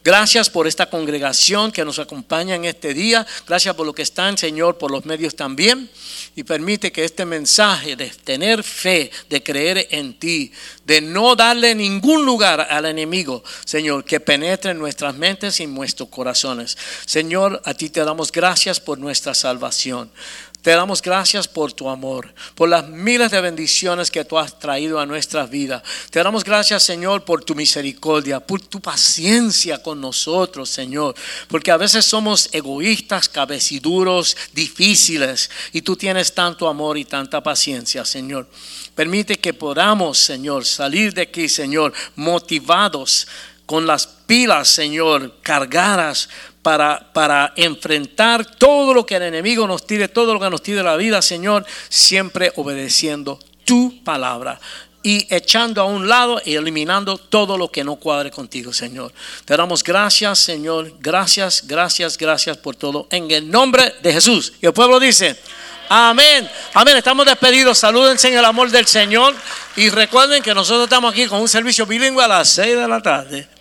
Gracias 0.04 0.50
por 0.50 0.68
esta 0.68 0.90
congregación 0.90 1.72
que 1.72 1.86
nos 1.86 1.98
acompaña 1.98 2.56
en 2.56 2.66
este 2.66 2.94
día. 2.94 3.26
Gracias 3.48 3.74
por 3.74 3.86
lo 3.86 3.94
que 3.94 4.02
están, 4.02 4.38
Señor, 4.38 4.78
por 4.78 4.92
los 4.92 5.06
medios 5.06 5.36
también. 5.36 5.90
Y 6.36 6.44
permite 6.44 6.92
que 6.92 7.06
este 7.06 7.26
mensaje 7.26 7.96
de 7.96 8.10
tener 8.10 8.64
fe, 8.64 9.12
de 9.30 9.42
creer 9.42 9.88
en 9.92 10.20
ti, 10.20 10.52
de 10.86 11.00
no 11.00 11.36
darle 11.36 11.74
ningún 11.74 12.26
lugar 12.26 12.68
al 12.70 12.86
enemigo, 12.86 13.44
Señor, 13.66 14.04
que 14.04 14.20
penetre 14.20 14.72
en 14.72 14.80
nuestras 14.80 15.16
mentes 15.16 15.60
y 15.60 15.68
nuestros 15.68 16.10
corazones. 16.10 16.78
Señor, 17.06 17.62
a 17.64 17.74
ti 17.74 17.90
te 17.90 18.04
damos 18.04 18.32
gracias 18.32 18.80
por 18.80 18.98
nuestra 18.98 19.34
salvación. 19.34 20.12
Te 20.64 20.72
damos 20.72 21.02
gracias 21.02 21.46
por 21.46 21.74
tu 21.74 21.90
amor, 21.90 22.34
por 22.56 22.70
las 22.70 22.88
miles 22.88 23.32
de 23.32 23.42
bendiciones 23.42 24.10
que 24.10 24.24
tú 24.24 24.40
has 24.40 24.58
traído 24.60 24.98
a 24.98 25.06
nuestras 25.06 25.50
vidas. 25.50 25.84
Te 26.10 26.24
damos 26.24 26.46
gracias, 26.46 26.84
Señor, 26.84 27.26
por 27.26 27.44
tu 27.44 27.54
misericordia, 27.54 28.40
por 28.40 28.62
tu 28.62 28.80
paciencia 28.80 29.84
con 29.84 30.00
nosotros, 30.00 30.70
Señor. 30.70 31.16
Porque 31.50 31.70
a 31.70 31.76
veces 31.76 32.06
somos 32.06 32.48
egoístas, 32.54 33.28
cabeciduros, 33.28 34.38
difíciles. 34.54 35.50
Y 35.74 35.82
tú 35.82 35.98
tienes 35.98 36.34
tanto 36.34 36.70
amor 36.70 36.98
y 36.98 37.04
tanta 37.04 37.44
paciencia, 37.44 38.06
Señor. 38.06 38.48
Permite 38.96 39.36
que 39.36 39.54
podamos, 39.54 40.18
Señor, 40.18 40.64
salir 40.64 41.14
de 41.14 41.24
aquí, 41.24 41.50
Señor, 41.50 41.92
motivados 42.16 43.28
con 43.66 43.86
las 43.86 44.08
pilas, 44.08 44.70
Señor, 44.70 45.42
cargadas 45.42 46.30
para, 46.64 47.12
para 47.14 47.54
enfrentar 47.56 48.46
todo 48.56 48.94
lo 48.94 49.06
que 49.06 49.18
el 49.18 49.24
enemigo 49.24 49.68
nos 49.68 49.86
tire, 49.86 50.08
todo 50.08 50.34
lo 50.34 50.40
que 50.40 50.50
nos 50.50 50.64
tire 50.64 50.82
la 50.82 50.96
vida, 50.96 51.22
Señor, 51.22 51.66
siempre 51.90 52.52
obedeciendo 52.56 53.38
tu 53.66 54.04
palabra 54.04 54.60
y 55.04 55.28
echando 55.30 55.82
a 55.82 55.86
un 55.86 56.08
lado 56.08 56.42
y 56.46 56.56
eliminando 56.56 57.18
todo 57.18 57.58
lo 57.58 57.70
que 57.70 57.84
no 57.84 57.98
cuadre 57.98 58.32
contigo, 58.32 58.72
Señor. 58.72 59.12
Te 59.44 59.56
damos 59.58 59.84
gracias, 59.84 60.40
Señor. 60.40 60.94
Gracias, 61.00 61.68
gracias, 61.68 62.18
gracias 62.18 62.58
por 62.58 62.78
todo. 62.78 63.08
En 63.12 63.30
el 63.30 63.52
nombre 63.52 63.94
de 64.02 64.14
Jesús. 64.14 64.54
Y 64.62 64.66
el 64.66 64.74
pueblo 64.74 65.02
dice, 65.02 65.38
amén. 65.90 66.50
Amén. 66.74 66.96
Estamos 66.96 67.26
despedidos. 67.26 67.78
Salúdense 67.78 68.30
en 68.30 68.38
el 68.38 68.46
amor 68.46 68.72
del 68.72 68.88
Señor. 68.88 69.36
Y 69.76 69.90
recuerden 69.90 70.42
que 70.42 70.54
nosotros 70.54 70.86
estamos 70.86 71.12
aquí 71.12 71.28
con 71.28 71.42
un 71.42 71.50
servicio 71.50 71.86
bilingüe 71.86 72.24
a 72.24 72.28
las 72.30 72.50
6 72.52 72.78
de 72.78 72.88
la 72.88 73.02
tarde. 73.02 73.54